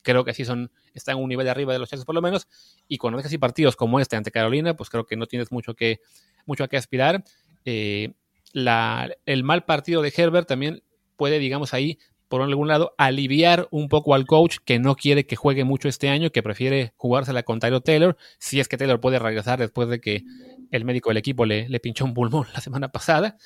creo 0.02 0.24
que 0.24 0.32
sí 0.32 0.44
son, 0.44 0.70
están 0.94 1.16
un 1.16 1.28
nivel 1.28 1.44
de 1.44 1.50
arriba 1.50 1.72
de 1.72 1.78
los 1.78 1.90
Chargers 1.90 2.06
por 2.06 2.14
lo 2.14 2.22
menos. 2.22 2.46
Y 2.88 2.96
cuando 2.98 3.16
ves 3.16 3.26
así 3.26 3.38
partidos 3.38 3.76
como 3.76 4.00
este 4.00 4.16
ante 4.16 4.30
Carolina, 4.30 4.74
pues 4.74 4.88
creo 4.88 5.04
que 5.04 5.16
no 5.16 5.26
tienes 5.26 5.52
mucho 5.52 5.74
que, 5.74 6.00
mucho 6.46 6.64
a 6.64 6.68
qué 6.68 6.76
aspirar. 6.76 7.24
Eh, 7.64 8.14
la, 8.52 9.11
el 9.26 9.44
mal 9.44 9.64
partido 9.64 10.00
de 10.00 10.12
Herbert 10.16 10.48
también 10.48 10.82
puede, 11.16 11.38
digamos, 11.38 11.74
ahí, 11.74 11.98
por 12.28 12.42
algún 12.42 12.68
lado, 12.68 12.94
aliviar 12.98 13.68
un 13.70 13.88
poco 13.88 14.14
al 14.14 14.26
coach 14.26 14.59
que 14.64 14.78
no 14.78 14.96
quiere 14.96 15.26
que 15.26 15.37
juegue 15.37 15.64
mucho 15.64 15.88
este 15.88 16.09
año, 16.09 16.30
que 16.30 16.42
prefiere 16.42 16.92
jugársela 16.96 17.42
con 17.42 17.61
Tyler 17.61 17.80
Taylor, 17.80 18.16
si 18.38 18.61
es 18.61 18.68
que 18.68 18.76
Taylor 18.76 19.00
puede 19.00 19.18
regresar 19.18 19.59
después 19.59 19.88
de 19.88 20.00
que 20.00 20.24
el 20.70 20.85
médico 20.85 21.11
del 21.11 21.18
equipo 21.18 21.44
le, 21.44 21.68
le 21.68 21.81
pinchó 21.81 22.05
un 22.05 22.14
pulmón 22.14 22.46
la 22.55 22.61
semana 22.61 22.88
pasada. 22.88 23.37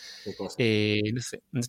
Eh, 0.59 1.01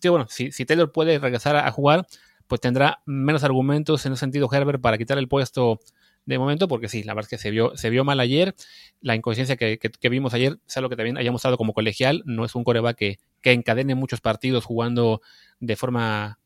bueno, 0.10 0.28
si, 0.30 0.52
si, 0.52 0.66
Taylor 0.66 0.92
puede 0.92 1.20
regresar 1.20 1.56
a, 1.56 1.72
jugar, 1.72 2.08
pues 2.48 2.62
tendrá 2.62 3.02
menos 3.06 3.44
argumentos 3.44 4.06
en 4.06 4.14
ese 4.14 4.20
sentido 4.22 4.50
Herbert 4.52 4.82
para 4.82 4.98
quitar 4.98 5.18
el 5.18 5.28
puesto 5.28 5.80
de 6.26 6.38
momento, 6.38 6.68
porque 6.68 6.88
sí, 6.88 7.04
la 7.04 7.14
verdad 7.14 7.28
es 7.32 7.38
que 7.38 7.42
se 7.42 7.52
vio, 7.52 7.76
se 7.76 7.90
vio 7.90 8.04
mal 8.04 8.20
ayer. 8.20 8.56
La 9.02 9.16
inconsciencia 9.16 9.56
que, 9.56 9.80
que, 9.80 10.10
vimos 10.10 10.34
ayer 10.34 10.60
es 10.68 10.78
algo 10.78 10.90
que 10.90 10.96
también 10.96 11.18
hayamos 11.18 11.36
mostrado 11.36 11.58
como 11.58 11.74
colegial. 11.74 12.22
No 12.26 12.46
es 12.46 12.54
un 12.56 12.64
coreback 12.64 12.98
que, 12.98 13.20
que 13.42 13.52
encadene 13.54 13.96
muchos 13.96 14.22
partidos 14.22 14.66
jugando 14.66 15.22
de 15.60 15.76
forma 15.76 16.40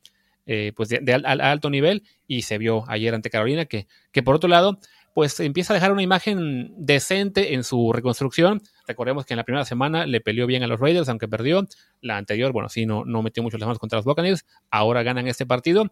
eh, 0.48 0.74
pues 0.76 0.90
de, 0.90 1.14
alto 1.26 1.72
nivel 1.72 2.04
y 2.28 2.44
se 2.44 2.60
vio 2.60 2.84
ayer 2.88 3.16
ante 3.16 3.32
Carolina 3.32 3.66
que, 3.66 3.88
que 4.12 4.22
por 4.22 4.36
otro 4.36 4.48
lado 4.48 4.78
pues 5.16 5.40
empieza 5.40 5.72
a 5.72 5.76
dejar 5.76 5.94
una 5.94 6.02
imagen 6.02 6.74
decente 6.76 7.54
en 7.54 7.64
su 7.64 7.94
reconstrucción. 7.94 8.62
Recordemos 8.86 9.26
que 9.26 9.34
en 9.34 9.38
la 9.38 9.46
primera 9.46 9.64
semana 9.64 10.06
le 10.06 10.20
peleó 10.20 10.46
bien 10.46 10.62
a 10.62 10.68
los 10.68 10.78
Raiders, 10.78 11.08
aunque 11.08 11.30
perdió. 11.30 11.66
La 12.02 12.18
anterior, 12.18 12.52
bueno, 12.52 12.68
sí, 12.68 12.86
no, 12.86 13.06
no 13.06 13.24
metió 13.24 13.42
mucho 13.42 13.58
las 13.58 13.66
manos 13.66 13.80
contra 13.80 13.98
los 13.98 14.04
Buccaneers. 14.04 14.46
Ahora 14.70 15.04
ganan 15.04 15.30
este 15.30 15.46
partido. 15.46 15.90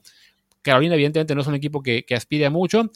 Carolina, 0.61 0.95
evidentemente, 0.95 1.35
no 1.35 1.41
es 1.41 1.47
un 1.47 1.55
equipo 1.55 1.81
que, 1.81 2.03
aspire 2.13 2.47
a 2.47 2.49
mucho, 2.49 2.91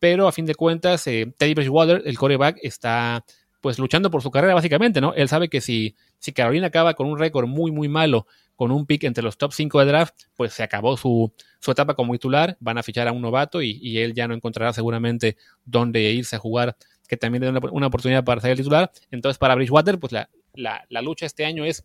pero 0.00 0.26
a 0.26 0.32
fin 0.32 0.46
de 0.46 0.56
cuentas, 0.56 1.06
eh, 1.06 1.32
Teddy 1.38 1.54
Bridgewater, 1.54 2.02
el 2.04 2.18
coreback, 2.18 2.58
está 2.60 3.24
pues 3.60 3.78
luchando 3.78 4.10
por 4.10 4.22
su 4.22 4.30
carrera 4.30 4.54
básicamente, 4.54 5.00
¿no? 5.00 5.14
Él 5.14 5.28
sabe 5.28 5.48
que 5.48 5.60
si, 5.60 5.96
si 6.18 6.32
Carolina 6.32 6.68
acaba 6.68 6.94
con 6.94 7.06
un 7.06 7.18
récord 7.18 7.46
muy, 7.46 7.70
muy 7.70 7.88
malo, 7.88 8.26
con 8.56 8.70
un 8.70 8.86
pick 8.86 9.04
entre 9.04 9.22
los 9.22 9.38
top 9.38 9.52
5 9.52 9.80
de 9.80 9.86
draft, 9.86 10.14
pues 10.36 10.52
se 10.52 10.62
acabó 10.62 10.96
su, 10.96 11.32
su 11.60 11.70
etapa 11.70 11.94
como 11.94 12.12
titular, 12.12 12.56
van 12.60 12.78
a 12.78 12.82
fichar 12.82 13.08
a 13.08 13.12
un 13.12 13.22
novato 13.22 13.62
y, 13.62 13.98
él 13.98 14.14
ya 14.14 14.28
no 14.28 14.34
encontrará 14.34 14.72
seguramente 14.72 15.36
dónde 15.64 16.00
irse 16.12 16.36
a 16.36 16.38
jugar, 16.38 16.76
que 17.08 17.16
también 17.16 17.42
le 17.44 17.50
una, 17.50 17.60
una, 17.70 17.86
oportunidad 17.86 18.24
para 18.24 18.40
ser 18.40 18.52
el 18.52 18.58
titular. 18.58 18.90
Entonces, 19.10 19.38
para 19.38 19.54
Bridgewater, 19.54 19.98
pues 19.98 20.12
la, 20.12 20.28
la, 20.54 20.84
la 20.88 21.02
lucha 21.02 21.26
este 21.26 21.44
año 21.44 21.64
es 21.64 21.82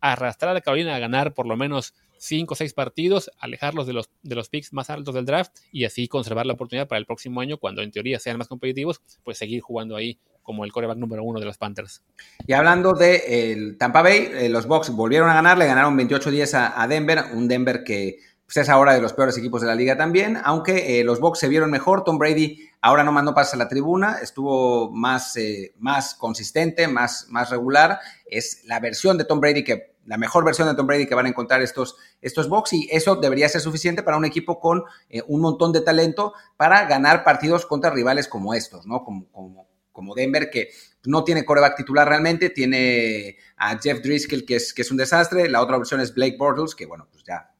arrastrar 0.00 0.56
a 0.56 0.60
Carolina 0.60 0.94
a 0.94 0.98
ganar 0.98 1.32
por 1.34 1.46
lo 1.46 1.56
menos 1.56 1.94
5 2.18 2.54
o 2.54 2.56
6 2.56 2.72
partidos, 2.72 3.30
alejarlos 3.38 3.86
de 3.86 3.92
los, 3.92 4.10
de 4.22 4.34
los 4.34 4.48
picks 4.48 4.72
más 4.72 4.90
altos 4.90 5.14
del 5.14 5.26
draft 5.26 5.52
y 5.72 5.84
así 5.84 6.08
conservar 6.08 6.46
la 6.46 6.54
oportunidad 6.54 6.88
para 6.88 6.98
el 6.98 7.06
próximo 7.06 7.40
año, 7.40 7.58
cuando 7.58 7.82
en 7.82 7.90
teoría 7.90 8.18
sean 8.18 8.38
más 8.38 8.48
competitivos, 8.48 9.02
pues 9.22 9.38
seguir 9.38 9.60
jugando 9.60 9.96
ahí 9.96 10.18
como 10.44 10.64
el 10.64 10.70
coreback 10.70 10.98
número 10.98 11.24
uno 11.24 11.40
de 11.40 11.46
los 11.46 11.58
Panthers. 11.58 12.02
Y 12.46 12.52
hablando 12.52 12.92
de 12.92 13.74
Tampa 13.78 14.02
Bay, 14.02 14.28
eh, 14.32 14.48
los 14.48 14.66
Bucks 14.66 14.90
volvieron 14.90 15.28
a 15.30 15.34
ganar, 15.34 15.58
le 15.58 15.66
ganaron 15.66 15.98
28-10 15.98 16.54
a, 16.54 16.80
a, 16.80 16.86
Denver, 16.86 17.24
un 17.32 17.48
Denver 17.48 17.82
que 17.82 18.18
pues, 18.44 18.58
es 18.58 18.68
ahora 18.68 18.92
de 18.92 19.00
los 19.00 19.14
peores 19.14 19.36
equipos 19.38 19.62
de 19.62 19.66
la 19.66 19.74
liga 19.74 19.96
también, 19.96 20.38
aunque 20.44 21.00
eh, 21.00 21.04
los 21.04 21.18
Bucks 21.18 21.38
se 21.40 21.48
vieron 21.48 21.70
mejor, 21.70 22.04
Tom 22.04 22.18
Brady 22.18 22.68
ahora 22.82 23.02
no 23.02 23.10
mandó 23.10 23.34
pases 23.34 23.54
a 23.54 23.56
la 23.56 23.68
tribuna, 23.68 24.18
estuvo 24.22 24.92
más, 24.92 25.34
eh, 25.36 25.72
más 25.78 26.14
consistente, 26.14 26.86
más, 26.88 27.26
más 27.30 27.48
regular, 27.48 27.98
es 28.26 28.64
la 28.66 28.78
versión 28.80 29.16
de 29.16 29.24
Tom 29.24 29.40
Brady 29.40 29.64
que 29.64 29.94
la 30.04 30.18
mejor 30.18 30.44
versión 30.44 30.68
de 30.68 30.74
Tom 30.74 30.86
Brady 30.86 31.06
que 31.06 31.14
van 31.14 31.24
a 31.24 31.30
encontrar 31.30 31.62
estos, 31.62 31.96
estos 32.20 32.50
y 32.72 32.86
eso 32.92 33.16
debería 33.16 33.48
ser 33.48 33.62
suficiente 33.62 34.02
para 34.02 34.18
un 34.18 34.26
equipo 34.26 34.60
con 34.60 34.84
un 35.26 35.40
montón 35.40 35.72
de 35.72 35.80
talento 35.80 36.34
para 36.58 36.84
ganar 36.84 37.24
partidos 37.24 37.64
contra 37.64 37.88
rivales 37.88 38.28
como 38.28 38.52
estos, 38.52 38.86
¿no? 38.86 39.02
Como, 39.02 39.24
como, 39.32 39.66
como 39.94 40.14
Denver, 40.14 40.50
que 40.50 40.70
no 41.04 41.24
tiene 41.24 41.44
coreback 41.44 41.76
titular 41.76 42.06
realmente, 42.06 42.50
tiene 42.50 43.38
a 43.56 43.78
Jeff 43.78 44.02
Driscoll, 44.02 44.44
que 44.44 44.56
es, 44.56 44.74
que 44.74 44.82
es 44.82 44.90
un 44.90 44.96
desastre, 44.98 45.48
la 45.48 45.62
otra 45.62 45.76
opción 45.78 46.00
es 46.00 46.12
Blake 46.12 46.36
Bortles, 46.36 46.74
que 46.74 46.84
bueno, 46.84 47.08
pues 47.10 47.24
ya, 47.24 47.50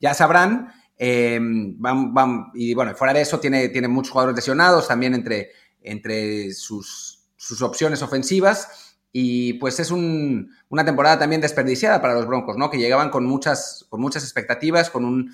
ya 0.00 0.14
sabrán. 0.14 0.72
Eh, 0.98 1.38
van, 1.40 2.14
van, 2.14 2.46
y 2.54 2.74
bueno, 2.74 2.94
fuera 2.94 3.12
de 3.12 3.20
eso 3.20 3.38
tiene, 3.38 3.68
tiene 3.68 3.86
muchos 3.86 4.12
jugadores 4.12 4.36
lesionados 4.36 4.88
también 4.88 5.12
entre, 5.14 5.50
entre 5.82 6.52
sus, 6.52 7.26
sus 7.36 7.60
opciones 7.60 8.02
ofensivas. 8.02 8.96
Y 9.12 9.54
pues 9.54 9.78
es 9.78 9.90
un, 9.90 10.50
una 10.68 10.84
temporada 10.84 11.18
también 11.18 11.40
desperdiciada 11.40 12.00
para 12.00 12.14
los 12.14 12.26
Broncos, 12.26 12.56
¿no? 12.56 12.70
Que 12.70 12.78
llegaban 12.78 13.10
con 13.10 13.24
muchas, 13.26 13.86
con 13.88 14.00
muchas 14.00 14.22
expectativas, 14.22 14.90
con 14.90 15.04
un, 15.04 15.32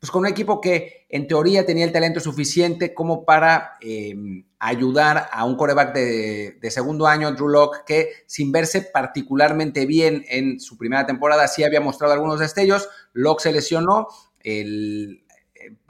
pues 0.00 0.10
con 0.10 0.20
un 0.20 0.28
equipo 0.28 0.60
que 0.60 1.06
en 1.08 1.26
teoría 1.26 1.66
tenía 1.66 1.84
el 1.84 1.92
talento 1.92 2.20
suficiente 2.20 2.94
como 2.94 3.24
para 3.24 3.78
eh, 3.80 4.14
ayudar 4.58 5.28
a 5.32 5.44
un 5.44 5.56
coreback 5.56 5.92
de, 5.94 6.70
segundo 6.70 7.06
año, 7.06 7.32
Drew 7.32 7.48
Locke, 7.48 7.84
que 7.84 8.12
sin 8.26 8.52
verse 8.52 8.82
particularmente 8.82 9.86
bien 9.86 10.24
en 10.28 10.60
su 10.60 10.76
primera 10.76 11.06
temporada, 11.06 11.48
sí 11.48 11.64
había 11.64 11.80
mostrado 11.80 12.12
algunos 12.12 12.38
destellos. 12.38 12.88
Locke 13.12 13.42
se 13.42 13.52
lesionó, 13.52 14.08
eh, 14.40 15.20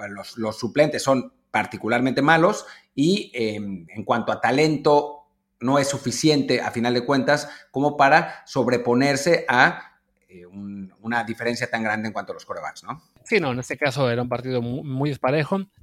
los, 0.08 0.56
suplentes 0.56 1.02
son 1.02 1.32
particularmente 1.50 2.22
malos 2.22 2.66
y 2.94 3.30
eh, 3.34 3.56
en 3.56 4.04
cuanto 4.04 4.32
a 4.32 4.40
talento 4.40 5.26
no 5.60 5.78
es 5.78 5.88
suficiente 5.88 6.60
a 6.60 6.70
final 6.70 6.94
de 6.94 7.04
cuentas 7.04 7.48
como 7.70 7.96
para 7.96 8.42
sobreponerse 8.46 9.44
a 9.48 9.98
eh, 10.28 10.46
un, 10.46 10.92
una 11.00 11.24
diferencia 11.24 11.70
tan 11.70 11.82
grande 11.82 12.08
en 12.08 12.12
cuanto 12.12 12.32
a 12.32 12.34
los 12.34 12.44
corebacks, 12.44 12.84
¿no? 12.84 13.02
Sí, 13.28 13.40
no, 13.40 13.52
en 13.52 13.58
este 13.58 13.76
caso 13.76 14.10
era 14.10 14.22
un 14.22 14.28
partido 14.30 14.62
muy, 14.62 14.82
muy. 14.82 15.14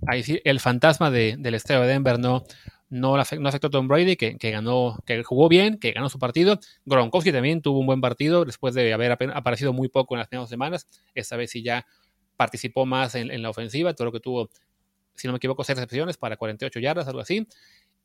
Ahí 0.07 0.23
sí, 0.23 0.41
el 0.43 0.59
fantasma 0.59 1.11
de, 1.11 1.35
del 1.37 1.53
estadio 1.53 1.81
de 1.81 1.89
Denver 1.89 2.17
no, 2.17 2.43
no, 2.89 3.15
afectó 3.17 3.67
a 3.67 3.69
Tom 3.69 3.87
Brady, 3.87 4.15
que, 4.15 4.35
ganó, 4.49 4.97
que 5.05 5.21
jugó 5.21 5.47
bien, 5.47 5.77
que 5.77 5.91
ganó 5.91 6.09
su 6.09 6.17
partido. 6.17 6.59
Gronkowski 6.85 7.31
también 7.31 7.61
tuvo 7.61 7.81
un 7.81 7.85
buen 7.85 8.01
partido 8.01 8.45
después 8.45 8.73
de 8.73 8.91
haber 8.91 9.11
aparecido 9.11 9.73
muy 9.73 9.89
poco 9.89 10.15
en 10.15 10.19
las 10.19 10.27
primeras 10.27 10.49
semanas. 10.49 10.87
Esta 11.13 11.37
vez 11.37 11.51
sí 11.51 11.61
ya 11.61 11.85
participó 12.35 12.87
más 12.87 13.13
en, 13.13 13.39
la 13.39 13.51
ofensiva, 13.51 13.93
todo 13.93 14.05
lo 14.05 14.11
que 14.11 14.21
tuvo, 14.21 14.49
si 15.13 15.27
no 15.27 15.33
me 15.33 15.37
equivoco, 15.37 15.63
seis 15.63 15.77
recepciones 15.77 16.17
para 16.17 16.37
48 16.37 16.79
yardas, 16.79 17.07
algo 17.07 17.19
así. 17.19 17.47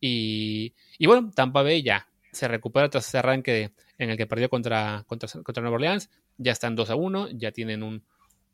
Y, 0.03 0.75
y, 0.99 1.07
bueno, 1.07 1.31
Tampa 1.35 1.63
Bay 1.63 1.83
ya 1.83 2.07
se 2.31 2.47
recupera 2.47 2.91
tras 2.91 3.09
ese 3.09 3.17
arranque 3.17 3.73
en 3.97 4.11
el 4.11 4.19
que 4.19 4.27
perdió 4.27 4.51
contra, 4.51 5.03
contra, 5.07 5.31
contra 5.43 5.63
Nueva 5.63 5.77
Orleans. 5.77 6.11
Ya 6.37 6.53
están 6.53 6.77
2 6.77 6.91
a 6.91 6.95
1, 6.95 7.29
ya 7.31 7.53
tienen 7.53 7.83
un, 7.83 8.05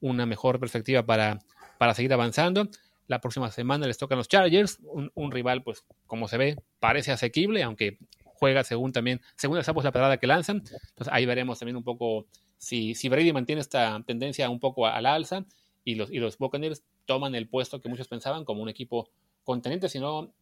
una 0.06 0.26
mejor 0.26 0.58
perspectiva 0.60 1.04
para, 1.04 1.38
para 1.78 1.94
seguir 1.94 2.12
avanzando. 2.12 2.68
La 3.06 3.20
próxima 3.20 3.50
semana 3.50 3.86
les 3.86 3.98
tocan 3.98 4.18
los 4.18 4.28
Chargers, 4.28 4.78
un, 4.82 5.10
un, 5.14 5.30
rival, 5.30 5.62
pues, 5.62 5.84
como 6.06 6.26
se 6.28 6.36
ve, 6.36 6.56
parece 6.80 7.12
asequible, 7.12 7.62
aunque 7.62 7.98
juega 8.24 8.64
según 8.64 8.92
también, 8.92 9.20
según 9.36 9.60
pues, 9.62 9.84
la 9.84 9.92
pedrada 9.92 10.16
que 10.16 10.26
lanzan. 10.26 10.58
Entonces 10.58 11.08
ahí 11.12 11.26
veremos 11.26 11.58
también 11.58 11.76
un 11.76 11.84
poco 11.84 12.26
si, 12.58 12.94
si 12.94 13.08
Brady 13.08 13.32
mantiene 13.32 13.60
esta 13.60 14.02
tendencia 14.06 14.50
un 14.50 14.60
poco 14.60 14.86
a, 14.86 14.96
a 14.96 15.00
la 15.00 15.14
alza 15.14 15.44
y 15.84 15.94
los, 15.94 16.10
y 16.10 16.18
los 16.18 16.36
Buccaneers 16.38 16.82
toman 17.04 17.34
el 17.34 17.48
puesto 17.48 17.80
que 17.80 17.88
muchos 17.88 18.08
pensaban 18.08 18.44
como 18.44 18.62
un 18.62 18.68
equipo 18.68 19.08
conteniente, 19.44 19.88
sino 19.88 20.32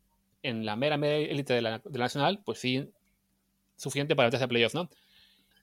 en 0.43 0.65
la 0.65 0.77
mera 0.77 0.97
élite 0.97 1.55
de 1.55 1.63
la, 1.63 1.79
de 1.79 1.99
la 1.99 2.05
nacional, 2.07 2.41
pues 2.45 2.59
sí, 2.59 2.91
suficiente 3.77 4.17
para 4.17 4.29
meterse 4.29 4.45
a 4.45 4.49
playoffs, 4.49 4.75
¿no? 4.75 4.89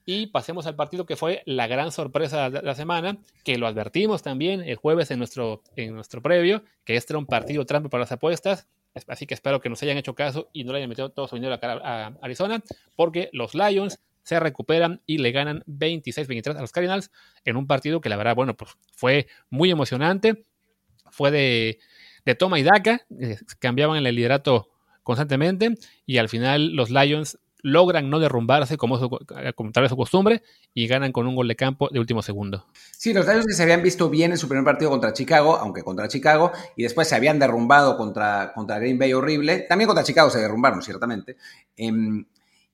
Y 0.04 0.26
pasemos 0.26 0.66
al 0.66 0.74
partido 0.74 1.06
que 1.06 1.16
fue 1.16 1.42
la 1.46 1.66
gran 1.66 1.92
sorpresa 1.92 2.50
de 2.50 2.62
la 2.62 2.74
semana, 2.74 3.18
que 3.44 3.58
lo 3.58 3.66
advertimos 3.66 4.22
también 4.22 4.62
el 4.62 4.76
jueves 4.76 5.10
en 5.10 5.18
nuestro, 5.18 5.62
en 5.76 5.94
nuestro 5.94 6.22
previo, 6.22 6.62
que 6.84 6.96
este 6.96 7.12
era 7.12 7.18
un 7.18 7.26
partido 7.26 7.64
trampa 7.66 7.88
para 7.88 8.02
las 8.02 8.12
apuestas. 8.12 8.66
Así 9.06 9.26
que 9.26 9.34
espero 9.34 9.60
que 9.60 9.70
nos 9.70 9.82
hayan 9.82 9.96
hecho 9.96 10.14
caso 10.14 10.50
y 10.52 10.64
no 10.64 10.72
le 10.72 10.78
hayan 10.78 10.88
metido 10.88 11.10
todo 11.10 11.26
su 11.28 11.36
dinero 11.36 11.58
a, 11.62 12.12
Arizona, 12.20 12.62
porque 12.96 13.30
los 13.32 13.54
Lions 13.54 14.00
se 14.22 14.38
recuperan 14.38 15.00
y 15.06 15.18
le 15.18 15.32
ganan 15.32 15.64
26-23 15.66 16.56
a 16.56 16.60
los 16.60 16.72
Cardinals 16.72 17.10
en 17.44 17.56
un 17.56 17.66
partido 17.66 18.00
que 18.00 18.08
la 18.08 18.16
verdad, 18.16 18.34
bueno, 18.34 18.56
pues 18.56 18.72
fue 18.94 19.28
muy 19.50 19.70
emocionante. 19.70 20.44
Fue 21.10 21.30
de, 21.30 21.78
de 22.24 22.34
toma 22.34 22.58
y 22.58 22.62
daca, 22.62 23.06
eh, 23.18 23.36
cambiaban 23.58 24.04
el 24.04 24.14
liderato 24.14 24.68
constantemente 25.02 25.74
y 26.06 26.18
al 26.18 26.28
final 26.28 26.74
los 26.74 26.90
Lions 26.90 27.38
logran 27.62 28.10
no 28.10 28.18
derrumbarse 28.18 28.76
como, 28.76 28.98
tal 28.98 29.82
vez 29.82 29.90
su 29.90 29.96
costumbre 29.96 30.42
y 30.74 30.86
ganan 30.86 31.12
con 31.12 31.26
un 31.26 31.36
gol 31.36 31.48
de 31.48 31.56
campo 31.56 31.88
de 31.90 32.00
último 32.00 32.22
segundo. 32.22 32.66
Sí, 32.90 33.12
los 33.12 33.26
Lions 33.26 33.46
que 33.46 33.54
se 33.54 33.62
habían 33.62 33.82
visto 33.82 34.10
bien 34.10 34.32
en 34.32 34.38
su 34.38 34.48
primer 34.48 34.64
partido 34.64 34.90
contra 34.90 35.12
Chicago, 35.12 35.56
aunque 35.56 35.82
contra 35.82 36.08
Chicago, 36.08 36.52
y 36.76 36.82
después 36.82 37.08
se 37.08 37.14
habían 37.14 37.38
derrumbado 37.38 37.96
contra, 37.96 38.52
contra 38.54 38.78
Green 38.78 38.98
Bay 38.98 39.12
horrible. 39.12 39.60
También 39.68 39.86
contra 39.86 40.04
Chicago 40.04 40.28
se 40.30 40.40
derrumbaron, 40.40 40.82
ciertamente. 40.82 41.36
Eh, 41.76 41.90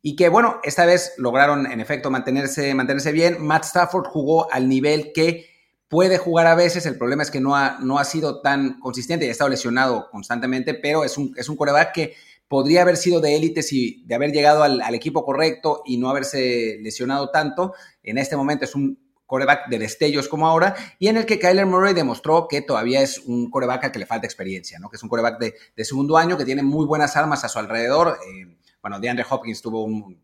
y 0.01 0.17
que, 0.17 0.29
bueno, 0.29 0.61
esta 0.63 0.87
vez 0.87 1.15
lograron 1.19 1.71
en 1.71 1.81
efecto 1.81 2.11
mantenerse, 2.11 2.75
mantenerse 2.75 3.13
bien. 3.13 3.45
Matt 3.45 3.65
Stafford 3.65 4.07
jugó 4.07 4.51
al 4.53 4.69
nivel 4.69 5.13
que 5.13 5.47
puede 5.89 6.19
jugar 6.19 6.47
a 6.47 6.55
veces, 6.55 6.87
el 6.87 6.99
problema 6.99 7.23
es 7.23 7.31
que 7.31 7.41
no 7.41 7.57
ha, 7.57 7.79
no 7.81 7.99
ha 7.99 8.05
sido 8.05 8.41
tan 8.41 8.79
consistente 8.79 9.25
y 9.25 9.29
ha 9.29 9.33
estado 9.33 9.51
lesionado 9.51 10.09
constantemente, 10.11 10.75
pero 10.75 11.03
es 11.03 11.17
un, 11.17 11.35
es 11.37 11.49
un 11.49 11.57
coreback 11.57 11.93
que 11.93 12.15
podría 12.49 12.83
haber 12.83 12.97
sido 12.97 13.21
de 13.21 13.37
élite 13.37 13.63
si 13.63 14.03
de 14.07 14.15
haber 14.15 14.33
llegado 14.33 14.63
al, 14.63 14.95
equipo 14.95 15.25
correcto 15.25 15.83
y 15.85 15.99
no 15.99 16.09
haberse 16.09 16.79
lesionado 16.81 17.31
tanto. 17.31 17.75
En 18.03 18.19
este 18.19 18.37
momento 18.37 18.65
es 18.65 18.75
un 18.75 18.99
coreback 19.27 19.69
de 19.69 19.79
destellos 19.79 20.27
como 20.27 20.47
ahora, 20.47 20.75
y 20.99 21.09
en 21.09 21.19
el 21.19 21.27
que 21.27 21.39
Kyler 21.39 21.67
Murray 21.67 21.93
demostró 21.93 22.49
que 22.49 22.63
todavía 22.63 23.03
es 23.03 23.19
un 23.19 23.51
coreback 23.51 23.85
al 23.85 23.93
que 23.93 23.99
le 23.99 24.07
falta 24.07 24.27
experiencia, 24.27 24.79
¿no? 24.79 24.89
que 24.89 24.97
es 24.97 25.03
un 25.03 25.11
coreback 25.11 25.39
de, 25.39 25.55
de 25.77 25.85
segundo 25.85 26.17
año, 26.17 26.39
que 26.39 26.47
tiene 26.47 26.63
muy 26.63 26.87
buenas 26.87 27.15
armas 27.15 27.45
a 27.45 27.49
su 27.51 27.59
alrededor. 27.59 28.19
Eh, 28.27 28.57
bueno, 28.81 29.01
DeAndre 29.01 29.27
Hopkins 29.29 29.61
tuvo 29.61 29.85
un, 29.85 30.19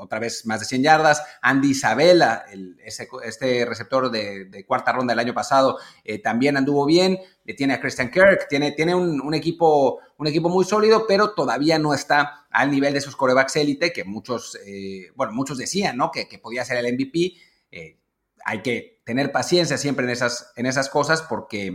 otra 0.00 0.18
vez 0.18 0.46
más 0.46 0.60
de 0.60 0.66
100 0.66 0.82
yardas. 0.82 1.22
Andy 1.42 1.70
Isabella, 1.70 2.44
el, 2.50 2.78
ese, 2.82 3.08
este 3.22 3.64
receptor 3.66 4.10
de, 4.10 4.64
cuarta 4.66 4.92
ronda 4.92 5.12
del 5.12 5.18
año 5.18 5.34
pasado, 5.34 5.78
eh, 6.04 6.18
también 6.18 6.56
anduvo 6.56 6.86
bien. 6.86 7.18
Le 7.44 7.54
tiene 7.54 7.74
a 7.74 7.80
Christian 7.80 8.10
Kirk, 8.10 8.48
tiene, 8.48 8.72
tiene 8.72 8.94
un, 8.94 9.34
equipo, 9.34 10.00
un 10.16 10.26
equipo 10.26 10.48
muy 10.48 10.64
sólido, 10.64 11.04
pero 11.06 11.34
todavía 11.34 11.78
no 11.78 11.92
está 11.94 12.46
al 12.50 12.70
nivel 12.70 12.94
de 12.94 13.00
sus 13.00 13.14
corebacks 13.14 13.56
élite, 13.56 13.92
que 13.92 14.04
muchos, 14.04 14.58
eh, 14.66 15.10
bueno, 15.14 15.32
muchos 15.32 15.58
decían, 15.58 15.96
¿no? 15.96 16.10
Que, 16.10 16.28
que 16.28 16.38
podía 16.38 16.64
ser 16.64 16.84
el 16.84 16.94
MVP. 16.94 17.34
Eh, 17.70 17.98
hay 18.44 18.62
que 18.62 19.02
tener 19.04 19.32
paciencia 19.32 19.76
siempre 19.76 20.04
en 20.06 20.10
esas, 20.10 20.52
en 20.56 20.66
esas 20.66 20.88
cosas 20.88 21.22
porque, 21.22 21.72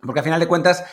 porque 0.00 0.20
a 0.20 0.22
final 0.22 0.40
de 0.40 0.48
cuentas 0.48 0.84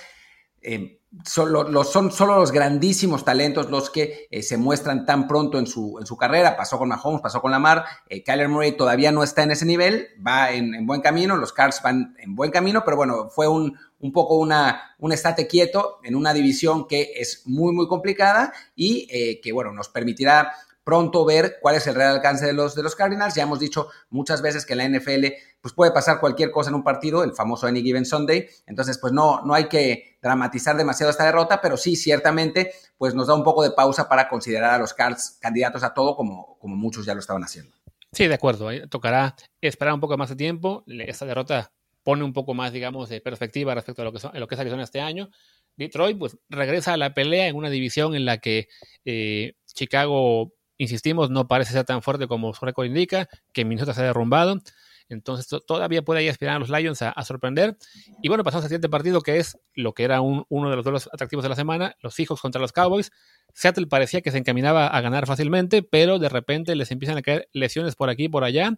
eh, 0.65 0.99
son, 1.23 2.11
solo 2.11 2.39
los 2.39 2.51
grandísimos 2.51 3.23
talentos 3.23 3.69
los 3.69 3.89
que 3.89 4.27
eh, 4.29 4.41
se 4.41 4.57
muestran 4.57 5.05
tan 5.05 5.27
pronto 5.27 5.59
en 5.59 5.67
su, 5.67 5.97
en 5.99 6.05
su 6.05 6.17
carrera. 6.17 6.57
Pasó 6.57 6.77
con 6.77 6.89
Mahomes, 6.89 7.21
pasó 7.21 7.39
con 7.39 7.51
Lamar. 7.51 7.85
Eh, 8.09 8.23
Kyler 8.23 8.49
Murray 8.49 8.73
todavía 8.73 9.11
no 9.11 9.23
está 9.23 9.43
en 9.43 9.51
ese 9.51 9.65
nivel, 9.65 10.07
va 10.25 10.51
en, 10.51 10.85
buen 10.85 11.01
camino, 11.01 11.37
los 11.37 11.53
Cards 11.53 11.81
van 11.83 12.15
en 12.19 12.35
buen 12.35 12.51
camino, 12.51 12.81
pero 12.83 12.97
bueno, 12.97 13.29
fue 13.29 13.47
un, 13.47 13.77
un 13.99 14.11
poco 14.11 14.37
una, 14.37 14.95
un 14.97 15.11
estate 15.11 15.47
quieto 15.47 15.99
en 16.03 16.15
una 16.15 16.33
división 16.33 16.87
que 16.87 17.13
es 17.15 17.43
muy, 17.45 17.73
muy 17.73 17.87
complicada 17.87 18.51
y 18.75 19.39
que, 19.41 19.51
bueno, 19.53 19.71
nos 19.71 19.89
permitirá 19.89 20.51
pronto 20.85 21.25
ver 21.25 21.57
cuál 21.61 21.75
es 21.75 21.87
el 21.87 21.95
real 21.95 22.15
alcance 22.15 22.45
de 22.45 22.53
los, 22.53 22.75
de 22.75 22.83
los 22.83 22.95
Cardinals. 22.95 23.33
Ya 23.35 23.43
hemos 23.43 23.59
dicho 23.59 23.89
muchas 24.09 24.41
veces 24.41 24.65
que 24.65 24.73
en 24.73 24.77
la 24.77 24.99
NFL 24.99 25.25
pues 25.59 25.73
puede 25.73 25.91
pasar 25.91 26.19
cualquier 26.19 26.51
cosa 26.51 26.69
en 26.69 26.75
un 26.75 26.83
partido, 26.83 27.23
el 27.23 27.33
famoso 27.33 27.65
Any 27.67 27.81
Given 27.81 28.05
Sunday. 28.05 28.47
Entonces, 28.67 28.99
pues 28.99 29.11
no, 29.11 29.41
no 29.43 29.55
hay 29.55 29.67
que 29.67 30.17
dramatizar 30.21 30.77
demasiado 30.77 31.09
esta 31.09 31.25
derrota, 31.25 31.59
pero 31.59 31.75
sí, 31.75 31.95
ciertamente, 31.95 32.71
pues 32.97 33.15
nos 33.15 33.27
da 33.27 33.33
un 33.33 33.43
poco 33.43 33.63
de 33.63 33.71
pausa 33.71 34.07
para 34.07 34.29
considerar 34.29 34.75
a 34.75 34.77
los 34.77 34.93
Cards 34.93 35.39
candidatos 35.41 35.83
a 35.83 35.93
todo 35.93 36.15
como, 36.15 36.57
como 36.59 36.75
muchos 36.75 37.05
ya 37.05 37.15
lo 37.15 37.19
estaban 37.19 37.43
haciendo. 37.43 37.75
Sí, 38.11 38.27
de 38.27 38.35
acuerdo. 38.35 38.69
Tocará 38.87 39.35
esperar 39.59 39.93
un 39.93 39.99
poco 39.99 40.15
más 40.17 40.29
de 40.29 40.35
tiempo. 40.35 40.83
Esta 40.87 41.25
derrota 41.25 41.71
pone 42.03 42.23
un 42.23 42.33
poco 42.33 42.53
más, 42.53 42.71
digamos, 42.71 43.09
de 43.09 43.19
perspectiva 43.19 43.73
respecto 43.73 44.03
a 44.03 44.05
lo 44.05 44.13
que, 44.13 44.19
son, 44.19 44.35
a 44.35 44.39
lo 44.39 44.47
que 44.47 44.53
es 44.53 44.61
Arizona 44.61 44.83
este 44.83 45.01
año. 45.01 45.31
Detroit, 45.75 46.17
pues, 46.17 46.37
regresa 46.47 46.93
a 46.93 46.97
la 46.97 47.13
pelea 47.13 47.47
en 47.47 47.55
una 47.55 47.69
división 47.69 48.15
en 48.15 48.25
la 48.25 48.37
que 48.37 48.69
eh, 49.03 49.55
Chicago 49.65 50.53
insistimos, 50.77 51.29
no 51.29 51.47
parece 51.47 51.73
ser 51.73 51.85
tan 51.85 52.01
fuerte 52.01 52.27
como 52.27 52.53
su 52.53 52.65
récord 52.65 52.85
indica, 52.85 53.27
que 53.53 53.65
Minnesota 53.65 53.93
se 53.93 54.01
ha 54.01 54.05
derrumbado. 54.05 54.59
Entonces 55.07 55.47
todavía 55.67 56.01
puede 56.01 56.21
ahí 56.21 56.29
aspirar 56.29 56.55
a 56.55 56.59
los 56.59 56.69
Lions 56.69 57.01
a, 57.01 57.23
sorprender. 57.23 57.77
Y 58.21 58.27
bueno, 58.27 58.43
pasamos 58.43 58.63
al 58.65 58.69
siguiente 58.69 58.89
partido 58.89 59.21
que 59.21 59.37
es 59.37 59.57
lo 59.73 59.93
que 59.93 60.03
era 60.03 60.21
uno 60.21 60.69
de 60.69 60.75
los 60.75 60.83
duelos 60.83 61.09
atractivos 61.11 61.43
de 61.43 61.49
la 61.49 61.55
semana, 61.55 61.95
los 62.01 62.15
Seahawks 62.15 62.41
contra 62.41 62.59
los 62.59 62.71
Cowboys. 62.71 63.11
Seattle 63.53 63.87
parecía 63.87 64.21
que 64.21 64.31
se 64.31 64.37
encaminaba 64.37 64.87
a 64.87 65.01
ganar 65.01 65.27
fácilmente, 65.27 65.83
pero 65.83 66.17
de 66.19 66.29
repente 66.29 66.75
les 66.75 66.91
empiezan 66.91 67.17
a 67.17 67.21
caer 67.21 67.47
lesiones 67.53 67.95
por 67.95 68.09
aquí 68.09 68.25
y 68.25 68.29
por 68.29 68.43
allá. 68.43 68.77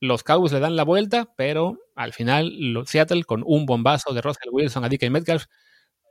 Los 0.00 0.22
Cowboys 0.22 0.52
le 0.52 0.60
dan 0.60 0.76
la 0.76 0.84
vuelta, 0.84 1.32
pero 1.36 1.78
al 1.96 2.12
final 2.12 2.52
Seattle 2.86 3.24
con 3.24 3.42
un 3.44 3.66
bombazo 3.66 4.14
de 4.14 4.20
Russell 4.20 4.50
Wilson 4.50 4.84
a 4.84 4.88
DK 4.88 5.10
Metcalf 5.10 5.46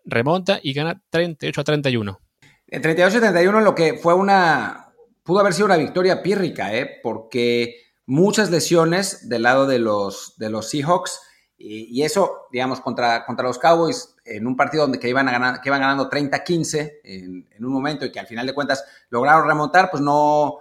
remonta 0.05 0.59
y 0.61 0.73
gana 0.73 1.01
38 1.09 1.61
a 1.61 1.63
31. 1.63 2.19
En 2.67 2.81
38 2.81 3.17
a 3.17 3.19
31 3.19 3.61
lo 3.61 3.75
que 3.75 3.95
fue 3.95 4.13
una, 4.13 4.90
pudo 5.23 5.39
haber 5.39 5.53
sido 5.53 5.67
una 5.67 5.77
victoria 5.77 6.21
pírrica, 6.23 6.73
¿eh? 6.75 6.99
porque 7.03 7.75
muchas 8.05 8.51
lesiones 8.51 9.29
del 9.29 9.43
lado 9.43 9.67
de 9.67 9.79
los, 9.79 10.35
de 10.37 10.49
los 10.49 10.69
Seahawks 10.69 11.19
y, 11.63 12.01
eso, 12.01 12.47
digamos, 12.51 12.81
contra, 12.81 13.23
contra 13.23 13.45
los 13.45 13.59
Cowboys 13.59 14.15
en 14.25 14.47
un 14.47 14.55
partido 14.55 14.83
donde 14.83 14.97
que 14.97 15.09
iban, 15.09 15.29
a 15.29 15.31
ganar, 15.31 15.61
que 15.61 15.69
iban 15.69 15.81
ganando 15.81 16.09
30-15 16.09 16.91
en, 17.03 17.45
un 17.59 17.71
momento 17.71 18.03
y 18.03 18.11
que 18.11 18.19
al 18.19 18.25
final 18.25 18.47
de 18.47 18.55
cuentas 18.55 18.83
lograron 19.11 19.47
remontar, 19.47 19.91
pues 19.91 20.01
no, 20.01 20.57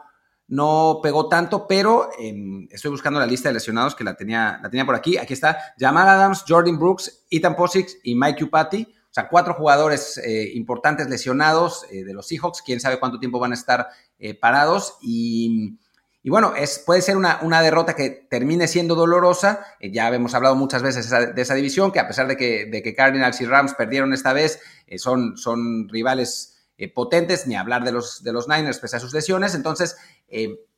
no 0.48 1.00
pegó 1.02 1.26
tanto, 1.26 1.66
pero 1.66 2.10
em, 2.18 2.68
estoy 2.70 2.90
buscando 2.90 3.18
la 3.18 3.24
lista 3.24 3.48
de 3.48 3.54
lesionados 3.54 3.94
que 3.94 4.04
la 4.04 4.14
tenía, 4.14 4.60
la 4.62 4.68
tenía 4.68 4.84
por 4.84 4.94
aquí. 4.94 5.16
Aquí 5.16 5.32
está 5.32 5.56
Jamal 5.78 6.06
Adams, 6.06 6.44
Jordan 6.46 6.78
Brooks, 6.78 7.24
Ethan 7.30 7.56
Posix 7.56 7.96
y 8.02 8.14
Mike 8.14 8.44
Upati. 8.44 8.82
O 8.82 9.12
sea, 9.12 9.28
cuatro 9.28 9.54
jugadores 9.54 10.18
eh, 10.18 10.52
importantes 10.54 11.08
lesionados 11.08 11.84
eh, 11.90 12.04
de 12.04 12.12
los 12.14 12.28
Seahawks. 12.28 12.62
Quién 12.62 12.78
sabe 12.78 13.00
cuánto 13.00 13.18
tiempo 13.18 13.40
van 13.40 13.52
a 13.52 13.54
estar 13.54 13.88
eh, 14.20 14.34
parados. 14.34 14.98
Y, 15.02 15.78
bueno, 16.24 16.54
es, 16.54 16.78
puede 16.78 17.02
ser 17.02 17.16
una, 17.16 17.40
una, 17.42 17.62
derrota 17.62 17.96
que 17.96 18.10
termine 18.30 18.68
siendo 18.68 18.94
dolorosa. 18.94 19.64
ya 19.80 20.08
hemos 20.08 20.34
hablado 20.34 20.54
muchas 20.54 20.82
veces 20.82 21.10
de 21.10 21.42
esa 21.42 21.54
división, 21.54 21.90
que 21.90 21.98
a 21.98 22.06
pesar 22.06 22.28
de 22.28 22.36
que, 22.36 22.66
de 22.66 22.82
que 22.82 22.94
Cardinals 22.94 23.40
y 23.40 23.46
Rams 23.46 23.74
perdieron 23.74 24.12
esta 24.12 24.32
vez, 24.32 24.60
son, 24.96 25.36
son 25.36 25.88
rivales 25.88 26.56
potentes, 26.94 27.46
ni 27.46 27.56
hablar 27.56 27.84
de 27.84 27.92
los, 27.92 28.22
de 28.22 28.32
los 28.32 28.48
Niners 28.48 28.78
pese 28.78 28.96
a 28.96 29.00
sus 29.00 29.12
lesiones. 29.12 29.54
Entonces, 29.54 29.96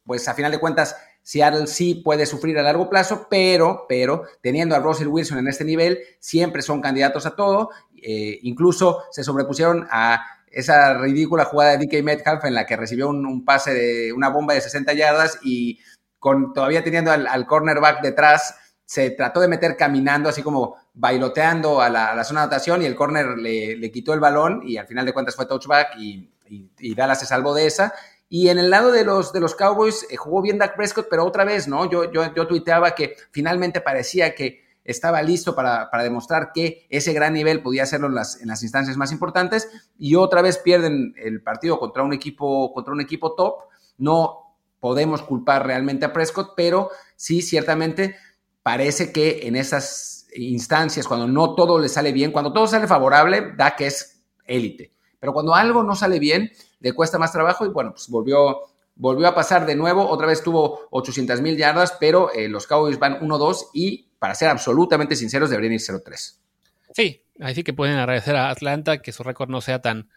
pues 0.05 0.27
a 0.29 0.35
final 0.35 0.53
de 0.53 0.59
cuentas, 0.59 0.97
Seattle 1.23 1.67
sí 1.67 1.95
puede 1.95 2.27
sufrir 2.27 2.59
a 2.59 2.63
largo 2.63 2.91
plazo, 2.91 3.27
pero, 3.31 3.87
pero 3.89 4.25
teniendo 4.43 4.75
a 4.75 4.81
Russell 4.81 5.07
Wilson 5.07 5.39
en 5.39 5.49
este 5.49 5.65
nivel, 5.65 6.01
siempre 6.19 6.63
son 6.63 6.81
candidatos 6.81 7.27
a 7.27 7.37
todo. 7.37 7.71
Eh, 8.03 8.41
incluso 8.43 9.05
se 9.11 9.23
sobrepusieron 9.23 9.87
a 9.91 10.25
esa 10.53 10.95
ridícula 10.99 11.45
jugada 11.45 11.77
de 11.77 11.87
DK 11.87 12.03
Metcalf 12.05 12.45
en 12.45 12.55
la 12.55 12.67
que 12.67 12.77
recibió 12.77 13.09
un, 13.09 13.45
pase 13.45 13.75
de 13.75 14.13
una 14.13 14.29
bomba 14.29 14.55
de 14.55 14.61
60 14.61 14.93
yardas 14.93 15.39
y 15.43 15.81
con 16.19 16.53
todavía 16.53 16.85
teniendo 16.85 17.11
al, 17.11 17.47
cornerback 17.47 18.03
detrás, 18.03 18.55
se 18.85 19.11
trató 19.11 19.41
de 19.41 19.49
meter 19.49 19.77
caminando, 19.77 20.29
así 20.29 20.43
como 20.43 20.77
bailoteando 20.95 21.81
a 21.81 21.89
la, 21.89 22.23
zona 22.25 22.41
de 22.41 22.45
anotación 22.45 22.83
y 22.83 22.87
el 22.87 22.95
corner 22.95 23.39
le, 23.39 23.91
quitó 23.91 24.15
el 24.15 24.21
balón 24.21 24.63
y 24.65 24.77
al 24.77 24.87
final 24.87 25.07
de 25.07 25.13
cuentas 25.13 25.35
fue 25.35 25.47
touchback 25.47 25.97
y, 25.99 26.31
y 26.49 26.95
Dallas 26.95 27.21
se 27.21 27.27
salvó 27.27 27.55
de 27.55 27.67
esa. 27.67 27.93
Y 28.35 28.49
en 28.49 28.59
el 28.59 28.71
lado 28.71 28.93
de 28.93 29.05
los, 29.05 29.31
de 29.35 29.41
los 29.41 29.55
Cowboys 29.55 30.07
eh, 30.11 30.17
jugó 30.17 30.41
bien 30.41 30.57
Dak 30.57 30.75
Prescott, 30.75 31.07
pero 31.11 31.27
otra 31.27 31.45
vez, 31.45 31.69
¿no? 31.69 31.91
Yo, 31.91 32.11
yo, 32.11 32.35
yo 32.35 32.47
tuiteaba 32.47 32.95
que 32.95 33.15
finalmente 33.31 33.83
parecía 33.83 34.35
que 34.35 34.62
estaba 34.85 35.23
listo 35.23 35.55
para, 35.55 35.89
demostrar 36.03 36.51
que 36.53 36.87
ese 36.91 37.13
gran 37.13 37.35
nivel 37.35 37.63
podía 37.63 37.85
hacerlo 37.85 38.09
en 38.09 38.15
las, 38.15 38.41
en 38.41 38.49
las, 38.49 38.63
instancias 38.63 38.97
más 38.97 39.13
importantes 39.13 39.69
y 39.99 40.17
otra 40.17 40.43
vez 40.43 40.59
pierden 40.59 41.15
el 41.17 41.43
partido 41.43 41.79
contra 41.79 42.03
un 42.03 42.13
equipo, 42.13 42.73
contra 42.73 42.93
un 42.93 43.01
equipo 43.01 43.35
top. 43.35 43.65
No 43.99 44.57
podemos 44.81 45.23
culpar 45.23 45.67
realmente 45.67 46.05
a 46.05 46.13
Prescott, 46.13 46.55
pero 46.57 46.91
sí, 47.17 47.43
ciertamente 47.43 48.17
parece 48.63 49.13
que 49.13 49.47
en 49.47 49.57
esas 49.57 50.27
instancias, 50.35 51.07
cuando 51.07 51.27
no 51.27 51.55
todo 51.55 51.79
le 51.79 51.89
sale 51.89 52.13
bien, 52.13 52.33
cuando 52.33 52.53
todo 52.53 52.67
sale 52.67 52.87
favorable, 52.87 53.53
Dak 53.57 53.81
es 53.83 54.25
élite. 54.45 54.93
Pero 55.21 55.33
cuando 55.33 55.55
algo 55.55 55.85
no 55.85 55.95
sale 55.95 56.19
bien, 56.19 56.51
le 56.81 56.93
cuesta 56.93 57.19
más 57.19 57.31
trabajo 57.31 57.65
y 57.65 57.69
bueno, 57.69 57.93
pues 57.93 58.09
volvió, 58.09 58.61
volvió 58.97 59.29
a 59.29 59.35
pasar 59.35 59.67
de 59.67 59.77
nuevo, 59.77 60.09
otra 60.09 60.27
vez 60.27 60.43
tuvo 60.43 60.81
800 60.91 61.41
mil 61.41 61.57
yardas, 61.57 61.97
pero 62.01 62.33
eh, 62.33 62.49
los 62.49 62.67
Cowboys 62.67 62.99
van 62.99 63.21
1-2 63.21 63.69
y 63.73 64.12
para 64.23 64.37
ser 64.37 64.51
absolutamente 64.51 65.17
sinceros 65.17 65.51
deberían 65.51 65.73
ir 65.73 65.81
0-3. 65.81 66.37
Sí, 66.95 67.25
así 67.41 67.65
que 67.65 67.73
pueden 67.73 67.97
agradecer 67.97 68.37
a 68.37 68.51
Atlanta 68.51 68.99
que 68.99 69.11
su 69.11 69.25
récord 69.25 69.51
no 69.51 69.61
sea 69.61 69.81
tan, 69.81 70.11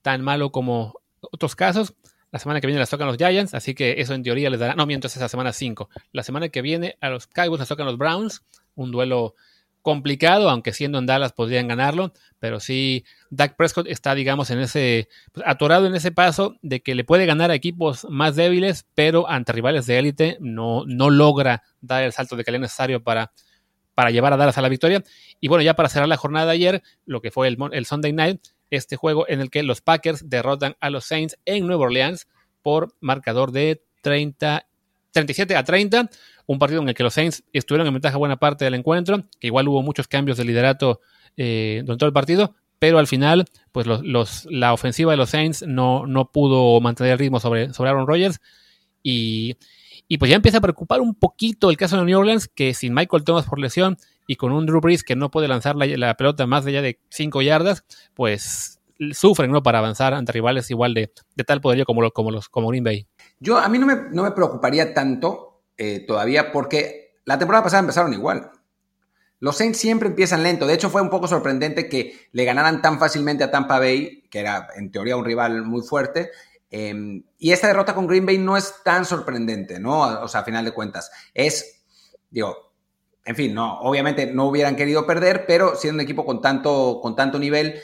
tan 0.00 0.22
malo 0.22 0.50
como 0.50 0.94
otros 1.20 1.56
casos. 1.56 1.92
La 2.30 2.38
semana 2.38 2.62
que 2.62 2.66
viene 2.66 2.80
les 2.80 2.88
tocan 2.88 3.06
los 3.06 3.18
Giants, 3.18 3.52
así 3.52 3.74
que 3.74 4.00
eso 4.00 4.14
en 4.14 4.22
teoría 4.22 4.48
les 4.48 4.60
dará. 4.60 4.76
No, 4.76 4.86
mientras 4.86 5.14
es 5.14 5.20
la 5.20 5.28
semana 5.28 5.52
5. 5.52 5.90
La 6.12 6.22
semana 6.22 6.48
que 6.48 6.62
viene 6.62 6.96
a 7.02 7.10
los 7.10 7.26
Cowboys 7.26 7.60
les 7.60 7.68
tocan 7.68 7.84
los 7.84 7.98
Browns, 7.98 8.46
un 8.76 8.92
duelo 8.92 9.34
complicado, 9.82 10.48
aunque 10.48 10.72
siendo 10.72 10.98
en 10.98 11.04
Dallas 11.04 11.32
podrían 11.32 11.68
ganarlo, 11.68 12.14
pero 12.38 12.60
sí, 12.60 13.04
Dak 13.30 13.56
Prescott 13.56 13.86
está, 13.88 14.14
digamos, 14.14 14.50
en 14.50 14.60
ese, 14.60 15.08
pues, 15.32 15.46
atorado 15.46 15.86
en 15.86 15.94
ese 15.94 16.12
paso 16.12 16.56
de 16.62 16.80
que 16.80 16.94
le 16.94 17.04
puede 17.04 17.26
ganar 17.26 17.50
a 17.50 17.54
equipos 17.54 18.06
más 18.08 18.36
débiles, 18.36 18.86
pero 18.94 19.28
ante 19.28 19.52
rivales 19.52 19.86
de 19.86 19.98
élite 19.98 20.38
no, 20.40 20.84
no 20.86 21.10
logra 21.10 21.62
dar 21.80 22.02
el 22.02 22.12
salto 22.12 22.36
de 22.36 22.44
calidad 22.44 22.62
necesario 22.62 23.02
para, 23.02 23.32
para 24.00 24.12
llevar 24.12 24.32
a 24.32 24.38
Dallas 24.38 24.56
a 24.56 24.62
la 24.62 24.70
victoria. 24.70 25.04
Y 25.40 25.48
bueno, 25.48 25.60
ya 25.60 25.74
para 25.74 25.90
cerrar 25.90 26.08
la 26.08 26.16
jornada 26.16 26.46
de 26.46 26.52
ayer, 26.52 26.82
lo 27.04 27.20
que 27.20 27.30
fue 27.30 27.48
el, 27.48 27.84
Sunday 27.84 28.14
Night, 28.14 28.40
este 28.70 28.96
juego 28.96 29.28
en 29.28 29.42
el 29.42 29.50
que 29.50 29.62
los 29.62 29.82
Packers 29.82 30.30
derrotan 30.30 30.74
a 30.80 30.88
los 30.88 31.04
Saints 31.04 31.36
en 31.44 31.66
Nueva 31.66 31.84
Orleans 31.84 32.26
por 32.62 32.94
marcador 33.00 33.52
de 33.52 33.84
30 34.00 34.66
37 35.12 35.54
a 35.54 35.64
30, 35.64 36.08
un 36.46 36.58
partido 36.58 36.80
en 36.80 36.88
el 36.88 36.94
que 36.94 37.02
los 37.02 37.12
Saints 37.12 37.44
estuvieron 37.52 37.86
en 37.88 37.92
ventaja 37.92 38.16
buena 38.16 38.36
parte 38.36 38.64
del 38.64 38.72
encuentro, 38.72 39.24
que 39.38 39.48
igual 39.48 39.68
hubo 39.68 39.82
muchos 39.82 40.08
cambios 40.08 40.38
de 40.38 40.46
liderato 40.46 41.02
eh, 41.36 41.82
durante 41.84 41.98
todo 41.98 42.08
el 42.08 42.14
partido, 42.14 42.54
pero 42.78 42.98
al 42.98 43.06
final, 43.06 43.44
pues 43.70 43.86
los, 43.86 44.46
la 44.46 44.72
ofensiva 44.72 45.10
de 45.10 45.18
los 45.18 45.28
Saints 45.28 45.62
no, 45.66 46.06
no 46.06 46.32
pudo 46.32 46.80
mantener 46.80 47.12
el 47.12 47.18
ritmo 47.18 47.38
sobre, 47.38 47.74
sobre 47.74 47.90
Aaron 47.90 48.06
Rodgers 48.06 48.40
y, 49.02 49.56
pues 50.18 50.30
ya 50.30 50.36
empieza 50.36 50.58
a 50.58 50.60
preocupar 50.60 51.00
un 51.00 51.14
poquito 51.14 51.70
el 51.70 51.76
caso 51.76 51.96
de 51.96 52.04
New 52.04 52.18
Orleans, 52.18 52.48
que 52.48 52.74
sin 52.74 52.94
Michael 52.94 53.24
Thomas 53.24 53.46
por 53.46 53.58
lesión 53.58 53.96
y 54.26 54.36
con 54.36 54.52
un 54.52 54.66
Drew 54.66 54.80
Brees 54.80 55.02
que 55.02 55.16
no 55.16 55.30
puede 55.30 55.48
lanzar 55.48 55.76
la, 55.76 56.14
pelota 56.14 56.46
más 56.46 56.66
allá 56.66 56.82
de 56.82 57.00
5 57.10 57.42
yardas, 57.42 57.84
pues 58.14 58.80
sufren 59.12 59.50
¿no? 59.50 59.62
para 59.62 59.78
avanzar 59.78 60.14
ante 60.14 60.32
rivales 60.32 60.70
igual 60.70 60.94
de, 60.94 61.12
de 61.34 61.44
tal 61.44 61.60
poderío 61.60 61.84
como, 61.84 62.10
como, 62.10 62.30
los, 62.30 62.48
como 62.48 62.68
Green 62.68 62.84
Bay. 62.84 63.06
Yo, 63.38 63.58
a 63.58 63.68
mí 63.68 63.78
no 63.78 63.86
me, 63.86 63.96
no 64.10 64.22
me 64.22 64.30
preocuparía 64.32 64.92
tanto 64.92 65.62
eh, 65.76 66.04
todavía 66.06 66.52
porque 66.52 67.14
la 67.24 67.38
temporada 67.38 67.64
pasada 67.64 67.80
empezaron 67.80 68.12
igual. 68.12 68.50
Los 69.40 69.56
Saints 69.56 69.78
siempre 69.78 70.08
empiezan 70.08 70.42
lento. 70.42 70.66
De 70.66 70.74
hecho, 70.74 70.90
fue 70.90 71.00
un 71.00 71.08
poco 71.08 71.26
sorprendente 71.26 71.88
que 71.88 72.28
le 72.32 72.44
ganaran 72.44 72.82
tan 72.82 72.98
fácilmente 72.98 73.42
a 73.42 73.50
Tampa 73.50 73.78
Bay, 73.78 74.24
que 74.30 74.40
era 74.40 74.68
en 74.76 74.92
teoría 74.92 75.16
un 75.16 75.24
rival 75.24 75.62
muy 75.64 75.80
fuerte. 75.80 76.30
Em, 76.70 77.24
y 77.38 77.52
esta 77.52 77.66
derrota 77.66 77.94
con 77.94 78.06
Green 78.06 78.24
Bay 78.24 78.38
no 78.38 78.56
es 78.56 78.74
tan 78.84 79.04
sorprendente, 79.04 79.80
¿no? 79.80 80.00
O 80.22 80.28
sea, 80.28 80.40
a 80.40 80.44
final 80.44 80.64
de 80.64 80.72
cuentas. 80.72 81.10
Es, 81.34 81.82
digo, 82.30 82.72
en 83.24 83.36
fin, 83.36 83.54
no, 83.54 83.80
obviamente 83.80 84.26
no 84.26 84.46
hubieran 84.46 84.76
querido 84.76 85.06
perder, 85.06 85.46
pero 85.46 85.76
siendo 85.76 85.96
un 85.96 86.00
equipo 86.00 86.24
con 86.24 86.40
tanto, 86.40 87.00
con 87.02 87.16
tanto 87.16 87.38
nivel, 87.38 87.80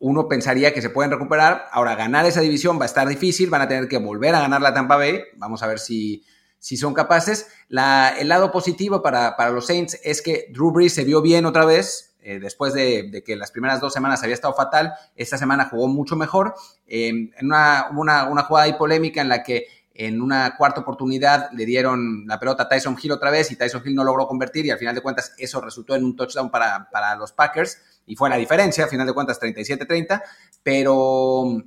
uno 0.00 0.28
pensaría 0.28 0.74
que 0.74 0.82
se 0.82 0.90
pueden 0.90 1.10
recuperar. 1.10 1.66
Ahora, 1.72 1.94
ganar 1.94 2.26
esa 2.26 2.40
división 2.40 2.78
va 2.78 2.84
a 2.84 2.86
estar 2.86 3.06
difícil, 3.06 3.50
van 3.50 3.62
a 3.62 3.68
tener 3.68 3.86
que 3.88 3.98
volver 3.98 4.34
a 4.34 4.40
ganar 4.40 4.60
la 4.60 4.74
Tampa 4.74 4.96
Bay. 4.96 5.20
Vamos 5.36 5.62
a 5.62 5.66
ver 5.66 5.78
si, 5.78 6.24
si 6.58 6.76
son 6.76 6.94
capaces. 6.94 7.48
El 7.68 8.28
lado 8.28 8.50
positivo 8.50 9.02
para, 9.02 9.36
para, 9.36 9.50
los 9.50 9.66
Saints 9.66 9.98
es 10.02 10.22
que 10.22 10.46
Drew 10.52 10.72
Brees 10.72 10.94
se 10.94 11.04
vio 11.04 11.22
bien 11.22 11.46
otra 11.46 11.64
vez. 11.64 12.09
Eh, 12.30 12.38
después 12.38 12.72
de, 12.74 13.24
que 13.26 13.34
las 13.34 13.50
primeras 13.50 13.80
dos 13.80 13.92
semanas 13.92 14.22
había 14.22 14.36
estado 14.36 14.54
fatal, 14.54 14.94
esta 15.16 15.36
semana 15.36 15.68
jugó 15.68 15.88
mucho 15.88 16.14
mejor. 16.14 16.54
en 16.86 17.32
una, 17.42 17.88
una, 17.90 18.42
jugada 18.44 18.66
ahí 18.66 18.74
polémica 18.74 19.20
en 19.20 19.28
la 19.28 19.42
que 19.42 19.66
en 19.92 20.22
una 20.22 20.56
cuarta 20.56 20.82
oportunidad 20.82 21.50
le 21.52 21.66
dieron 21.66 22.24
la 22.28 22.38
pelota 22.38 22.62
a 22.62 22.68
Tyson 22.68 22.96
Hill 23.02 23.10
otra 23.10 23.32
vez 23.32 23.50
y 23.50 23.56
Tyson 23.56 23.82
Hill 23.84 23.96
no 23.96 24.04
logró 24.04 24.28
convertir 24.28 24.64
y 24.64 24.70
al 24.70 24.78
final 24.78 24.94
de 24.94 25.00
cuentas 25.00 25.34
eso 25.38 25.60
resultó 25.60 25.96
en 25.96 26.04
un 26.04 26.14
touchdown 26.14 26.52
para, 26.52 26.88
para 26.88 27.16
los 27.16 27.32
Packers 27.32 27.78
y 28.06 28.14
fue 28.14 28.30
la 28.30 28.36
diferencia, 28.36 28.84
al 28.84 28.90
final 28.90 29.08
de 29.08 29.12
cuentas 29.12 29.40
37-30, 29.40 30.22
pero... 30.62 31.64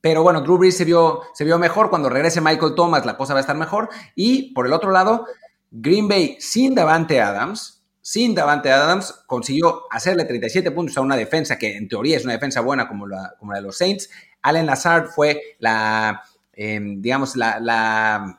Pero 0.00 0.22
bueno, 0.22 0.40
Drew 0.40 0.58
Brees 0.58 0.76
se 0.76 0.84
vio, 0.84 1.22
se 1.34 1.44
vio 1.44 1.58
mejor. 1.58 1.90
Cuando 1.90 2.08
regrese 2.08 2.40
Michael 2.40 2.76
Thomas, 2.76 3.04
la 3.04 3.16
cosa 3.16 3.34
va 3.34 3.40
a 3.40 3.42
estar 3.42 3.56
mejor. 3.56 3.88
Y 4.14 4.54
por 4.54 4.64
el 4.64 4.72
otro 4.72 4.92
lado, 4.92 5.26
Green 5.72 6.06
Bay 6.06 6.36
sin 6.38 6.76
Davante 6.76 7.20
Adams, 7.20 7.77
sin 8.10 8.34
Davante 8.34 8.70
Adams, 8.70 9.12
consiguió 9.26 9.82
hacerle 9.90 10.24
37 10.24 10.70
puntos 10.70 10.96
a 10.96 11.02
una 11.02 11.16
defensa 11.16 11.58
que 11.58 11.76
en 11.76 11.88
teoría 11.88 12.16
es 12.16 12.24
una 12.24 12.32
defensa 12.32 12.60
buena 12.60 12.88
como 12.88 13.06
la, 13.06 13.34
como 13.38 13.52
la 13.52 13.58
de 13.58 13.64
los 13.64 13.76
Saints. 13.76 14.08
Allen 14.40 14.66
Lazard 14.66 15.08
fue 15.08 15.56
la, 15.58 16.22
Em, 16.60 17.00
digamos, 17.00 17.36
la, 17.36 18.36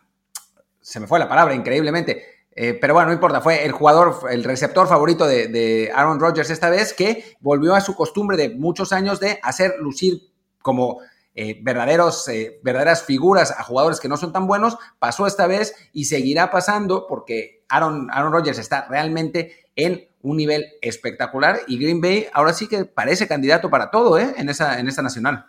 Se 0.81 0.99
me 0.99 1.07
fue 1.07 1.19
la 1.19 1.29
palabra 1.29 1.55
increíblemente. 1.55 2.21
Eh, 2.51 2.73
pero 2.73 2.93
bueno, 2.93 3.07
no 3.07 3.13
importa, 3.13 3.39
fue 3.39 3.63
el 3.63 3.71
jugador, 3.71 4.29
el 4.29 4.43
receptor 4.43 4.89
favorito 4.89 5.25
de, 5.25 5.89
Aaron 5.95 6.19
Rodgers 6.19 6.49
esta 6.49 6.69
vez, 6.69 6.93
que 6.93 7.37
volvió 7.39 7.75
a 7.75 7.81
su 7.81 7.95
costumbre 7.95 8.35
de 8.35 8.49
muchos 8.49 8.91
años 8.91 9.21
de 9.21 9.39
hacer 9.41 9.75
lucir 9.79 10.33
como 10.61 10.99
eh, 11.41 11.57
verdaderos, 11.61 12.27
eh, 12.27 12.59
verdaderas 12.63 13.05
figuras 13.05 13.51
a 13.51 13.63
jugadores 13.63 14.01
que 14.01 14.09
no 14.09 14.17
son 14.17 14.33
tan 14.33 14.45
buenos, 14.45 14.75
pasó 14.99 15.25
esta 15.25 15.47
vez 15.47 15.73
y 15.93 16.03
seguirá 16.03 16.51
pasando 16.51 17.07
porque 17.07 17.63
Aaron, 17.69 18.09
Aaron 18.11 18.33
Rodgers 18.33 18.59
está 18.59 18.89
realmente 18.89 19.67
en 19.77 20.09
un 20.21 20.35
nivel 20.35 20.65
espectacular 20.81 21.61
y 21.65 21.77
Green 21.77 22.01
Bay 22.01 22.27
ahora 22.33 22.51
sí 22.51 22.67
que 22.67 22.83
parece 22.83 23.25
candidato 23.29 23.69
para 23.69 23.89
todo 23.89 24.19
en, 24.19 24.49
esa, 24.49 24.81
en 24.81 24.89
esta 24.89 25.01
nacional. 25.01 25.45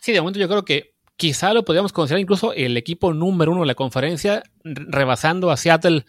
Sí, 0.00 0.10
de 0.10 0.20
momento 0.20 0.40
yo 0.40 0.48
creo 0.48 0.64
que 0.64 0.96
quizá 1.16 1.54
lo 1.54 1.64
podríamos 1.64 1.92
considerar 1.92 2.20
incluso 2.20 2.52
el 2.52 2.76
equipo 2.76 3.14
número 3.14 3.52
uno 3.52 3.60
de 3.60 3.68
la 3.68 3.76
conferencia, 3.76 4.42
rebasando 4.64 5.52
a 5.52 5.56
Seattle 5.56 6.04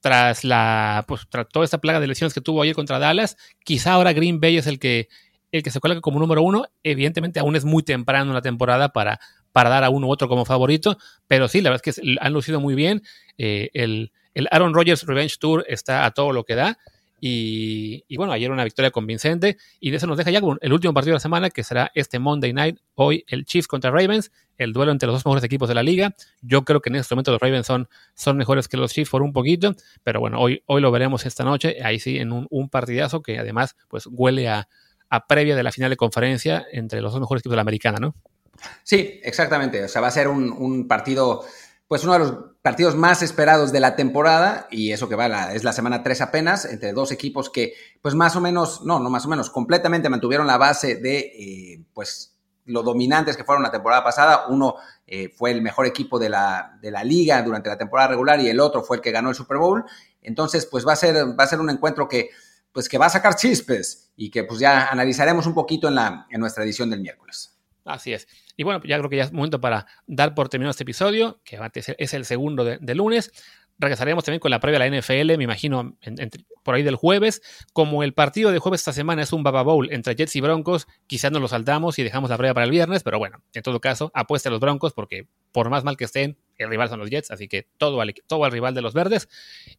tras 0.00 0.42
la 0.42 1.04
pues, 1.06 1.26
tras 1.28 1.46
toda 1.50 1.66
esta 1.66 1.82
plaga 1.82 2.00
de 2.00 2.06
lesiones 2.06 2.32
que 2.32 2.40
tuvo 2.40 2.62
ayer 2.62 2.74
contra 2.74 2.98
Dallas. 2.98 3.36
Quizá 3.62 3.92
ahora 3.92 4.14
Green 4.14 4.40
Bay 4.40 4.56
es 4.56 4.66
el 4.66 4.78
que 4.78 5.08
el 5.52 5.62
que 5.62 5.70
se 5.70 5.80
coloca 5.80 6.00
como 6.00 6.18
número 6.18 6.42
uno. 6.42 6.66
Evidentemente 6.82 7.40
aún 7.40 7.56
es 7.56 7.64
muy 7.64 7.82
temprano 7.82 8.30
en 8.30 8.34
la 8.34 8.42
temporada 8.42 8.90
para, 8.90 9.20
para 9.52 9.70
dar 9.70 9.84
a 9.84 9.90
uno 9.90 10.06
u 10.06 10.10
otro 10.10 10.28
como 10.28 10.44
favorito, 10.44 10.98
pero 11.26 11.48
sí, 11.48 11.60
la 11.60 11.70
verdad 11.70 11.82
es 11.84 11.94
que 11.94 12.16
han 12.20 12.32
lucido 12.32 12.60
muy 12.60 12.74
bien. 12.74 13.02
Eh, 13.38 13.70
el, 13.74 14.12
el 14.34 14.48
Aaron 14.50 14.74
Rodgers 14.74 15.04
Revenge 15.04 15.36
Tour 15.38 15.64
está 15.68 16.04
a 16.04 16.10
todo 16.12 16.32
lo 16.32 16.44
que 16.44 16.54
da. 16.54 16.78
Y, 17.22 18.16
bueno, 18.16 18.32
ayer 18.32 18.50
una 18.50 18.64
victoria 18.64 18.90
convincente. 18.90 19.58
Y 19.78 19.90
de 19.90 19.98
eso 19.98 20.06
nos 20.06 20.16
deja 20.16 20.30
ya 20.30 20.40
el 20.60 20.72
último 20.72 20.94
partido 20.94 21.12
de 21.12 21.16
la 21.16 21.20
semana, 21.20 21.50
que 21.50 21.62
será 21.62 21.90
este 21.94 22.18
Monday 22.18 22.52
night. 22.52 22.78
Hoy 22.94 23.24
el 23.28 23.44
Chiefs 23.44 23.68
contra 23.68 23.90
Ravens, 23.90 24.32
el 24.56 24.72
duelo 24.72 24.92
entre 24.92 25.06
los 25.06 25.16
dos 25.16 25.26
mejores 25.26 25.44
equipos 25.44 25.68
de 25.68 25.74
la 25.74 25.82
liga. 25.82 26.14
Yo 26.40 26.64
creo 26.64 26.80
que 26.80 26.88
en 26.88 26.96
este 26.96 27.14
momento 27.14 27.32
los 27.32 27.40
Ravens 27.40 27.66
son, 27.66 27.88
son 28.14 28.36
mejores 28.36 28.68
que 28.68 28.76
los 28.76 28.92
Chiefs 28.92 29.10
por 29.10 29.22
un 29.22 29.32
poquito. 29.32 29.74
Pero 30.02 30.20
bueno, 30.20 30.40
hoy, 30.40 30.62
hoy 30.66 30.80
lo 30.80 30.90
veremos 30.90 31.26
esta 31.26 31.44
noche. 31.44 31.76
Ahí 31.84 31.98
sí, 31.98 32.18
en 32.18 32.32
un, 32.32 32.68
partidazo 32.70 33.22
que 33.22 33.38
además 33.38 33.76
pues 33.88 34.06
huele 34.06 34.48
a, 34.48 34.68
previa 35.26 35.56
de 35.56 35.62
la 35.62 35.72
final 35.72 35.90
de 35.90 35.96
conferencia 35.96 36.64
entre 36.70 37.00
los 37.00 37.12
dos 37.12 37.20
mejores 37.20 37.40
equipos 37.40 37.52
de 37.52 37.56
la 37.56 37.62
americana, 37.62 37.98
¿no? 37.98 38.14
Sí, 38.84 39.20
exactamente. 39.22 39.82
O 39.84 39.88
sea, 39.88 40.00
va 40.00 40.08
a 40.08 40.12
ser 40.12 40.28
un, 40.28 40.86
partido 40.86 41.44
pues 41.88 42.04
uno 42.04 42.12
de 42.12 42.18
los 42.20 42.34
partidos 42.62 42.94
más 42.94 43.20
esperados 43.20 43.72
de 43.72 43.80
la 43.80 43.96
temporada, 43.96 44.68
y 44.70 44.92
eso 44.92 45.08
que 45.08 45.16
va, 45.16 45.52
es 45.52 45.64
la 45.64 45.72
semana 45.72 46.04
3 46.04 46.20
apenas, 46.20 46.64
entre 46.64 46.92
dos 46.92 47.10
equipos 47.10 47.50
que, 47.50 47.74
pues 48.00 48.14
más 48.14 48.36
o 48.36 48.40
menos, 48.40 48.82
no, 48.84 49.00
no 49.00 49.10
más 49.10 49.26
o 49.26 49.28
menos, 49.28 49.50
completamente 49.50 50.08
mantuvieron 50.08 50.46
la 50.46 50.56
base 50.56 50.94
de, 50.96 51.18
eh, 51.18 51.84
pues, 51.92 52.38
lo 52.66 52.82
dominantes 52.82 53.36
que 53.36 53.44
fueron 53.44 53.62
la 53.62 53.70
temporada 53.70 54.04
pasada. 54.04 54.46
Uno 54.48 54.76
eh, 55.06 55.30
fue 55.30 55.50
el 55.50 55.62
mejor 55.62 55.86
equipo 55.86 56.18
de 56.18 56.28
la, 56.28 56.78
de 56.80 56.90
la 56.90 57.02
liga 57.02 57.42
durante 57.42 57.68
la 57.68 57.78
temporada 57.78 58.10
regular 58.10 58.40
y 58.40 58.48
el 58.48 58.60
otro 58.60 58.82
fue 58.82 58.98
el 58.98 59.02
que 59.02 59.10
ganó 59.10 59.30
el 59.30 59.34
Super 59.34 59.58
Bowl. 59.58 59.84
Entonces, 60.22 60.66
pues 60.66 60.86
va 60.86 60.92
a 60.92 60.96
ser, 60.96 61.16
va 61.16 61.44
a 61.44 61.48
ser 61.48 61.60
un 61.60 61.70
encuentro 61.70 62.08
que, 62.08 62.30
pues, 62.72 62.88
que 62.88 62.98
va 62.98 63.06
a 63.06 63.10
sacar 63.10 63.36
chispes 63.36 64.12
y 64.16 64.30
que 64.30 64.44
pues 64.44 64.60
ya 64.60 64.88
analizaremos 64.88 65.46
un 65.46 65.54
poquito 65.54 65.88
en, 65.88 65.94
la, 65.94 66.26
en 66.30 66.40
nuestra 66.40 66.64
edición 66.64 66.90
del 66.90 67.00
miércoles. 67.00 67.56
Así 67.84 68.12
es. 68.12 68.28
Y 68.56 68.62
bueno, 68.62 68.80
ya 68.84 68.98
creo 68.98 69.10
que 69.10 69.16
ya 69.16 69.24
es 69.24 69.32
momento 69.32 69.60
para 69.60 69.86
dar 70.06 70.34
por 70.34 70.48
terminado 70.48 70.70
este 70.70 70.84
episodio, 70.84 71.40
que 71.44 71.58
es 71.98 72.14
el 72.14 72.24
segundo 72.24 72.64
de, 72.64 72.94
lunes. 72.94 73.32
Regresaremos 73.78 74.24
también 74.24 74.40
con 74.40 74.50
la 74.50 74.60
previa 74.60 74.78
de 74.78 74.90
la 74.90 75.00
NFL, 75.00 75.38
me 75.38 75.44
imagino, 75.44 75.96
por 76.62 76.74
ahí 76.74 76.82
del 76.82 76.96
jueves. 76.96 77.40
Como 77.72 78.02
el 78.02 78.12
partido 78.12 78.52
de 78.52 78.58
jueves 78.58 78.82
esta 78.82 78.92
semana 78.92 79.22
es 79.22 79.32
un 79.32 79.42
Baba 79.42 79.62
Bowl 79.62 79.90
entre 79.90 80.14
Jets 80.14 80.36
y 80.36 80.42
Broncos, 80.42 80.86
quizás 81.06 81.32
nos 81.32 81.40
lo 81.40 81.48
saltamos 81.48 81.98
y 81.98 82.02
dejamos 82.02 82.28
la 82.28 82.36
previa 82.36 82.52
para 82.52 82.64
el 82.66 82.70
viernes, 82.70 83.02
pero 83.02 83.18
bueno, 83.18 83.42
en 83.54 83.62
todo 83.62 83.80
caso, 83.80 84.10
apueste 84.14 84.50
a 84.50 84.52
los 84.52 84.60
Broncos 84.60 84.92
porque 84.92 85.26
por 85.52 85.70
más 85.70 85.82
mal 85.82 85.96
que 85.96 86.04
estén, 86.04 86.36
el 86.58 86.68
rival 86.68 86.90
son 86.90 86.98
los 86.98 87.08
Jets, 87.08 87.30
así 87.30 87.48
que 87.48 87.66
todo 87.78 88.02
al, 88.02 88.12
todo 88.26 88.44
al 88.44 88.52
rival 88.52 88.74
de 88.74 88.82
los 88.82 88.92
verdes. 88.92 89.28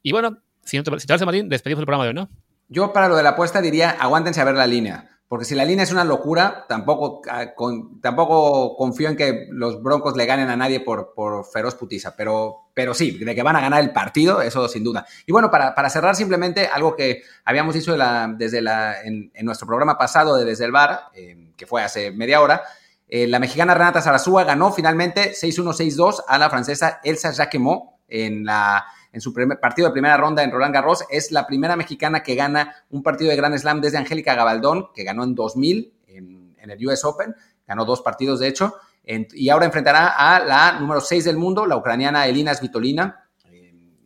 Y 0.02 0.12
bueno, 0.12 0.40
si, 0.64 0.78
no 0.78 0.84
te 0.84 1.26
Martín, 1.26 1.50
despedimos 1.50 1.82
el 1.82 1.86
programa 1.86 2.06
de 2.06 2.10
hoy, 2.10 2.16
¿no? 2.16 2.30
Yo 2.72 2.94
para 2.94 3.10
lo 3.10 3.18
de 3.18 3.24
la 3.24 3.32
apuesta 3.32 3.62
diría, 3.62 3.90
aguántense 4.00 4.40
a 4.40 4.46
ver 4.46 4.56
la 4.56 4.66
línea. 4.66 5.10
Porque 5.28 5.44
si 5.44 5.56
la 5.56 5.66
línea 5.66 5.84
es 5.84 5.92
una 5.92 6.06
locura, 6.06 6.66
tampoco, 6.70 7.22
ah, 7.30 7.54
tampoco 8.02 8.78
confío 8.78 9.10
en 9.10 9.18
que 9.18 9.48
los 9.52 9.84
Broncos 9.84 10.16
le 10.16 10.26
ganen 10.26 10.50
a 10.50 10.56
nadie 10.56 10.80
por, 10.80 11.14
por 11.14 11.46
feroz 11.46 11.76
putiza. 11.76 12.16
Pero, 12.16 12.70
pero 12.74 12.94
sí, 12.94 13.12
de 13.12 13.36
que 13.36 13.44
van 13.44 13.58
a 13.58 13.62
ganar 13.62 13.82
el 13.82 13.92
partido, 13.92 14.42
eso 14.42 14.70
sin 14.70 14.86
duda. 14.86 15.06
Y 15.26 15.34
bueno, 15.34 15.52
para, 15.52 15.76
para 15.76 15.90
cerrar 15.90 16.16
simplemente 16.16 16.68
algo 16.68 16.96
que 16.96 17.24
habíamos 17.44 17.76
dicho 17.76 17.94
desde 18.38 18.62
la, 18.62 19.02
en, 19.04 19.32
nuestro 19.42 19.68
programa 19.68 19.98
pasado 19.98 20.38
de 20.38 20.46
Desde 20.46 20.64
el 20.64 20.72
Bar, 20.72 21.10
eh, 21.14 21.52
que 21.58 21.66
fue 21.68 21.84
hace 21.84 22.12
media 22.12 22.40
hora, 22.40 22.64
eh, 23.10 23.28
la 23.28 23.40
mexicana 23.40 23.74
Renata 23.74 24.02
Sarazúa 24.02 24.46
ganó 24.46 24.72
finalmente 24.72 25.34
6-1-6-2 25.34 26.24
a 26.26 26.38
la 26.38 26.50
francesa 26.50 27.02
Elsa 27.04 27.32
Jacquemot 27.32 27.84
en 28.08 28.46
la 28.46 28.86
en 29.12 29.22
su 29.22 29.34
partido 29.34 29.88
de 29.88 29.92
primera 29.92 30.18
ronda 30.18 30.44
en 30.44 30.52
Roland 30.52 30.74
Garros. 30.74 31.04
Es 31.10 31.32
la 31.32 31.46
primera 31.46 31.76
mexicana 31.76 32.24
que 32.24 32.36
gana 32.36 32.76
un 32.90 33.04
partido 33.04 33.30
de 33.30 33.36
Grand 33.36 33.58
Slam 33.58 33.82
desde 33.82 33.98
Angélica 33.98 34.36
Gabaldón, 34.36 34.90
que 34.94 35.04
ganó 35.04 35.24
en 35.24 35.36
2000 35.36 35.94
en, 36.08 36.56
el 36.58 36.88
US 36.88 37.04
Open. 37.04 37.36
Ganó 37.68 37.86
dos 37.86 38.02
partidos, 38.02 38.40
de 38.40 38.48
hecho. 38.48 38.76
y 39.04 39.50
ahora 39.50 39.66
enfrentará 39.66 40.08
a 40.08 40.40
la 40.40 40.80
número 40.80 41.02
6 41.02 41.26
del 41.26 41.38
mundo, 41.38 41.66
la 41.66 41.76
ucraniana 41.76 42.28
Elina 42.28 42.54
Svitolina, 42.54 43.30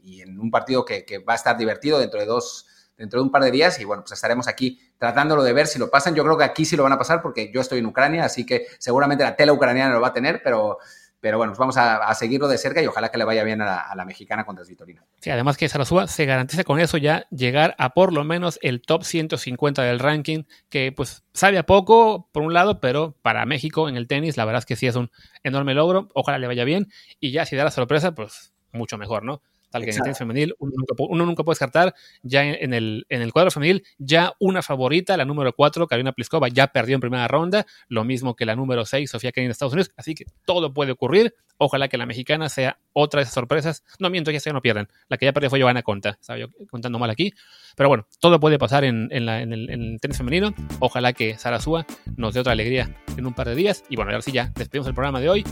y 0.01 0.21
en 0.21 0.39
un 0.39 0.51
partido 0.51 0.85
que, 0.85 1.03
va 1.27 1.33
a 1.33 1.35
estar 1.35 1.57
divertido 1.57 1.99
dentro 1.99 2.19
de 2.19 2.25
dos 2.25 2.67
dentro 2.97 3.19
de 3.19 3.25
un 3.25 3.31
par 3.31 3.43
de 3.43 3.51
días 3.51 3.77
y 3.81 3.83
bueno, 3.83 4.03
pues 4.03 4.13
estaremos 4.13 4.47
aquí 4.47 4.79
tratándolo 4.97 5.43
de 5.43 5.51
ver 5.51 5.67
si 5.67 5.77
lo 5.77 5.89
pasan. 5.89 6.15
Yo 6.15 6.23
creo 6.23 6.37
que 6.37 6.45
aquí 6.45 6.63
sí 6.63 6.77
lo 6.77 6.83
van 6.83 6.93
a 6.93 6.97
pasar 6.97 7.21
porque 7.21 7.51
yo 7.53 7.59
estoy 7.59 7.79
en 7.79 7.87
Ucrania, 7.87 8.23
así 8.23 8.45
que 8.45 8.67
seguramente 8.79 9.25
la 9.25 9.35
tela 9.35 9.51
ucraniana 9.51 9.93
lo 9.93 9.99
va 9.99 10.07
a 10.09 10.13
tener, 10.13 10.41
pero 10.41 10.77
pero 11.26 11.39
bueno, 11.39 11.53
pues 11.53 11.57
vamos 11.57 11.76
a, 11.76 12.13
seguirlo 12.13 12.47
de 12.47 12.59
cerca 12.59 12.84
y 12.84 12.86
ojalá 12.86 13.09
que 13.09 13.17
le 13.17 13.23
vaya 13.23 13.43
bien 13.43 13.59
a 13.59 13.95
la, 13.95 14.05
mexicana 14.05 14.45
contra 14.45 14.63
Vitorino. 14.63 15.01
Sí, 15.21 15.32
además 15.32 15.57
que 15.57 15.67
Sarasúa 15.67 16.05
se 16.05 16.28
garantiza 16.28 16.63
con 16.63 16.80
eso 16.80 16.97
ya 16.97 17.26
llegar 17.32 17.73
a 17.80 17.95
por 17.95 18.13
lo 18.13 18.23
menos 18.23 18.59
el 18.61 18.84
top 18.84 19.03
150 19.03 19.82
del 19.82 19.97
ranking, 19.97 20.43
que 20.69 20.91
pues 20.91 21.23
sabe 21.34 21.57
a 21.57 21.65
poco 21.65 22.30
por 22.32 22.43
un 22.43 22.53
lado, 22.53 22.80
pero 22.80 23.15
para 23.23 23.43
México 23.47 23.89
en 23.89 23.97
el 23.97 24.05
tenis 24.05 24.38
la 24.38 24.45
verdad 24.45 24.59
es 24.59 24.65
que 24.67 24.76
sí 24.76 24.86
es 24.86 24.95
un 24.95 25.09
enorme 25.41 25.73
logro, 25.73 26.09
ojalá 26.13 26.38
le 26.38 26.45
vaya 26.45 26.63
bien 26.63 26.91
y 27.19 27.32
ya 27.32 27.47
si 27.47 27.55
da 27.55 27.63
la 27.63 27.71
sorpresa, 27.71 28.13
pues 28.13 28.53
mucho 28.71 28.99
mejor, 28.99 29.23
¿no? 29.23 29.41
Tal 29.76 29.84
que 29.84 29.91
en 29.91 29.97
el 29.97 30.03
tenis 30.03 30.17
femenil 30.17 30.55
uno 30.59 31.26
nunca, 31.26 31.43
puede 31.43 31.55
descartar, 31.55 31.93
ya 32.23 32.45
en, 32.45 32.73
el, 32.73 33.05
en 33.09 33.21
el 33.21 33.34
cuadro 33.34 33.51
femenil, 33.51 33.84
ya 33.97 34.34
una 34.39 34.61
favorita, 34.61 35.17
la 35.17 35.26
número 35.26 35.51
4, 35.51 35.86
Karina 35.88 36.13
Pliskova, 36.13 36.47
ya 36.47 36.67
perdió 36.67 36.95
en 36.95 37.01
primera 37.01 37.28
ronda, 37.28 37.65
lo 37.89 38.05
mismo 38.05 38.38
que 38.38 38.45
la 38.45 38.55
número 38.55 38.86
6, 38.86 39.09
Sofía 39.09 39.34
Kenin 39.34 39.49
de 39.49 39.51
Estados 39.51 39.73
Unidos, 39.73 39.91
así 39.97 40.15
que 40.15 40.26
todo 40.45 40.73
puede 40.73 40.93
ocurrir, 40.93 41.36
ojalá 41.57 41.89
que 41.89 41.97
la 41.97 42.05
mexicana 42.05 42.47
sea 42.47 42.80
otra 42.93 43.19
de 43.19 43.23
esas 43.23 43.34
sorpresas, 43.34 43.84
no 43.99 44.09
miento, 44.09 44.32
ya 44.32 44.39
se 44.39 44.53
no 44.53 44.61
pierden, 44.61 44.88
la 45.09 45.17
que 45.17 45.26
ya 45.26 45.34
perdió 45.34 45.49
fue 45.49 45.59
Giovanna 45.59 45.84
Conta, 45.84 46.17
estaba 46.21 46.39
yo 46.39 46.47
contando 46.69 46.97
mal 46.97 47.09
aquí, 47.09 47.34
pero 47.76 47.89
bueno, 47.89 48.07
todo 48.21 48.39
puede 48.39 48.57
pasar 48.57 48.86
en, 48.86 49.09
el, 49.11 49.28
en, 49.28 49.99
tenis 49.99 50.17
femenino, 50.17 50.53
ojalá 50.80 51.11
que 51.11 51.38
Sarasúa 51.38 51.86
nos 52.15 52.34
dé 52.34 52.39
otra 52.39 52.53
alegría 52.53 52.95
en 53.17 53.26
un 53.26 53.34
par 53.34 53.49
de 53.49 53.55
días, 53.55 53.84
y 53.89 53.97
bueno, 53.97 54.11
ahora 54.11 54.21
sí 54.21 54.32
ya 54.32 54.53
despedimos 54.55 54.88
el 54.88 54.93
programa 54.93 55.19
de 55.19 55.30
hoy, 55.30 55.43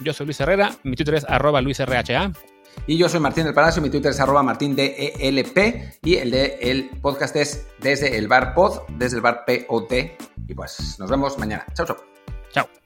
yo 0.00 0.12
soy 0.12 0.26
Luis 0.26 0.40
Herrera, 0.40 0.72
mi 0.82 0.96
Twitter 0.96 1.14
es 1.14 1.24
arroba 1.24 1.62
luisrha, 1.62 2.32
y 2.86 2.96
yo 2.96 3.08
soy 3.08 3.20
Martín 3.20 3.44
del 3.44 3.54
Palacio, 3.54 3.80
mi 3.82 3.90
Twitter 3.90 4.10
es 4.10 4.20
arroba 4.20 4.42
martindelp 4.42 4.94
y 6.02 6.14
el 6.16 6.30
de 6.30 6.58
el 6.60 6.90
podcast 7.00 7.36
es 7.36 7.66
desde 7.78 8.16
el 8.16 8.28
bar 8.28 8.54
pod, 8.54 8.80
desde 8.88 9.16
el 9.16 9.22
bar 9.22 9.44
POT. 9.46 9.92
Y 10.48 10.54
pues 10.54 10.96
nos 10.98 11.10
vemos 11.10 11.38
mañana. 11.38 11.64
Chao, 11.74 11.86
chao. 11.86 11.96
Chao. 12.52 12.79